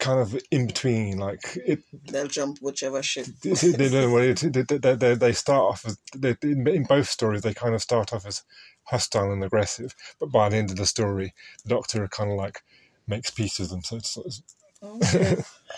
kind 0.00 0.18
of 0.18 0.36
in 0.50 0.66
between, 0.66 1.18
like 1.18 1.56
it. 1.64 1.82
They'll 2.06 2.26
jump 2.26 2.58
whichever 2.60 3.02
ship. 3.02 3.26
They, 3.42 3.52
they, 3.52 3.88
don't 3.88 3.92
know 3.92 4.10
what 4.10 4.24
it- 4.24 4.52
they, 4.52 4.94
they, 4.94 5.14
they, 5.14 5.32
start 5.32 5.72
off 5.72 5.86
as 5.86 5.98
they, 6.16 6.36
in 6.42 6.84
both 6.88 7.08
stories. 7.08 7.42
They 7.42 7.54
kind 7.54 7.74
of 7.74 7.82
start 7.82 8.12
off 8.12 8.26
as 8.26 8.42
hostile 8.84 9.32
and 9.32 9.44
aggressive, 9.44 9.94
but 10.18 10.32
by 10.32 10.48
the 10.48 10.56
end 10.56 10.70
of 10.70 10.76
the 10.76 10.86
story, 10.86 11.34
the 11.62 11.68
Doctor 11.68 12.08
kind 12.08 12.30
of 12.30 12.36
like 12.36 12.62
makes 13.06 13.30
peace 13.30 13.58
with 13.58 13.70
them. 13.70 13.82
So 13.82 13.96
it's, 13.96 14.16
it's 14.16 14.42
Okay. 14.82 15.36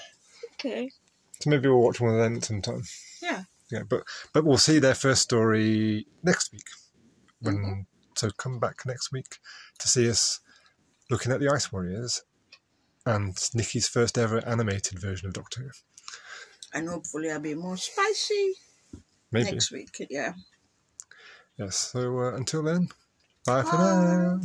okay. 0.54 0.90
So 1.40 1.50
maybe 1.50 1.68
we'll 1.68 1.82
watch 1.82 2.00
one 2.00 2.12
of 2.12 2.18
them 2.18 2.40
sometime. 2.40 2.84
Yeah. 3.20 3.44
Yeah, 3.70 3.82
but 3.88 4.02
but 4.32 4.44
we'll 4.44 4.58
see 4.58 4.78
their 4.78 4.94
first 4.94 5.22
story 5.22 6.06
next 6.22 6.52
week. 6.52 6.68
When 7.40 7.56
mm-hmm. 7.56 7.80
so 8.14 8.30
come 8.30 8.58
back 8.58 8.82
next 8.86 9.12
week 9.12 9.38
to 9.78 9.88
see 9.88 10.08
us 10.08 10.40
looking 11.10 11.32
at 11.32 11.40
the 11.40 11.48
Ice 11.48 11.72
Warriors 11.72 12.22
and 13.06 13.36
Nikki's 13.54 13.88
first 13.88 14.18
ever 14.18 14.46
animated 14.46 14.98
version 14.98 15.28
of 15.28 15.34
Doctor 15.34 15.62
Who. 15.62 15.70
And 16.74 16.88
hopefully 16.88 17.30
I'll 17.30 17.40
be 17.40 17.54
more 17.54 17.76
spicy 17.76 18.54
Maybe. 19.30 19.52
next 19.52 19.72
week. 19.72 20.06
Yeah. 20.10 20.34
Yes. 21.58 21.76
So 21.76 22.18
uh, 22.18 22.34
until 22.34 22.62
then, 22.62 22.88
bye 23.44 23.62
for 23.62 23.76
now. 23.76 24.40